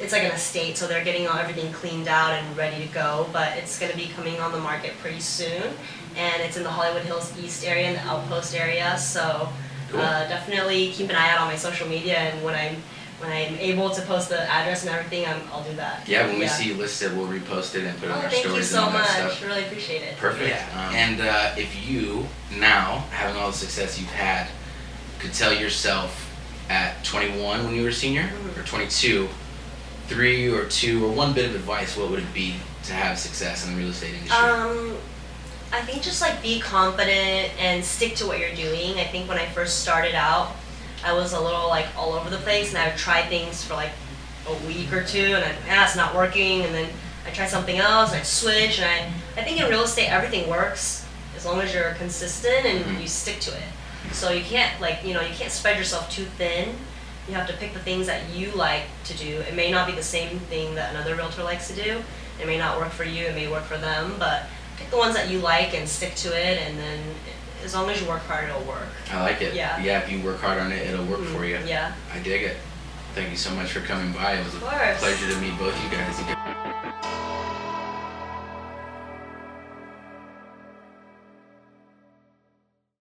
it's 0.00 0.12
like 0.12 0.22
an 0.22 0.32
estate, 0.32 0.76
so 0.76 0.88
they're 0.88 1.04
getting 1.04 1.28
all, 1.28 1.36
everything 1.36 1.72
cleaned 1.72 2.08
out 2.08 2.32
and 2.32 2.56
ready 2.56 2.84
to 2.86 2.92
go. 2.92 3.28
But 3.32 3.56
it's 3.58 3.78
going 3.78 3.92
to 3.92 3.98
be 3.98 4.06
coming 4.08 4.40
on 4.40 4.50
the 4.50 4.58
market 4.58 4.94
pretty 5.00 5.20
soon, 5.20 5.62
and 6.16 6.42
it's 6.42 6.56
in 6.56 6.62
the 6.62 6.70
Hollywood 6.70 7.02
Hills 7.02 7.32
East 7.38 7.64
area, 7.64 7.88
in 7.88 7.94
the 7.94 8.00
Outpost 8.02 8.54
area. 8.54 8.96
So 8.98 9.48
Cool. 9.90 10.00
uh, 10.00 10.26
definitely 10.26 10.90
keep 10.92 11.10
an 11.10 11.16
eye 11.16 11.30
out 11.32 11.40
on 11.42 11.48
my 11.48 11.56
social 11.56 11.86
media, 11.86 12.16
and 12.16 12.42
when 12.42 12.54
I'm 12.54 12.76
when 13.20 13.30
I'm 13.30 13.54
able 13.58 13.90
to 13.90 14.02
post 14.02 14.30
the 14.30 14.40
address 14.50 14.84
and 14.84 14.90
everything, 14.92 15.24
I'm, 15.26 15.40
I'll 15.52 15.62
do 15.62 15.76
that. 15.76 16.08
Yeah, 16.08 16.26
when 16.26 16.40
we 16.40 16.48
see 16.48 16.66
you 16.66 16.74
listed, 16.74 17.16
we'll 17.16 17.28
repost 17.28 17.76
it 17.76 17.84
and 17.84 17.96
put 18.00 18.08
it 18.08 18.12
Oh, 18.12 18.14
on 18.18 18.24
our 18.24 18.30
thank 18.30 18.42
you 18.42 18.48
stories 18.50 18.68
so 18.70 18.78
and 18.78 18.86
all 18.86 18.92
much. 18.92 19.06
that 19.06 19.30
stuff. 19.30 19.46
Really 19.46 19.62
appreciate 19.64 20.02
it. 20.02 20.16
Perfect. 20.16 20.48
Yeah. 20.48 20.88
Um, 20.88 20.94
and 20.96 21.20
uh, 21.20 21.54
if 21.56 21.88
you 21.88 22.26
now, 22.58 23.04
having 23.12 23.40
all 23.40 23.52
the 23.52 23.56
success 23.56 23.96
you've 24.00 24.10
had, 24.10 24.48
could 25.22 25.32
tell 25.32 25.54
yourself 25.54 26.28
at 26.68 27.02
21 27.04 27.64
when 27.64 27.74
you 27.74 27.82
were 27.84 27.90
a 27.90 27.92
senior, 27.92 28.28
or 28.56 28.62
22, 28.64 29.28
three 30.08 30.48
or 30.52 30.64
two 30.66 31.04
or 31.06 31.12
one 31.12 31.32
bit 31.32 31.48
of 31.48 31.54
advice, 31.54 31.96
what 31.96 32.10
would 32.10 32.18
it 32.18 32.34
be 32.34 32.56
to 32.84 32.92
have 32.92 33.16
success 33.18 33.64
in 33.64 33.72
the 33.72 33.78
real 33.78 33.90
estate 33.90 34.14
industry? 34.14 34.36
Um, 34.36 34.96
I 35.72 35.80
think 35.82 36.02
just 36.02 36.20
like 36.20 36.42
be 36.42 36.60
confident 36.60 37.52
and 37.58 37.84
stick 37.84 38.16
to 38.16 38.26
what 38.26 38.40
you're 38.40 38.54
doing. 38.54 38.98
I 38.98 39.04
think 39.04 39.28
when 39.28 39.38
I 39.38 39.46
first 39.46 39.80
started 39.80 40.14
out, 40.14 40.54
I 41.04 41.12
was 41.12 41.32
a 41.32 41.40
little 41.40 41.68
like 41.68 41.86
all 41.96 42.12
over 42.14 42.28
the 42.28 42.38
place, 42.38 42.70
and 42.70 42.78
I 42.78 42.88
would 42.88 42.98
try 42.98 43.22
things 43.22 43.64
for 43.64 43.74
like 43.74 43.92
a 44.48 44.66
week 44.66 44.92
or 44.92 45.04
two, 45.04 45.36
and 45.36 45.44
I 45.44 45.54
ah, 45.70 45.84
it's 45.84 45.96
not 45.96 46.14
working, 46.16 46.62
and 46.62 46.74
then 46.74 46.88
I 47.26 47.30
try 47.30 47.46
something 47.46 47.78
else, 47.78 48.10
and 48.10 48.20
I 48.20 48.24
switch, 48.24 48.80
and 48.80 48.84
I 48.90 49.40
I 49.40 49.44
think 49.44 49.60
in 49.60 49.68
real 49.70 49.84
estate 49.84 50.08
everything 50.08 50.50
works 50.50 51.06
as 51.36 51.46
long 51.46 51.60
as 51.60 51.72
you're 51.72 51.94
consistent 51.94 52.66
and 52.66 52.84
Mhm. 52.84 53.00
you 53.02 53.08
stick 53.08 53.40
to 53.40 53.52
it. 53.52 53.62
So 54.12 54.30
you 54.30 54.44
can't 54.44 54.80
like 54.80 55.04
you 55.04 55.14
know 55.14 55.20
you 55.20 55.34
can't 55.34 55.52
spread 55.52 55.76
yourself 55.78 56.10
too 56.10 56.24
thin. 56.24 56.74
You 57.28 57.34
have 57.34 57.46
to 57.46 57.54
pick 57.54 57.72
the 57.72 57.78
things 57.78 58.06
that 58.06 58.34
you 58.34 58.50
like 58.52 58.84
to 59.04 59.16
do. 59.16 59.38
It 59.40 59.54
may 59.54 59.70
not 59.70 59.86
be 59.86 59.94
the 59.94 60.02
same 60.02 60.38
thing 60.40 60.74
that 60.74 60.90
another 60.90 61.14
realtor 61.14 61.44
likes 61.44 61.68
to 61.68 61.74
do. 61.74 62.02
It 62.40 62.46
may 62.46 62.58
not 62.58 62.78
work 62.78 62.90
for 62.90 63.04
you. 63.04 63.26
It 63.26 63.34
may 63.34 63.48
work 63.48 63.62
for 63.62 63.78
them, 63.78 64.16
but 64.18 64.46
pick 64.76 64.90
the 64.90 64.96
ones 64.96 65.14
that 65.14 65.30
you 65.30 65.38
like 65.38 65.74
and 65.74 65.88
stick 65.88 66.14
to 66.16 66.28
it. 66.28 66.58
And 66.58 66.76
then 66.78 66.98
as 67.64 67.74
long 67.74 67.88
as 67.90 68.00
you 68.00 68.08
work 68.08 68.22
hard, 68.22 68.48
it'll 68.48 68.62
work. 68.62 68.88
I 69.10 69.22
like 69.22 69.40
it. 69.40 69.54
yeah. 69.54 69.80
Yeah, 69.80 70.00
if 70.00 70.10
you 70.10 70.20
work 70.22 70.40
hard 70.40 70.58
on 70.58 70.72
it, 70.72 70.84
it'll 70.88 71.06
work 71.06 71.20
for 71.20 71.40
mm, 71.40 71.50
you. 71.50 71.58
Yeah. 71.66 71.94
I 72.12 72.18
dig 72.18 72.42
it. 72.42 72.56
Thank 73.14 73.30
you 73.30 73.36
so 73.36 73.54
much 73.54 73.70
for 73.70 73.80
coming 73.80 74.12
by. 74.12 74.34
It 74.34 74.44
was 74.44 74.54
Of 74.54 74.62
a 74.62 74.94
pleasure 74.98 75.30
to 75.30 75.40
meet 75.40 75.56
both 75.58 75.80
you 75.84 75.90
guys. 75.90 76.18
You 76.18 76.26
guys 76.26 76.41